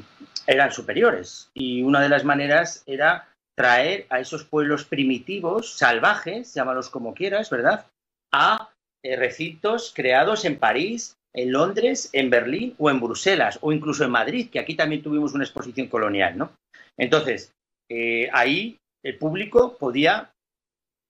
eran 0.47 0.73
superiores 0.73 1.51
y 1.55 1.83
una 1.83 2.01
de 2.01 2.09
las 2.09 2.25
maneras 2.25 2.85
era 2.87 3.29
traer 3.57 4.07
a 4.11 4.21
esos 4.21 4.45
pueblos 4.45 4.85
primitivos, 4.85 5.77
salvajes, 5.77 6.55
llámalos 6.55 6.91
como 6.91 7.15
quieras, 7.15 7.51
¿verdad? 7.51 7.87
A 8.33 8.71
recintos 9.03 9.93
creados 9.95 10.45
en 10.45 10.59
París, 10.59 11.17
en 11.35 11.53
Londres, 11.53 12.11
en 12.13 12.31
Berlín 12.31 12.75
o 12.79 12.91
en 12.91 13.01
Bruselas 13.01 13.59
o 13.63 13.73
incluso 13.73 14.05
en 14.05 14.11
Madrid, 14.11 14.49
que 14.51 14.61
aquí 14.61 14.75
también 14.75 15.03
tuvimos 15.03 15.35
una 15.35 15.45
exposición 15.45 15.89
colonial, 15.89 16.39
¿no? 16.39 16.53
Entonces, 16.99 17.53
eh, 17.89 18.29
ahí 18.33 18.77
el 19.05 19.17
público 19.17 19.77
podía 19.79 20.31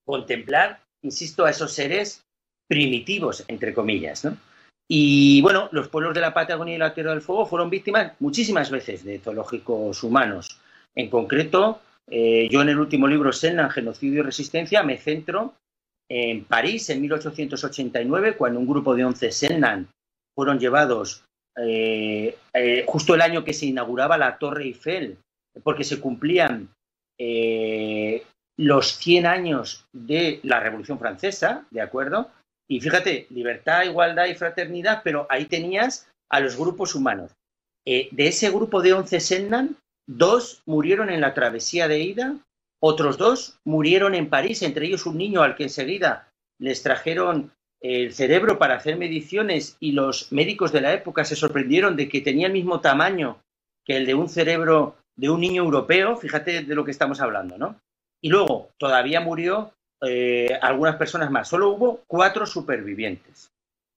contemplar, 0.06 0.80
insisto, 1.02 1.44
a 1.44 1.50
esos 1.50 1.72
seres 1.72 2.22
primitivos, 2.68 3.44
entre 3.48 3.74
comillas, 3.74 4.24
¿no? 4.24 4.36
Y 4.90 5.42
bueno, 5.42 5.68
los 5.72 5.88
pueblos 5.88 6.14
de 6.14 6.20
la 6.20 6.32
Patagonia 6.32 6.74
y 6.74 6.78
la 6.78 6.94
Tierra 6.94 7.10
del 7.10 7.20
Fuego 7.20 7.46
fueron 7.46 7.68
víctimas 7.68 8.12
muchísimas 8.20 8.70
veces 8.70 9.04
de 9.04 9.18
zoológicos 9.18 10.02
humanos. 10.02 10.60
En 10.94 11.10
concreto, 11.10 11.82
eh, 12.10 12.48
yo 12.50 12.62
en 12.62 12.70
el 12.70 12.78
último 12.78 13.06
libro, 13.06 13.32
Senna, 13.32 13.68
Genocidio 13.68 14.20
y 14.20 14.22
Resistencia, 14.22 14.82
me 14.82 14.96
centro 14.96 15.54
en 16.10 16.44
París 16.44 16.88
en 16.88 17.02
1889, 17.02 18.36
cuando 18.36 18.60
un 18.60 18.66
grupo 18.66 18.94
de 18.94 19.04
11 19.04 19.30
Sennan 19.30 19.88
fueron 20.34 20.58
llevados 20.58 21.24
eh, 21.60 22.34
justo 22.86 23.14
el 23.14 23.20
año 23.20 23.44
que 23.44 23.52
se 23.52 23.66
inauguraba 23.66 24.16
la 24.16 24.38
Torre 24.38 24.64
Eiffel 24.64 25.18
porque 25.62 25.84
se 25.84 26.00
cumplían 26.00 26.68
eh, 27.18 28.22
los 28.56 28.96
100 28.96 29.26
años 29.26 29.86
de 29.92 30.40
la 30.42 30.60
Revolución 30.60 30.98
Francesa, 30.98 31.66
¿de 31.70 31.80
acuerdo? 31.80 32.30
Y 32.68 32.80
fíjate, 32.80 33.26
libertad, 33.30 33.84
igualdad 33.84 34.26
y 34.26 34.34
fraternidad, 34.34 35.00
pero 35.02 35.26
ahí 35.30 35.46
tenías 35.46 36.08
a 36.30 36.40
los 36.40 36.56
grupos 36.56 36.94
humanos. 36.94 37.32
Eh, 37.86 38.08
de 38.10 38.28
ese 38.28 38.50
grupo 38.50 38.82
de 38.82 38.92
11 38.92 39.20
Sennan, 39.20 39.76
dos 40.06 40.62
murieron 40.66 41.08
en 41.08 41.20
la 41.20 41.34
travesía 41.34 41.88
de 41.88 42.00
ida, 42.00 42.36
otros 42.80 43.16
dos 43.16 43.58
murieron 43.64 44.14
en 44.14 44.28
París, 44.28 44.62
entre 44.62 44.86
ellos 44.86 45.06
un 45.06 45.18
niño 45.18 45.42
al 45.42 45.56
que 45.56 45.64
enseguida 45.64 46.28
les 46.60 46.82
trajeron 46.82 47.52
el 47.80 48.12
cerebro 48.12 48.58
para 48.58 48.74
hacer 48.74 48.96
mediciones 48.96 49.76
y 49.80 49.92
los 49.92 50.32
médicos 50.32 50.72
de 50.72 50.80
la 50.80 50.92
época 50.92 51.24
se 51.24 51.36
sorprendieron 51.36 51.96
de 51.96 52.08
que 52.08 52.20
tenía 52.20 52.48
el 52.48 52.52
mismo 52.52 52.80
tamaño 52.80 53.40
que 53.84 53.96
el 53.96 54.06
de 54.06 54.14
un 54.14 54.28
cerebro 54.28 54.96
de 55.18 55.28
un 55.28 55.40
niño 55.40 55.64
europeo, 55.64 56.16
fíjate 56.16 56.62
de 56.62 56.74
lo 56.74 56.84
que 56.84 56.92
estamos 56.92 57.20
hablando, 57.20 57.58
¿no? 57.58 57.80
Y 58.22 58.30
luego 58.30 58.70
todavía 58.78 59.20
murió 59.20 59.72
eh, 60.00 60.56
algunas 60.62 60.96
personas 60.96 61.30
más, 61.30 61.48
solo 61.48 61.70
hubo 61.70 62.04
cuatro 62.06 62.46
supervivientes. 62.46 63.50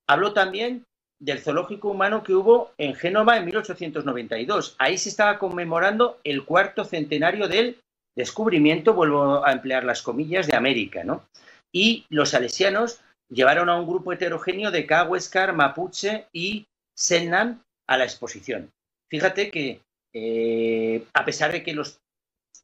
Habló 0.07 0.33
también 0.33 0.83
del 1.19 1.39
zoológico 1.39 1.89
humano 1.89 2.23
que 2.23 2.33
hubo 2.33 2.71
en 2.77 2.95
Génova 2.95 3.37
en 3.37 3.45
1892. 3.45 4.75
Ahí 4.79 4.97
se 4.97 5.09
estaba 5.09 5.37
conmemorando 5.37 6.19
el 6.23 6.43
cuarto 6.43 6.83
centenario 6.83 7.47
del 7.47 7.79
descubrimiento, 8.15 8.95
vuelvo 8.95 9.45
a 9.45 9.51
emplear 9.51 9.83
las 9.83 10.01
comillas, 10.01 10.47
de 10.47 10.57
América, 10.57 11.03
¿no? 11.03 11.23
Y 11.71 12.05
los 12.09 12.29
salesianos 12.29 12.99
llevaron 13.29 13.69
a 13.69 13.79
un 13.79 13.87
grupo 13.87 14.11
heterogéneo 14.11 14.71
de 14.71 14.87
Cahuéscar, 14.87 15.53
Mapuche 15.53 16.25
y 16.33 16.65
Sennan 16.97 17.61
a 17.87 17.97
la 17.97 18.03
exposición. 18.03 18.71
Fíjate 19.09 19.51
que 19.51 19.81
eh, 20.13 21.05
a 21.13 21.23
pesar 21.23 21.51
de 21.51 21.63
que 21.63 21.73
los 21.73 22.01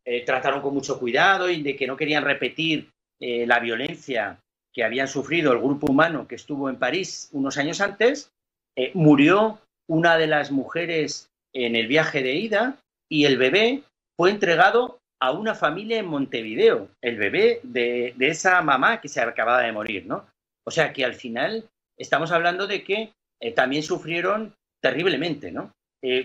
eh, 0.05 0.25
trataron 0.25 0.61
con 0.61 0.73
mucho 0.73 0.99
cuidado 0.99 1.49
y 1.49 1.61
de 1.61 1.75
que 1.75 1.87
no 1.87 1.95
querían 1.95 2.23
repetir 2.23 2.89
eh, 3.19 3.45
la 3.47 3.59
violencia 3.59 4.39
que 4.73 4.83
habían 4.83 5.07
sufrido 5.07 5.53
el 5.53 5.59
grupo 5.59 5.87
humano 5.87 6.27
que 6.27 6.35
estuvo 6.35 6.69
en 6.69 6.77
París 6.77 7.29
unos 7.31 7.57
años 7.57 7.81
antes, 7.81 8.31
murió 8.93 9.59
una 9.89 10.17
de 10.19 10.27
las 10.27 10.51
mujeres 10.51 11.31
en 11.51 11.75
el 11.75 11.87
viaje 11.87 12.21
de 12.21 12.35
ida 12.35 12.77
y 13.09 13.25
el 13.25 13.39
bebé 13.39 13.81
fue 14.15 14.29
entregado 14.29 14.99
a 15.19 15.31
una 15.31 15.55
familia 15.55 15.97
en 15.97 16.05
Montevideo, 16.05 16.89
el 17.01 17.17
bebé 17.17 17.59
de, 17.63 18.13
esa 18.19 18.61
mamá 18.61 19.01
que 19.01 19.07
se 19.09 19.19
acababa 19.19 19.63
de 19.63 19.71
morir, 19.71 20.05
¿no? 20.05 20.27
O 20.63 20.69
sea 20.69 20.93
que 20.93 21.03
al 21.03 21.15
final 21.15 21.67
estamos 21.97 22.31
hablando 22.31 22.67
de 22.67 22.83
que 22.83 23.13
también 23.55 23.81
sufrieron 23.81 24.53
terriblemente, 24.79 25.51
¿no? 25.51 25.71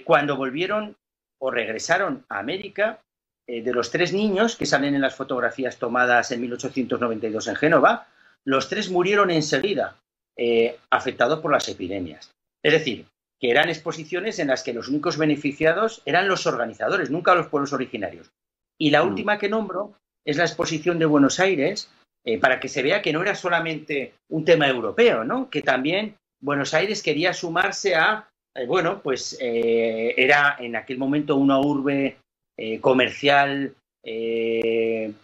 cuando 0.04 0.36
volvieron 0.36 0.94
o 1.42 1.50
regresaron 1.50 2.24
a 2.28 2.38
América, 2.38 3.00
eh, 3.48 3.62
de 3.62 3.72
los 3.72 3.90
tres 3.90 4.12
niños 4.12 4.54
que 4.54 4.64
salen 4.64 4.94
en 4.94 5.00
las 5.00 5.16
fotografías 5.16 5.76
tomadas 5.76 6.30
en 6.30 6.40
1892 6.40 7.48
en 7.48 7.56
Génova, 7.56 8.06
los 8.44 8.68
tres 8.68 8.90
murieron 8.90 9.30
enseguida, 9.30 9.96
eh, 10.36 10.78
afectados 10.88 11.40
por 11.40 11.50
las 11.50 11.68
epidemias. 11.68 12.30
Es 12.64 12.72
decir, 12.72 13.06
que 13.40 13.50
eran 13.50 13.68
exposiciones 13.68 14.38
en 14.38 14.48
las 14.48 14.62
que 14.62 14.72
los 14.72 14.86
únicos 14.86 15.18
beneficiados 15.18 16.00
eran 16.04 16.28
los 16.28 16.46
organizadores, 16.46 17.10
nunca 17.10 17.34
los 17.34 17.48
pueblos 17.48 17.72
originarios. 17.72 18.30
Y 18.78 18.90
la 18.90 19.02
mm. 19.02 19.08
última 19.08 19.38
que 19.38 19.48
nombro 19.48 19.94
es 20.24 20.36
la 20.36 20.44
exposición 20.44 21.00
de 21.00 21.06
Buenos 21.06 21.40
Aires, 21.40 21.90
eh, 22.24 22.38
para 22.38 22.60
que 22.60 22.68
se 22.68 22.84
vea 22.84 23.02
que 23.02 23.12
no 23.12 23.20
era 23.20 23.34
solamente 23.34 24.14
un 24.28 24.44
tema 24.44 24.68
europeo, 24.68 25.24
¿no? 25.24 25.50
que 25.50 25.62
también 25.62 26.14
Buenos 26.40 26.72
Aires 26.72 27.02
quería 27.02 27.34
sumarse 27.34 27.96
a 27.96 28.28
eh, 28.54 28.66
bueno, 28.66 29.00
pues 29.02 29.36
eh, 29.40 30.14
era 30.16 30.56
en 30.58 30.76
aquel 30.76 30.98
momento 30.98 31.36
una 31.36 31.58
urbe 31.58 32.18
eh, 32.56 32.80
comercial 32.80 33.74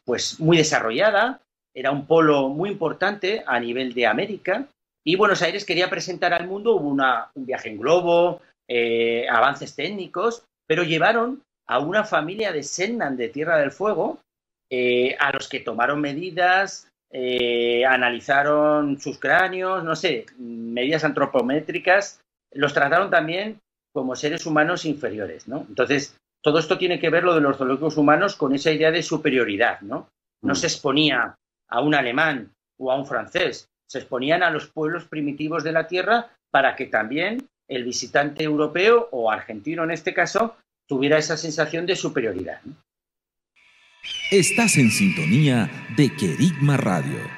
pues 0.05 0.39
muy 0.39 0.57
desarrollada, 0.57 1.41
era 1.75 1.91
un 1.91 2.07
polo 2.07 2.49
muy 2.49 2.71
importante 2.71 3.43
a 3.45 3.59
nivel 3.59 3.93
de 3.93 4.07
América. 4.07 4.69
Y 5.05 5.17
Buenos 5.17 5.43
Aires 5.43 5.65
quería 5.65 5.91
presentar 5.91 6.33
al 6.33 6.47
mundo, 6.47 6.77
hubo 6.77 6.91
un 6.91 7.03
viaje 7.45 7.71
en 7.71 7.79
globo, 7.79 8.41
avances 9.29 9.75
técnicos, 9.75 10.45
pero 10.69 10.85
llevaron 10.85 11.43
a 11.67 11.81
una 11.81 12.05
familia 12.05 12.53
de 12.53 12.63
Sennan 12.63 13.17
de 13.17 13.31
Tierra 13.31 13.59
del 13.59 13.73
Fuego, 13.73 14.21
a 14.71 15.33
los 15.33 15.49
que 15.49 15.59
tomaron 15.59 16.01
medidas, 16.01 16.89
analizaron 17.85 19.01
sus 19.01 19.19
cráneos, 19.19 19.83
no 19.83 19.97
sé, 19.97 20.27
medidas 20.39 21.03
antropométricas 21.03 22.21
los 22.53 22.73
trataron 22.73 23.11
también 23.11 23.61
como 23.93 24.17
seres 24.17 24.47
humanos 24.47 24.85
inferiores, 24.85 25.49
¿no? 25.49 25.67
Entonces, 25.69 26.17
todo 26.43 26.59
esto 26.59 26.79
tiene 26.79 27.01
que 27.01 27.11
ver 27.11 27.25
lo 27.25 27.35
de 27.35 27.41
los 27.41 27.57
zoológicos 27.57 27.97
humanos 27.97 28.37
con 28.37 28.55
esa 28.55 28.71
idea 28.71 28.91
de 28.91 29.03
superioridad, 29.03 29.81
¿no? 29.81 30.09
No 30.43 30.53
mm. 30.53 30.57
se 30.57 30.67
exponía 30.67 31.35
a 31.69 31.81
un 31.81 31.95
alemán 31.95 32.53
o 32.79 32.93
a 32.93 32.97
un 32.97 33.07
francés, 33.07 33.69
se 33.87 33.99
exponían 33.99 34.43
a 34.43 34.51
los 34.51 34.69
pueblos 34.69 35.05
primitivos 35.05 35.65
de 35.65 35.73
la 35.73 35.87
tierra 35.87 36.31
para 36.51 36.77
que 36.77 36.87
también 36.87 37.49
el 37.69 37.85
visitante 37.85 38.45
europeo 38.45 39.09
o 39.11 39.31
argentino 39.31 39.85
en 39.85 39.91
este 39.91 40.15
caso 40.15 40.57
tuviera 40.87 41.19
esa 41.19 41.37
sensación 41.37 41.85
de 41.87 41.97
superioridad. 41.97 42.61
Estás 44.31 44.77
en 44.77 44.91
sintonía 44.91 45.71
de 45.97 46.15
Querigma 46.15 46.77
Radio 46.77 47.38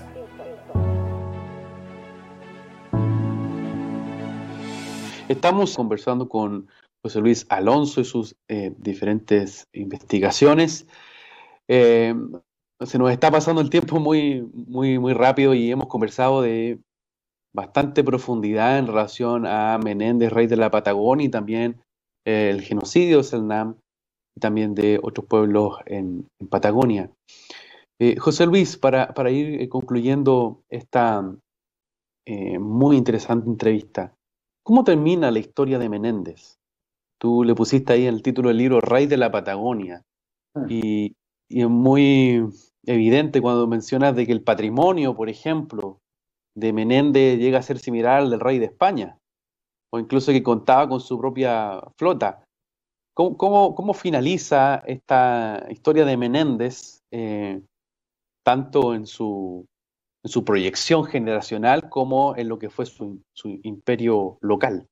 Estamos 5.31 5.77
conversando 5.77 6.27
con 6.27 6.67
José 7.01 7.21
Luis 7.21 7.45
Alonso 7.47 8.01
y 8.01 8.05
sus 8.05 8.35
eh, 8.49 8.73
diferentes 8.77 9.65
investigaciones. 9.71 10.85
Eh, 11.69 12.13
se 12.81 12.99
nos 12.99 13.11
está 13.11 13.31
pasando 13.31 13.61
el 13.61 13.69
tiempo 13.69 13.97
muy, 14.01 14.41
muy, 14.53 14.99
muy 14.99 15.13
rápido 15.13 15.53
y 15.53 15.71
hemos 15.71 15.87
conversado 15.87 16.41
de 16.41 16.81
bastante 17.55 18.03
profundidad 18.03 18.77
en 18.77 18.87
relación 18.87 19.45
a 19.45 19.77
Menéndez, 19.77 20.33
rey 20.33 20.47
de 20.47 20.57
la 20.57 20.69
Patagonia, 20.69 21.27
y 21.27 21.29
también 21.29 21.81
eh, 22.27 22.49
el 22.49 22.61
genocidio 22.61 23.17
de 23.17 23.23
Selnam, 23.23 23.77
y 24.35 24.41
también 24.41 24.75
de 24.75 24.99
otros 25.01 25.27
pueblos 25.27 25.77
en, 25.85 26.27
Patagonia. 26.49 27.09
Eh, 28.01 28.17
José 28.17 28.45
Luis, 28.45 28.75
para, 28.75 29.31
ir 29.31 29.69
concluyendo 29.69 30.61
esta 30.69 31.23
muy 32.59 32.97
interesante 32.97 33.49
entrevista, 33.49 34.13
¿cómo 34.63 34.83
termina 34.83 35.31
la 35.31 35.39
historia 35.39 35.79
de 35.79 35.89
Menéndez? 35.89 36.57
Tú 37.19 37.43
le 37.43 37.55
pusiste 37.55 37.93
ahí 37.93 38.05
el 38.05 38.21
título 38.21 38.49
del 38.49 38.57
libro 38.57 38.81
Rey 38.81 39.05
de 39.05 39.17
la 39.17 39.31
Patagonia. 39.31 40.01
Ah. 40.55 40.65
Y, 40.67 41.15
y 41.49 41.61
es 41.61 41.69
muy 41.69 42.43
evidente 42.85 43.41
cuando 43.41 43.67
mencionas 43.67 44.15
de 44.15 44.25
que 44.25 44.31
el 44.31 44.43
patrimonio, 44.43 45.15
por 45.15 45.29
ejemplo, 45.29 45.99
de 46.55 46.73
Menéndez 46.73 47.39
llega 47.39 47.59
a 47.59 47.63
ser 47.63 47.79
similar 47.79 48.21
al 48.21 48.29
del 48.29 48.39
rey 48.39 48.59
de 48.59 48.65
España, 48.65 49.17
o 49.91 49.99
incluso 49.99 50.31
que 50.31 50.43
contaba 50.43 50.87
con 50.87 50.99
su 50.99 51.17
propia 51.19 51.81
flota. 51.97 52.43
¿Cómo, 53.13 53.75
cómo, 53.75 53.93
finaliza 53.93 54.81
esta 54.85 55.67
historia 55.69 56.05
de 56.05 56.17
Menéndez, 56.17 57.01
eh, 57.11 57.61
tanto 58.43 58.95
en 58.95 59.05
su, 59.05 59.65
en 60.23 60.29
su, 60.31 60.43
proyección 60.45 61.05
generacional 61.05 61.89
como 61.89 62.35
en 62.35 62.49
lo 62.49 62.59
que 62.59 62.69
fue 62.69 62.85
su, 62.85 63.21
su 63.33 63.59
imperio 63.63 64.37
local? 64.41 64.87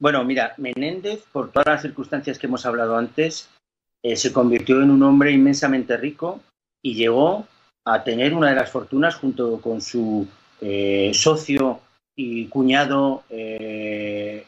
Bueno, 0.00 0.24
mira, 0.24 0.54
Menéndez, 0.58 1.24
por 1.32 1.50
todas 1.50 1.66
las 1.66 1.82
circunstancias 1.82 2.38
que 2.38 2.46
hemos 2.46 2.64
hablado 2.64 2.96
antes, 2.96 3.50
eh, 4.02 4.16
se 4.16 4.32
convirtió 4.32 4.80
en 4.80 4.90
un 4.90 5.02
hombre 5.02 5.32
inmensamente 5.32 5.96
rico 5.96 6.40
y 6.82 6.94
llegó 6.94 7.46
a 7.84 8.04
tener 8.04 8.32
una 8.32 8.50
de 8.50 8.54
las 8.54 8.70
fortunas 8.70 9.16
junto 9.16 9.60
con 9.60 9.80
su 9.80 10.26
eh, 10.60 11.10
socio 11.14 11.80
y 12.14 12.46
cuñado 12.46 13.24
eh, 13.28 14.46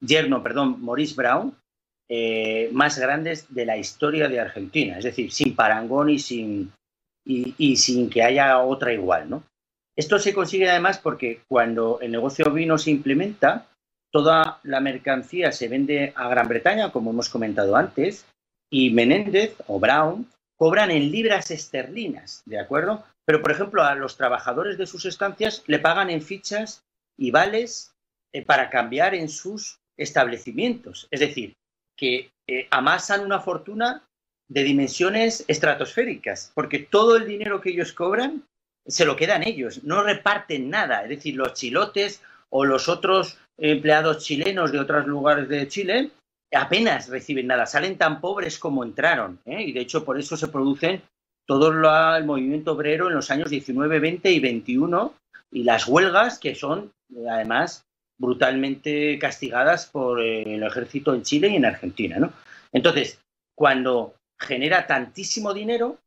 yerno, 0.00 0.42
perdón, 0.42 0.84
Maurice 0.84 1.14
Brown, 1.14 1.54
más 2.72 2.98
grandes 2.98 3.52
de 3.52 3.64
la 3.64 3.76
historia 3.78 4.28
de 4.28 4.38
Argentina, 4.38 4.98
es 4.98 5.04
decir, 5.04 5.32
sin 5.32 5.56
parangón 5.56 6.10
y 6.10 6.18
sin, 6.18 6.70
y, 7.24 7.76
sin 7.76 8.10
que 8.10 8.22
haya 8.22 8.58
otra 8.58 8.92
igual, 8.92 9.30
¿no? 9.30 9.42
Esto 9.96 10.18
se 10.18 10.34
consigue 10.34 10.68
además 10.68 10.98
porque 10.98 11.40
cuando 11.48 12.00
el 12.00 12.10
negocio 12.10 12.50
vino 12.50 12.78
se 12.78 12.90
implementa, 12.90 13.68
toda 14.12 14.60
la 14.64 14.80
mercancía 14.80 15.52
se 15.52 15.68
vende 15.68 16.12
a 16.16 16.28
Gran 16.28 16.48
Bretaña, 16.48 16.90
como 16.90 17.10
hemos 17.10 17.28
comentado 17.28 17.76
antes, 17.76 18.26
y 18.70 18.90
Menéndez 18.90 19.56
o 19.66 19.78
Brown 19.78 20.28
cobran 20.56 20.90
en 20.90 21.10
libras 21.10 21.50
esterlinas, 21.50 22.42
¿de 22.44 22.58
acuerdo? 22.58 23.04
Pero, 23.24 23.40
por 23.40 23.52
ejemplo, 23.52 23.82
a 23.82 23.94
los 23.94 24.16
trabajadores 24.16 24.78
de 24.78 24.86
sus 24.86 25.04
estancias 25.06 25.62
le 25.66 25.78
pagan 25.78 26.10
en 26.10 26.22
fichas 26.22 26.84
y 27.16 27.30
vales 27.30 27.94
eh, 28.32 28.44
para 28.44 28.70
cambiar 28.70 29.14
en 29.14 29.28
sus 29.28 29.78
establecimientos. 29.96 31.06
Es 31.10 31.20
decir, 31.20 31.54
que 31.96 32.32
eh, 32.48 32.66
amasan 32.70 33.24
una 33.24 33.40
fortuna 33.40 34.02
de 34.48 34.62
dimensiones 34.62 35.44
estratosféricas, 35.48 36.52
porque 36.54 36.78
todo 36.78 37.16
el 37.16 37.26
dinero 37.26 37.60
que 37.60 37.70
ellos 37.70 37.92
cobran 37.92 38.44
se 38.86 39.04
lo 39.04 39.16
quedan 39.16 39.42
ellos, 39.46 39.82
no 39.84 40.02
reparten 40.02 40.68
nada. 40.68 41.02
Es 41.02 41.08
decir, 41.08 41.36
los 41.36 41.54
chilotes 41.54 42.22
o 42.50 42.64
los 42.64 42.88
otros 42.88 43.38
empleados 43.56 44.24
chilenos 44.24 44.72
de 44.72 44.80
otros 44.80 45.06
lugares 45.06 45.48
de 45.48 45.66
Chile 45.68 46.10
apenas 46.52 47.08
reciben 47.08 47.46
nada, 47.46 47.66
salen 47.66 47.98
tan 47.98 48.20
pobres 48.20 48.58
como 48.58 48.84
entraron. 48.84 49.40
¿eh? 49.44 49.62
Y 49.62 49.72
de 49.72 49.80
hecho 49.80 50.04
por 50.04 50.18
eso 50.18 50.36
se 50.36 50.48
producen 50.48 51.02
todo 51.46 51.68
el 52.16 52.24
movimiento 52.24 52.72
obrero 52.72 53.08
en 53.08 53.14
los 53.14 53.30
años 53.30 53.50
19, 53.50 53.98
20 53.98 54.30
y 54.30 54.40
21 54.40 55.14
y 55.52 55.64
las 55.64 55.86
huelgas 55.86 56.38
que 56.38 56.54
son 56.54 56.92
además 57.28 57.84
brutalmente 58.18 59.18
castigadas 59.18 59.86
por 59.86 60.20
el 60.20 60.62
ejército 60.62 61.14
en 61.14 61.22
Chile 61.22 61.48
y 61.48 61.56
en 61.56 61.64
Argentina. 61.64 62.18
¿no? 62.18 62.32
Entonces, 62.72 63.20
cuando 63.56 64.14
genera 64.38 64.86
tantísimo 64.86 65.54
dinero, 65.54 65.98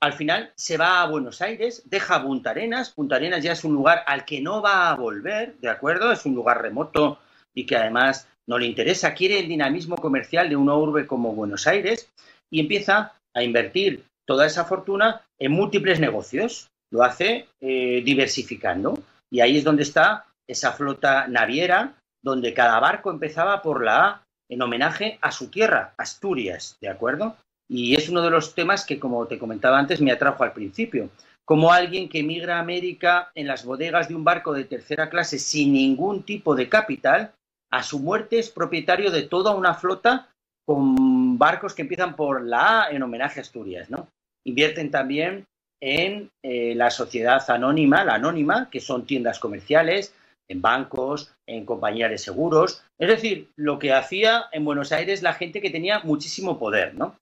al 0.00 0.12
final 0.12 0.52
se 0.56 0.76
va 0.76 1.00
a 1.00 1.08
Buenos 1.08 1.40
Aires, 1.40 1.82
deja 1.86 2.22
Punta 2.22 2.50
Arenas. 2.50 2.90
Punta 2.90 3.16
Arenas 3.16 3.42
ya 3.42 3.52
es 3.52 3.64
un 3.64 3.72
lugar 3.72 4.04
al 4.06 4.24
que 4.24 4.40
no 4.40 4.60
va 4.60 4.90
a 4.90 4.94
volver, 4.94 5.56
¿de 5.58 5.70
acuerdo? 5.70 6.12
Es 6.12 6.26
un 6.26 6.34
lugar 6.34 6.60
remoto 6.60 7.18
y 7.54 7.64
que 7.64 7.76
además 7.76 8.28
no 8.46 8.58
le 8.58 8.66
interesa, 8.66 9.14
quiere 9.14 9.40
el 9.40 9.48
dinamismo 9.48 9.96
comercial 9.96 10.48
de 10.48 10.56
una 10.56 10.74
urbe 10.74 11.06
como 11.06 11.34
Buenos 11.34 11.66
Aires 11.66 12.12
y 12.50 12.60
empieza 12.60 13.14
a 13.34 13.42
invertir 13.42 14.04
toda 14.26 14.46
esa 14.46 14.64
fortuna 14.64 15.22
en 15.38 15.52
múltiples 15.52 15.98
negocios. 15.98 16.68
Lo 16.92 17.02
hace 17.02 17.48
eh, 17.60 18.02
diversificando 18.04 19.02
y 19.30 19.40
ahí 19.40 19.56
es 19.56 19.64
donde 19.64 19.82
está 19.82 20.26
esa 20.46 20.72
flota 20.72 21.26
naviera, 21.26 21.94
donde 22.22 22.54
cada 22.54 22.78
barco 22.78 23.10
empezaba 23.10 23.62
por 23.62 23.82
la 23.84 24.06
A 24.06 24.22
en 24.48 24.62
homenaje 24.62 25.18
a 25.22 25.32
su 25.32 25.48
tierra, 25.50 25.94
Asturias, 25.96 26.76
¿de 26.80 26.88
acuerdo? 26.88 27.36
Y 27.68 27.94
es 27.94 28.08
uno 28.08 28.22
de 28.22 28.30
los 28.30 28.54
temas 28.54 28.84
que, 28.84 28.98
como 28.98 29.26
te 29.26 29.38
comentaba 29.38 29.78
antes, 29.78 30.00
me 30.00 30.12
atrajo 30.12 30.44
al 30.44 30.52
principio. 30.52 31.10
Como 31.44 31.72
alguien 31.72 32.08
que 32.08 32.20
emigra 32.20 32.56
a 32.56 32.60
América 32.60 33.30
en 33.34 33.46
las 33.46 33.64
bodegas 33.64 34.08
de 34.08 34.14
un 34.14 34.24
barco 34.24 34.52
de 34.52 34.64
tercera 34.64 35.08
clase 35.08 35.38
sin 35.38 35.72
ningún 35.72 36.22
tipo 36.24 36.54
de 36.54 36.68
capital, 36.68 37.32
a 37.70 37.82
su 37.82 37.98
muerte 37.98 38.38
es 38.38 38.50
propietario 38.50 39.10
de 39.10 39.22
toda 39.22 39.54
una 39.54 39.74
flota 39.74 40.28
con 40.64 41.38
barcos 41.38 41.74
que 41.74 41.82
empiezan 41.82 42.16
por 42.16 42.44
la 42.44 42.84
A 42.84 42.90
en 42.90 43.02
homenaje 43.02 43.40
a 43.40 43.42
Asturias, 43.42 43.90
¿no? 43.90 44.08
Invierten 44.44 44.90
también 44.90 45.46
en 45.80 46.30
eh, 46.42 46.74
la 46.74 46.90
sociedad 46.90 47.42
anónima, 47.50 48.04
la 48.04 48.14
anónima, 48.14 48.68
que 48.70 48.80
son 48.80 49.06
tiendas 49.06 49.38
comerciales, 49.38 50.14
en 50.48 50.62
bancos, 50.62 51.32
en 51.46 51.64
compañías 51.64 52.10
de 52.10 52.18
seguros, 52.18 52.84
es 52.98 53.08
decir, 53.08 53.50
lo 53.56 53.78
que 53.78 53.92
hacía 53.92 54.46
en 54.52 54.64
Buenos 54.64 54.92
Aires 54.92 55.22
la 55.22 55.34
gente 55.34 55.60
que 55.60 55.70
tenía 55.70 56.00
muchísimo 56.00 56.58
poder, 56.58 56.94
¿no? 56.94 57.16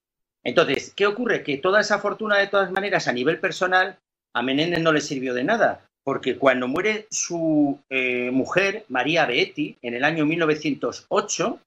Entonces, 0.45 0.93
¿qué 0.95 1.07
ocurre? 1.07 1.43
Que 1.43 1.57
toda 1.57 1.81
esa 1.81 1.99
fortuna, 1.99 2.37
de 2.37 2.47
todas 2.47 2.71
maneras, 2.71 3.07
a 3.07 3.13
nivel 3.13 3.39
personal, 3.39 3.97
a 4.33 4.41
Menéndez 4.43 4.79
no 4.81 4.93
le 4.93 5.01
sirvió 5.01 5.33
de 5.33 5.43
nada, 5.43 5.81
porque 6.03 6.37
cuando 6.37 6.67
muere 6.67 7.07
su 7.09 7.79
eh, 7.89 8.29
mujer, 8.31 8.85
María 8.89 9.25
Beetti, 9.25 9.77
en 9.81 9.95
el 9.95 10.03
año 10.03 10.25
1908, 10.25 11.59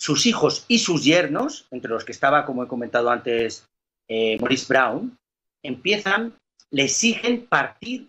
sus 0.00 0.26
hijos 0.26 0.64
y 0.68 0.78
sus 0.78 1.04
yernos, 1.04 1.66
entre 1.70 1.90
los 1.90 2.04
que 2.04 2.12
estaba, 2.12 2.46
como 2.46 2.64
he 2.64 2.68
comentado 2.68 3.10
antes, 3.10 3.66
eh, 4.08 4.38
Maurice 4.40 4.66
Brown, 4.72 5.18
empiezan, 5.62 6.34
le 6.70 6.84
exigen 6.84 7.46
partir 7.46 8.08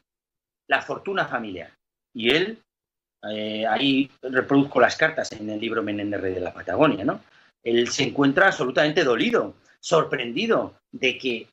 la 0.69 0.81
fortuna 0.81 1.27
familiar. 1.27 1.73
Y 2.15 2.29
él, 2.29 2.61
eh, 3.29 3.65
ahí 3.67 4.09
reproduzco 4.21 4.79
las 4.79 4.95
cartas 4.95 5.29
en 5.33 5.49
el 5.49 5.59
libro 5.59 5.83
Menéndez 5.83 6.21
Rey 6.21 6.33
de 6.35 6.39
la 6.39 6.53
Patagonia, 6.53 7.03
¿no? 7.03 7.21
Él 7.63 7.89
se 7.89 8.03
encuentra 8.03 8.47
absolutamente 8.47 9.03
dolido, 9.03 9.55
sorprendido 9.82 10.75
de 10.91 11.17
que 11.17 11.47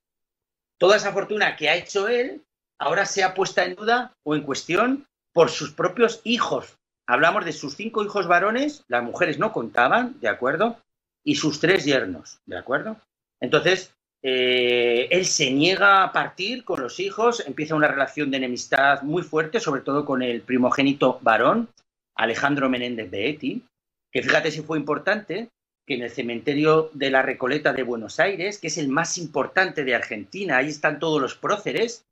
toda 0.78 0.96
esa 0.96 1.12
fortuna 1.12 1.56
que 1.56 1.68
ha 1.68 1.76
hecho 1.76 2.08
él 2.08 2.42
ahora 2.78 3.06
sea 3.06 3.34
puesta 3.34 3.64
en 3.64 3.74
duda 3.74 4.12
o 4.24 4.34
en 4.34 4.42
cuestión 4.42 5.06
por 5.32 5.50
sus 5.50 5.72
propios 5.72 6.20
hijos. 6.24 6.76
Hablamos 7.06 7.44
de 7.44 7.52
sus 7.52 7.74
cinco 7.74 8.04
hijos 8.04 8.26
varones, 8.26 8.84
las 8.88 9.04
mujeres 9.04 9.38
no 9.38 9.52
contaban, 9.52 10.18
¿de 10.20 10.28
acuerdo? 10.28 10.78
Y 11.24 11.36
sus 11.36 11.60
tres 11.60 11.84
yernos, 11.84 12.40
¿de 12.46 12.58
acuerdo? 12.58 12.96
Entonces, 13.40 13.92
eh, 14.22 15.08
él 15.10 15.24
se 15.24 15.50
niega 15.50 16.02
a 16.02 16.12
partir 16.12 16.64
con 16.64 16.80
los 16.80 16.98
hijos, 16.98 17.46
empieza 17.46 17.74
una 17.74 17.88
relación 17.88 18.30
de 18.30 18.38
enemistad 18.38 19.02
muy 19.02 19.22
fuerte, 19.22 19.60
sobre 19.60 19.82
todo 19.82 20.04
con 20.04 20.22
el 20.22 20.40
primogénito 20.40 21.18
varón, 21.22 21.68
Alejandro 22.16 22.68
Menéndez 22.68 23.10
de 23.10 23.28
Eti, 23.28 23.62
que 24.10 24.22
fíjate 24.22 24.50
si 24.50 24.62
fue 24.62 24.78
importante, 24.78 25.50
que 25.86 25.94
en 25.94 26.02
el 26.02 26.10
cementerio 26.10 26.90
de 26.94 27.10
la 27.10 27.22
Recoleta 27.22 27.72
de 27.72 27.84
Buenos 27.84 28.18
Aires, 28.18 28.58
que 28.58 28.66
es 28.66 28.76
el 28.76 28.88
más 28.88 29.18
importante 29.18 29.84
de 29.84 29.94
Argentina, 29.94 30.56
ahí 30.56 30.68
están 30.68 30.98
todos 30.98 31.20
los 31.20 31.36
próceres, 31.36 32.04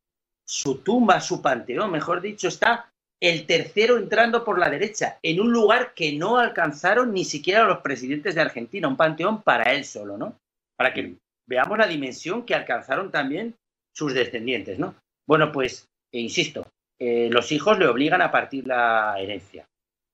su 0.46 0.78
tumba, 0.78 1.20
su 1.20 1.42
panteón, 1.42 1.90
mejor 1.90 2.20
dicho, 2.20 2.48
está 2.48 2.90
el 3.20 3.46
tercero 3.46 3.96
entrando 3.96 4.44
por 4.44 4.58
la 4.58 4.70
derecha, 4.70 5.18
en 5.22 5.40
un 5.40 5.52
lugar 5.52 5.94
que 5.94 6.12
no 6.12 6.38
alcanzaron 6.38 7.12
ni 7.12 7.24
siquiera 7.24 7.64
los 7.64 7.78
presidentes 7.78 8.34
de 8.34 8.42
Argentina, 8.42 8.86
un 8.86 8.96
panteón 8.96 9.42
para 9.42 9.72
él 9.72 9.84
solo, 9.84 10.16
¿no? 10.18 10.38
Para 10.76 10.92
que 10.92 11.14
veamos 11.46 11.78
la 11.78 11.86
dimensión 11.86 12.44
que 12.44 12.54
alcanzaron 12.54 13.10
también 13.10 13.54
sus 13.92 14.12
descendientes, 14.12 14.78
¿no? 14.78 14.94
Bueno, 15.26 15.50
pues, 15.52 15.88
e 16.12 16.20
insisto, 16.20 16.66
eh, 16.98 17.28
los 17.30 17.50
hijos 17.50 17.78
le 17.78 17.86
obligan 17.86 18.22
a 18.22 18.30
partir 18.30 18.66
la 18.66 19.16
herencia. 19.18 19.66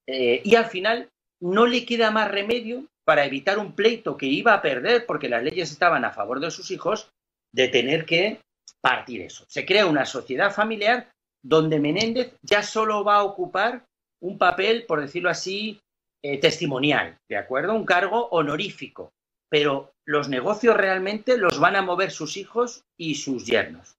Eh, 0.07 0.41
y 0.45 0.55
al 0.55 0.67
final 0.67 1.09
no 1.41 1.67
le 1.67 1.85
queda 1.85 2.11
más 2.11 2.31
remedio 2.31 2.85
para 3.11 3.25
evitar 3.25 3.59
un 3.59 3.73
pleito 3.73 4.17
que 4.17 4.27
iba 4.27 4.55
a 4.55 4.63
perder 4.63 5.05
porque 5.05 5.29
las 5.29 5.43
leyes 5.43 5.73
estaban 5.73 6.05
a 6.05 6.13
favor 6.13 6.39
de 6.39 6.49
sus 6.49 6.71
hijos, 6.71 7.11
de 7.53 7.67
tener 7.67 8.05
que 8.05 8.41
partir 8.81 9.23
eso. 9.23 9.45
Se 9.49 9.67
crea 9.67 9.87
una 9.87 10.07
sociedad 10.07 10.53
familiar 10.53 11.11
donde 11.43 11.81
Menéndez 11.81 12.37
ya 12.41 12.63
solo 12.63 13.03
va 13.03 13.17
a 13.17 13.25
ocupar 13.25 13.85
un 14.23 14.39
papel, 14.39 14.87
por 14.87 15.01
decirlo 15.01 15.29
así, 15.29 15.81
eh, 16.23 16.39
testimonial, 16.39 17.19
¿de 17.29 17.37
acuerdo? 17.37 17.75
Un 17.75 17.85
cargo 17.85 18.29
honorífico. 18.29 19.11
Pero 19.51 19.91
los 20.07 20.29
negocios 20.29 20.77
realmente 20.77 21.37
los 21.37 21.59
van 21.59 21.75
a 21.75 21.83
mover 21.83 22.13
sus 22.13 22.37
hijos 22.37 22.85
y 22.97 23.17
sus 23.17 23.45
yernos. 23.45 23.97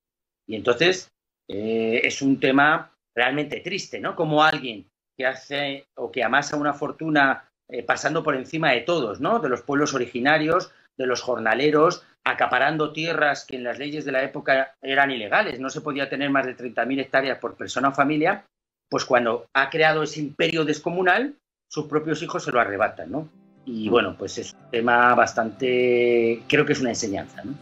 Y 0.47 0.55
entonces 0.55 1.09
eh, 1.49 1.99
es 2.05 2.21
un 2.21 2.39
tema 2.39 2.95
realmente 3.13 3.59
triste, 3.59 3.99
¿no? 3.99 4.15
Como 4.15 4.41
alguien 4.41 4.87
que 5.17 5.25
hace 5.25 5.85
o 5.97 6.09
que 6.09 6.23
amasa 6.23 6.55
una 6.55 6.71
fortuna 6.71 7.50
eh, 7.71 7.83
pasando 7.83 8.21
por 8.21 8.35
encima 8.35 8.71
de 8.71 8.81
todos, 8.81 9.21
¿no? 9.21 9.39
De 9.39 9.47
los 9.47 9.61
pueblos 9.61 9.93
originarios, 9.93 10.71
de 10.97 11.07
los 11.07 11.21
jornaleros, 11.21 12.03
acaparando 12.25 12.91
tierras 12.91 13.45
que 13.45 13.55
en 13.55 13.63
las 13.63 13.79
leyes 13.79 14.03
de 14.03 14.11
la 14.11 14.23
época 14.23 14.75
eran 14.81 15.09
ilegales, 15.09 15.57
no 15.59 15.69
se 15.69 15.79
podía 15.79 16.09
tener 16.09 16.29
más 16.29 16.45
de 16.45 16.57
30.000 16.57 16.99
hectáreas 16.99 17.39
por 17.39 17.55
persona 17.55 17.89
o 17.89 17.93
familia, 17.93 18.45
pues 18.89 19.05
cuando 19.05 19.45
ha 19.53 19.69
creado 19.69 20.03
ese 20.03 20.19
imperio 20.19 20.65
descomunal, 20.65 21.33
sus 21.69 21.85
propios 21.85 22.21
hijos 22.21 22.43
se 22.43 22.51
lo 22.51 22.59
arrebatan, 22.59 23.09
¿no? 23.09 23.29
Y 23.65 23.87
bueno, 23.87 24.17
pues 24.17 24.37
es 24.37 24.53
un 24.53 24.69
tema 24.69 25.15
bastante, 25.15 26.43
creo 26.49 26.65
que 26.65 26.73
es 26.73 26.81
una 26.81 26.89
enseñanza, 26.89 27.41
¿no? 27.43 27.53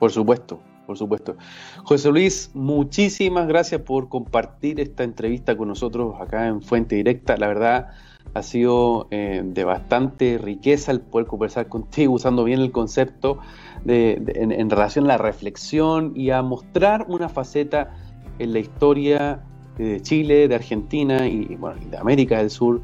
Por 0.00 0.10
supuesto, 0.10 0.60
por 0.84 0.98
supuesto. 0.98 1.36
José 1.84 2.10
Luis, 2.10 2.50
muchísimas 2.54 3.46
gracias 3.46 3.82
por 3.82 4.08
compartir 4.08 4.80
esta 4.80 5.04
entrevista 5.04 5.56
con 5.56 5.68
nosotros 5.68 6.16
acá 6.20 6.48
en 6.48 6.60
Fuente 6.60 6.96
Directa. 6.96 7.36
La 7.36 7.46
verdad, 7.46 7.92
ha 8.38 8.42
sido 8.42 9.08
eh, 9.10 9.42
de 9.44 9.64
bastante 9.64 10.38
riqueza 10.38 10.92
el 10.92 11.00
poder 11.00 11.26
conversar 11.26 11.68
contigo 11.68 12.14
usando 12.14 12.44
bien 12.44 12.60
el 12.60 12.72
concepto 12.72 13.38
de, 13.84 14.22
en, 14.34 14.70
relación 14.70 15.04
a 15.06 15.08
la 15.08 15.18
reflexión 15.18 16.12
y 16.14 16.30
a 16.30 16.42
mostrar 16.42 17.06
una 17.08 17.28
faceta 17.28 17.94
en 18.38 18.52
la 18.52 18.58
historia 18.58 19.40
de 19.76 20.00
Chile, 20.00 20.48
de 20.48 20.54
Argentina 20.54 21.26
y 21.26 21.56
bueno, 21.56 21.80
de 21.90 21.96
América 21.96 22.38
del 22.38 22.50
Sur 22.50 22.80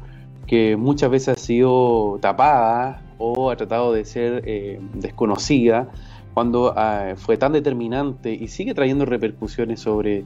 que 0.47 0.77
muchas 0.77 1.09
veces 1.09 1.29
ha 1.29 1.39
sido 1.39 2.19
tapada 2.21 3.01
o 3.17 3.49
ha 3.49 3.55
tratado 3.55 3.93
de 3.93 4.05
ser 4.05 4.43
eh, 4.45 4.79
desconocida 4.93 5.89
cuando 6.33 6.73
ah, 6.75 7.13
fue 7.15 7.37
tan 7.37 7.53
determinante 7.53 8.33
y 8.33 8.47
sigue 8.49 8.73
trayendo 8.73 9.05
repercusiones 9.05 9.79
sobre 9.79 10.25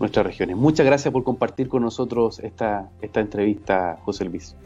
nuestras 0.00 0.26
regiones. 0.26 0.56
Muchas 0.56 0.86
gracias 0.86 1.12
por 1.12 1.24
compartir 1.24 1.68
con 1.68 1.82
nosotros 1.82 2.38
esta, 2.40 2.88
esta 3.00 3.20
entrevista, 3.20 3.98
José 4.04 4.24
Luis. 4.24 4.56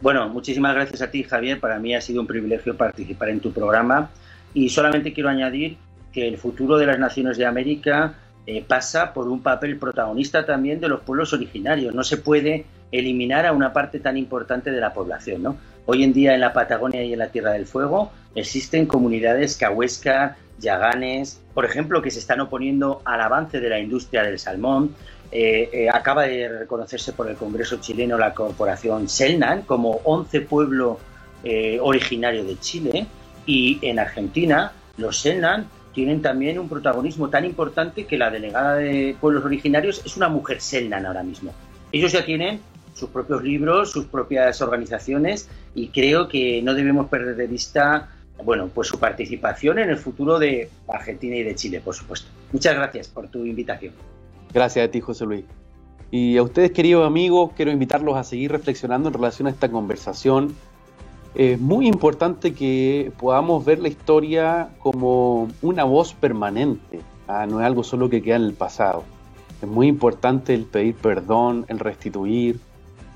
Bueno, 0.00 0.28
muchísimas 0.28 0.74
gracias 0.74 1.00
a 1.02 1.10
ti, 1.10 1.22
Javier. 1.22 1.60
Para 1.60 1.78
mí 1.78 1.94
ha 1.94 2.00
sido 2.00 2.20
un 2.20 2.26
privilegio 2.26 2.76
participar 2.76 3.28
en 3.28 3.40
tu 3.40 3.52
programa 3.52 4.10
y 4.52 4.68
solamente 4.68 5.12
quiero 5.12 5.28
añadir 5.28 5.76
que 6.12 6.26
el 6.26 6.38
futuro 6.38 6.76
de 6.76 6.86
las 6.86 6.98
naciones 6.98 7.38
de 7.38 7.46
América 7.46 8.14
eh, 8.46 8.64
pasa 8.66 9.14
por 9.14 9.28
un 9.28 9.40
papel 9.40 9.78
protagonista 9.78 10.44
también 10.44 10.80
de 10.80 10.88
los 10.88 11.00
pueblos 11.00 11.32
originarios. 11.32 11.94
No 11.94 12.02
se 12.02 12.16
puede 12.16 12.66
eliminar 12.90 13.46
a 13.46 13.52
una 13.52 13.72
parte 13.72 14.00
tan 14.00 14.16
importante 14.16 14.70
de 14.70 14.80
la 14.80 14.92
población. 14.92 15.42
¿no? 15.42 15.56
Hoy 15.84 16.04
en 16.04 16.12
día 16.12 16.34
en 16.34 16.40
la 16.40 16.52
Patagonia 16.52 17.02
y 17.02 17.12
en 17.12 17.18
la 17.18 17.28
Tierra 17.28 17.52
del 17.52 17.66
Fuego 17.66 18.12
existen 18.34 18.86
comunidades 18.86 19.56
cahuesca, 19.56 20.36
yaganes, 20.60 21.40
por 21.54 21.64
ejemplo, 21.64 22.00
que 22.00 22.10
se 22.10 22.20
están 22.20 22.40
oponiendo 22.40 23.02
al 23.04 23.20
avance 23.20 23.60
de 23.60 23.68
la 23.68 23.80
industria 23.80 24.22
del 24.22 24.38
salmón. 24.38 24.94
Eh, 25.32 25.70
eh, 25.72 25.88
acaba 25.90 26.24
de 26.24 26.48
reconocerse 26.48 27.12
por 27.14 27.28
el 27.28 27.36
Congreso 27.36 27.78
chileno 27.78 28.18
la 28.18 28.34
corporación 28.34 29.08
Selnan 29.08 29.62
como 29.62 30.00
11 30.04 30.42
pueblo 30.42 31.00
eh, 31.42 31.78
originario 31.80 32.44
de 32.44 32.58
Chile 32.60 33.06
y 33.46 33.78
en 33.80 33.98
Argentina 33.98 34.72
los 34.98 35.20
Selnan 35.20 35.66
tienen 35.94 36.20
también 36.22 36.58
un 36.58 36.68
protagonismo 36.68 37.28
tan 37.30 37.44
importante 37.44 38.06
que 38.06 38.18
la 38.18 38.30
delegada 38.30 38.76
de 38.76 39.16
pueblos 39.20 39.44
originarios 39.44 40.02
es 40.04 40.16
una 40.16 40.28
mujer 40.28 40.60
Selnan 40.60 41.06
ahora 41.06 41.22
mismo. 41.22 41.52
Ellos 41.90 42.12
ya 42.12 42.24
tienen 42.24 42.60
sus 42.94 43.08
propios 43.10 43.42
libros, 43.42 43.90
sus 43.90 44.06
propias 44.06 44.60
organizaciones 44.60 45.48
y 45.74 45.88
creo 45.88 46.28
que 46.28 46.62
no 46.62 46.74
debemos 46.74 47.08
perder 47.08 47.36
de 47.36 47.46
vista 47.46 48.10
bueno, 48.44 48.68
pues 48.74 48.88
su 48.88 48.98
participación 48.98 49.78
en 49.78 49.90
el 49.90 49.96
futuro 49.96 50.38
de 50.38 50.68
Argentina 50.88 51.36
y 51.36 51.42
de 51.42 51.54
Chile, 51.54 51.80
por 51.80 51.94
supuesto. 51.94 52.28
Muchas 52.52 52.74
gracias 52.74 53.08
por 53.08 53.28
tu 53.28 53.44
invitación. 53.44 53.94
Gracias 54.52 54.88
a 54.88 54.90
ti, 54.90 55.00
José 55.00 55.24
Luis. 55.24 55.44
Y 56.10 56.36
a 56.36 56.42
ustedes, 56.42 56.72
queridos 56.72 57.06
amigos, 57.06 57.52
quiero 57.56 57.70
invitarlos 57.70 58.16
a 58.16 58.24
seguir 58.24 58.52
reflexionando 58.52 59.08
en 59.08 59.14
relación 59.14 59.48
a 59.48 59.50
esta 59.50 59.70
conversación. 59.70 60.54
Es 61.34 61.58
muy 61.58 61.86
importante 61.86 62.52
que 62.52 63.12
podamos 63.18 63.64
ver 63.64 63.78
la 63.78 63.88
historia 63.88 64.68
como 64.80 65.48
una 65.62 65.84
voz 65.84 66.12
permanente, 66.12 67.00
¿ah? 67.28 67.46
no 67.46 67.60
es 67.60 67.66
algo 67.66 67.82
solo 67.82 68.10
que 68.10 68.20
queda 68.20 68.36
en 68.36 68.42
el 68.42 68.52
pasado. 68.52 69.04
Es 69.62 69.68
muy 69.68 69.86
importante 69.86 70.52
el 70.52 70.64
pedir 70.64 70.96
perdón, 70.96 71.64
el 71.68 71.78
restituir, 71.78 72.60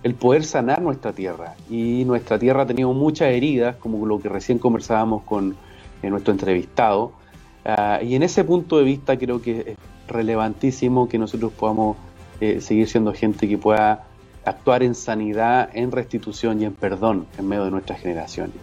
el 0.02 0.14
poder 0.14 0.44
sanar 0.44 0.82
nuestra 0.82 1.12
tierra. 1.12 1.54
Y 1.70 2.04
nuestra 2.04 2.38
tierra 2.38 2.62
ha 2.62 2.66
tenido 2.66 2.92
muchas 2.92 3.28
heridas, 3.28 3.76
como 3.76 4.06
lo 4.06 4.20
que 4.20 4.28
recién 4.28 4.58
conversábamos 4.58 5.22
con 5.22 5.56
eh, 6.02 6.10
nuestro 6.10 6.32
entrevistado. 6.32 7.12
Ah, 7.64 8.00
y 8.02 8.14
en 8.14 8.22
ese 8.22 8.44
punto 8.44 8.78
de 8.78 8.84
vista 8.84 9.18
creo 9.18 9.42
que 9.42 9.60
es 9.60 9.76
relevantísimo 10.08 11.08
que 11.08 11.18
nosotros 11.18 11.52
podamos 11.52 11.96
eh, 12.40 12.60
seguir 12.60 12.88
siendo 12.88 13.12
gente 13.12 13.48
que 13.48 13.58
pueda 13.58 14.04
actuar 14.44 14.82
en 14.82 14.94
sanidad, 14.94 15.70
en 15.74 15.90
restitución 15.90 16.62
y 16.62 16.64
en 16.66 16.72
perdón 16.72 17.26
en 17.38 17.48
medio 17.48 17.64
de 17.64 17.72
nuestras 17.72 18.00
generaciones. 18.00 18.54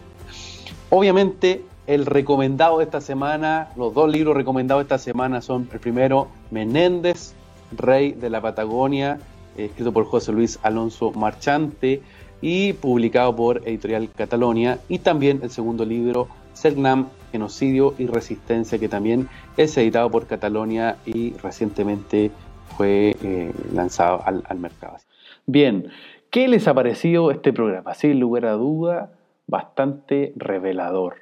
Obviamente, 0.89 1.63
el 1.87 2.05
recomendado 2.05 2.77
de 2.77 2.85
esta 2.85 3.01
semana, 3.01 3.69
los 3.75 3.93
dos 3.93 4.09
libros 4.09 4.37
recomendados 4.37 4.83
esta 4.83 4.97
semana 4.97 5.41
son 5.41 5.67
el 5.73 5.79
primero, 5.79 6.27
Menéndez, 6.51 7.33
Rey 7.75 8.13
de 8.13 8.29
la 8.29 8.39
Patagonia, 8.39 9.19
escrito 9.57 9.91
por 9.91 10.05
José 10.05 10.31
Luis 10.31 10.59
Alonso 10.63 11.11
Marchante 11.11 12.01
y 12.41 12.73
publicado 12.73 13.35
por 13.35 13.67
Editorial 13.67 14.09
Catalonia, 14.15 14.79
y 14.89 14.99
también 14.99 15.39
el 15.43 15.49
segundo 15.49 15.85
libro, 15.85 16.27
Selknam, 16.53 17.07
Genocidio 17.31 17.95
y 17.97 18.07
Resistencia, 18.07 18.77
que 18.77 18.89
también 18.89 19.29
es 19.55 19.77
editado 19.77 20.11
por 20.11 20.27
Catalonia 20.27 20.97
y 21.05 21.33
recientemente 21.37 22.31
fue 22.75 23.15
eh, 23.23 23.53
lanzado 23.73 24.21
al, 24.25 24.43
al, 24.47 24.59
mercado. 24.59 24.97
Bien, 25.45 25.87
¿qué 26.29 26.47
les 26.47 26.67
ha 26.67 26.73
parecido 26.73 27.31
este 27.31 27.53
programa? 27.53 27.93
Sin 27.93 28.19
lugar 28.19 28.45
a 28.45 28.53
duda, 28.53 29.13
bastante 29.47 30.33
revelador 30.35 31.15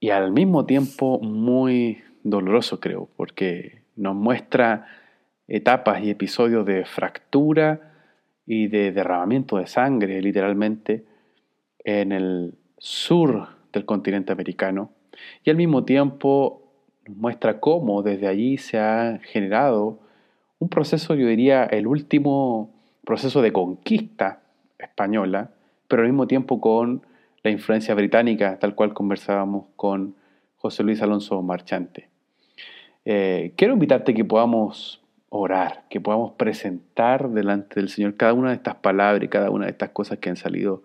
y 0.00 0.10
al 0.10 0.32
mismo 0.32 0.66
tiempo 0.66 1.18
muy 1.20 2.02
doloroso, 2.22 2.80
creo, 2.80 3.08
porque 3.16 3.82
nos 3.96 4.14
muestra 4.14 4.86
etapas 5.48 6.02
y 6.02 6.10
episodios 6.10 6.66
de 6.66 6.84
fractura 6.84 7.92
y 8.46 8.68
de 8.68 8.92
derramamiento 8.92 9.56
de 9.58 9.66
sangre, 9.66 10.20
literalmente, 10.22 11.04
en 11.84 12.12
el 12.12 12.54
sur 12.78 13.48
del 13.72 13.84
continente 13.84 14.32
americano. 14.32 14.90
Y 15.44 15.50
al 15.50 15.56
mismo 15.56 15.84
tiempo 15.84 16.62
muestra 17.08 17.60
cómo 17.60 18.02
desde 18.02 18.26
allí 18.26 18.56
se 18.58 18.78
ha 18.78 19.20
generado 19.22 20.00
un 20.58 20.68
proceso, 20.68 21.14
yo 21.14 21.26
diría, 21.26 21.64
el 21.64 21.86
último 21.86 22.74
proceso 23.04 23.42
de 23.42 23.52
conquista 23.52 24.42
española, 24.78 25.50
pero 25.88 26.02
al 26.02 26.08
mismo 26.08 26.26
tiempo 26.26 26.60
con 26.60 27.02
la 27.42 27.50
influencia 27.50 27.94
británica, 27.94 28.58
tal 28.58 28.74
cual 28.74 28.92
conversábamos 28.92 29.66
con 29.76 30.16
José 30.56 30.82
Luis 30.82 31.00
Alonso 31.02 31.40
Marchante. 31.42 32.08
Eh, 33.04 33.52
quiero 33.56 33.74
invitarte 33.74 34.14
que 34.14 34.24
podamos 34.24 35.00
orar, 35.36 35.84
que 35.90 36.00
podamos 36.00 36.32
presentar 36.32 37.30
delante 37.30 37.80
del 37.80 37.88
Señor 37.88 38.16
cada 38.16 38.32
una 38.32 38.50
de 38.50 38.56
estas 38.56 38.76
palabras 38.76 39.22
y 39.22 39.28
cada 39.28 39.50
una 39.50 39.66
de 39.66 39.72
estas 39.72 39.90
cosas 39.90 40.18
que 40.18 40.30
han 40.30 40.36
salido 40.36 40.82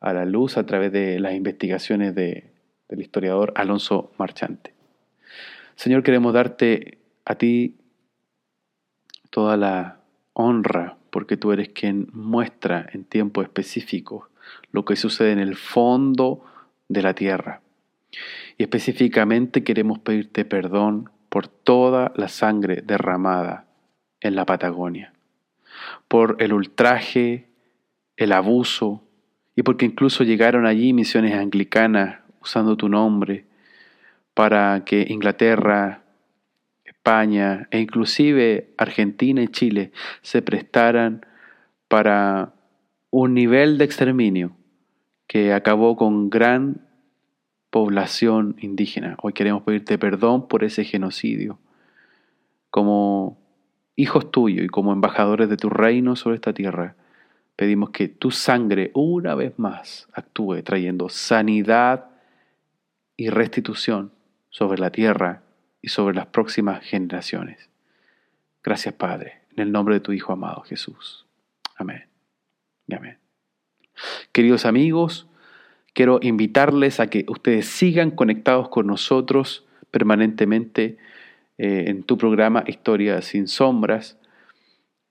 a 0.00 0.12
la 0.12 0.24
luz 0.24 0.56
a 0.56 0.66
través 0.66 0.92
de 0.92 1.18
las 1.18 1.34
investigaciones 1.34 2.14
del 2.14 2.50
historiador 2.88 3.52
Alonso 3.56 4.12
Marchante. 4.18 4.74
Señor, 5.74 6.02
queremos 6.02 6.32
darte 6.32 6.98
a 7.24 7.36
ti 7.36 7.76
toda 9.30 9.56
la 9.56 10.00
honra, 10.32 10.96
porque 11.10 11.36
tú 11.36 11.52
eres 11.52 11.68
quien 11.70 12.08
muestra 12.12 12.86
en 12.92 13.04
tiempo 13.04 13.42
específico 13.42 14.28
lo 14.72 14.84
que 14.84 14.96
sucede 14.96 15.32
en 15.32 15.38
el 15.38 15.56
fondo 15.56 16.44
de 16.88 17.02
la 17.02 17.14
tierra. 17.14 17.60
Y 18.56 18.62
específicamente 18.62 19.62
queremos 19.62 19.98
pedirte 19.98 20.44
perdón 20.44 21.10
por 21.28 21.46
toda 21.46 22.12
la 22.16 22.28
sangre 22.28 22.82
derramada 22.82 23.67
en 24.20 24.34
la 24.34 24.46
Patagonia, 24.46 25.12
por 26.08 26.36
el 26.40 26.52
ultraje, 26.52 27.48
el 28.16 28.32
abuso, 28.32 29.04
y 29.54 29.62
porque 29.62 29.86
incluso 29.86 30.24
llegaron 30.24 30.66
allí 30.66 30.92
misiones 30.92 31.34
anglicanas 31.34 32.20
usando 32.40 32.76
tu 32.76 32.88
nombre 32.88 33.44
para 34.34 34.84
que 34.84 35.06
Inglaterra, 35.08 36.04
España 36.84 37.66
e 37.72 37.80
inclusive 37.80 38.72
Argentina 38.78 39.42
y 39.42 39.48
Chile 39.48 39.90
se 40.22 40.42
prestaran 40.42 41.26
para 41.88 42.52
un 43.10 43.34
nivel 43.34 43.78
de 43.78 43.84
exterminio 43.84 44.52
que 45.26 45.52
acabó 45.52 45.96
con 45.96 46.30
gran 46.30 46.86
población 47.70 48.56
indígena. 48.60 49.16
Hoy 49.22 49.32
queremos 49.32 49.62
pedirte 49.62 49.98
perdón 49.98 50.48
por 50.48 50.64
ese 50.64 50.84
genocidio. 50.84 51.58
Como 52.70 53.38
hijos 53.98 54.30
tuyos 54.30 54.64
y 54.64 54.68
como 54.68 54.92
embajadores 54.92 55.48
de 55.48 55.56
tu 55.56 55.68
reino 55.68 56.14
sobre 56.14 56.36
esta 56.36 56.52
tierra, 56.52 56.94
pedimos 57.56 57.90
que 57.90 58.06
tu 58.06 58.30
sangre 58.30 58.92
una 58.94 59.34
vez 59.34 59.58
más 59.58 60.08
actúe 60.12 60.62
trayendo 60.62 61.08
sanidad 61.08 62.08
y 63.16 63.28
restitución 63.30 64.12
sobre 64.50 64.78
la 64.78 64.92
tierra 64.92 65.42
y 65.82 65.88
sobre 65.88 66.14
las 66.14 66.26
próximas 66.26 66.84
generaciones. 66.84 67.70
Gracias 68.62 68.94
Padre. 68.94 69.40
En 69.50 69.64
el 69.64 69.72
nombre 69.72 69.96
de 69.96 70.00
tu 70.00 70.12
Hijo 70.12 70.32
amado 70.32 70.60
Jesús. 70.60 71.26
Amén. 71.74 72.04
Y 72.86 72.94
amén. 72.94 73.18
Queridos 74.30 74.64
amigos, 74.64 75.26
quiero 75.92 76.20
invitarles 76.22 77.00
a 77.00 77.08
que 77.08 77.26
ustedes 77.26 77.66
sigan 77.66 78.12
conectados 78.12 78.68
con 78.68 78.86
nosotros 78.86 79.66
permanentemente 79.90 80.98
eh, 81.58 81.84
en 81.88 82.04
tu 82.04 82.16
programa 82.16 82.64
Historia 82.66 83.20
sin 83.20 83.48
Sombras. 83.48 84.18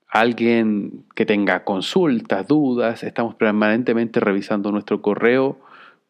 Alguien 0.07 1.05
que 1.15 1.25
tenga 1.25 1.63
consultas, 1.65 2.47
dudas, 2.47 3.03
estamos 3.03 3.35
permanentemente 3.35 4.19
revisando 4.19 4.71
nuestro 4.71 5.01
correo 5.01 5.59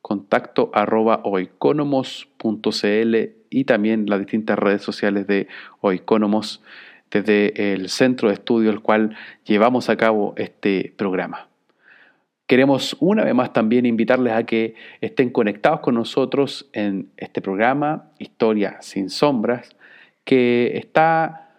contacto 0.02 0.72
arroba 0.74 1.22
oiconomos.cl 1.24 3.16
y 3.50 3.64
también 3.66 4.06
las 4.08 4.20
distintas 4.20 4.58
redes 4.60 4.82
sociales 4.82 5.28
de 5.28 5.48
Oiconomos 5.82 6.64
desde 7.12 7.74
el 7.74 7.90
centro 7.90 8.30
de 8.30 8.36
estudio 8.36 8.70
al 8.70 8.82
cual 8.82 9.18
llevamos 9.46 9.90
a 9.90 9.98
cabo 9.98 10.34
este 10.38 10.94
programa. 10.98 11.50
Queremos 12.46 12.96
una 13.00 13.26
vez 13.26 13.36
más 13.36 13.52
también 13.52 13.86
invitarles 13.86 14.34
a 14.34 14.46
que 14.46 14.76
estén 15.02 15.30
conectados 15.30 15.82
con 15.82 15.96
nosotros 15.96 16.70
en 16.72 17.10
este 17.18 17.42
programa, 17.42 18.12
Historia 18.20 18.78
sin 18.82 19.10
Sombras, 19.10 19.76
que 20.28 20.78
está 20.78 21.54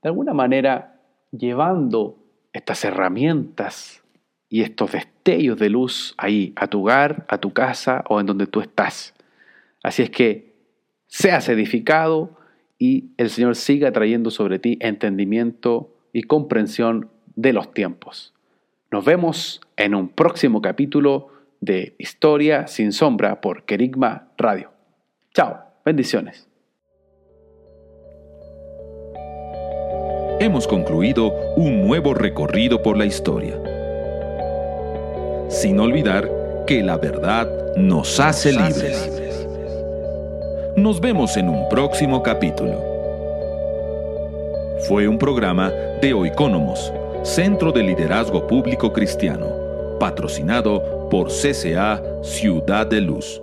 de 0.00 0.08
alguna 0.08 0.32
manera 0.34 1.00
llevando 1.32 2.16
estas 2.52 2.84
herramientas 2.84 4.04
y 4.48 4.62
estos 4.62 4.92
destellos 4.92 5.58
de 5.58 5.68
luz 5.68 6.14
ahí, 6.16 6.52
a 6.54 6.68
tu 6.68 6.82
hogar, 6.82 7.26
a 7.28 7.38
tu 7.38 7.52
casa 7.52 8.04
o 8.08 8.20
en 8.20 8.26
donde 8.26 8.46
tú 8.46 8.60
estás. 8.60 9.14
Así 9.82 10.04
es 10.04 10.10
que 10.10 10.54
seas 11.08 11.48
edificado 11.48 12.38
y 12.78 13.10
el 13.16 13.30
Señor 13.30 13.56
siga 13.56 13.90
trayendo 13.90 14.30
sobre 14.30 14.60
ti 14.60 14.78
entendimiento 14.80 15.92
y 16.12 16.22
comprensión 16.22 17.10
de 17.34 17.52
los 17.52 17.74
tiempos. 17.74 18.32
Nos 18.92 19.04
vemos 19.04 19.60
en 19.76 19.96
un 19.96 20.10
próximo 20.10 20.62
capítulo 20.62 21.32
de 21.60 21.96
Historia 21.98 22.68
sin 22.68 22.92
sombra 22.92 23.40
por 23.40 23.64
Kerigma 23.64 24.28
Radio. 24.38 24.70
Chao, 25.34 25.58
bendiciones. 25.84 26.48
Hemos 30.38 30.66
concluido 30.66 31.32
un 31.56 31.86
nuevo 31.86 32.12
recorrido 32.12 32.82
por 32.82 32.98
la 32.98 33.06
historia. 33.06 33.58
Sin 35.48 35.80
olvidar 35.80 36.30
que 36.66 36.82
la 36.82 36.98
verdad 36.98 37.48
nos 37.76 38.20
hace 38.20 38.52
libres. 38.52 39.10
Nos 40.76 41.00
vemos 41.00 41.38
en 41.38 41.48
un 41.48 41.66
próximo 41.70 42.22
capítulo. 42.22 42.78
Fue 44.86 45.08
un 45.08 45.16
programa 45.16 45.70
de 46.02 46.12
Oicónomos, 46.12 46.92
Centro 47.22 47.72
de 47.72 47.82
Liderazgo 47.82 48.46
Público 48.46 48.92
Cristiano, 48.92 49.46
patrocinado 49.98 51.08
por 51.08 51.28
CCA 51.28 52.02
Ciudad 52.22 52.86
de 52.86 53.00
Luz. 53.00 53.40